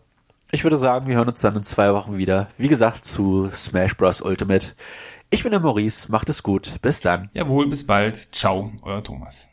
ich 0.50 0.64
würde 0.64 0.78
sagen, 0.78 1.06
wir 1.06 1.16
hören 1.16 1.28
uns 1.28 1.42
dann 1.42 1.54
in 1.54 1.64
zwei 1.64 1.92
Wochen 1.92 2.16
wieder. 2.16 2.48
Wie 2.56 2.68
gesagt, 2.68 3.04
zu 3.04 3.50
Smash 3.52 3.94
Bros. 3.98 4.22
Ultimate. 4.22 4.68
Ich 5.28 5.42
bin 5.42 5.52
der 5.52 5.60
Maurice, 5.60 6.10
macht 6.10 6.30
es 6.30 6.42
gut. 6.42 6.80
Bis 6.80 7.02
dann. 7.02 7.28
Jawohl, 7.34 7.68
bis 7.68 7.86
bald. 7.86 8.34
Ciao, 8.34 8.72
euer 8.80 9.04
Thomas. 9.04 9.51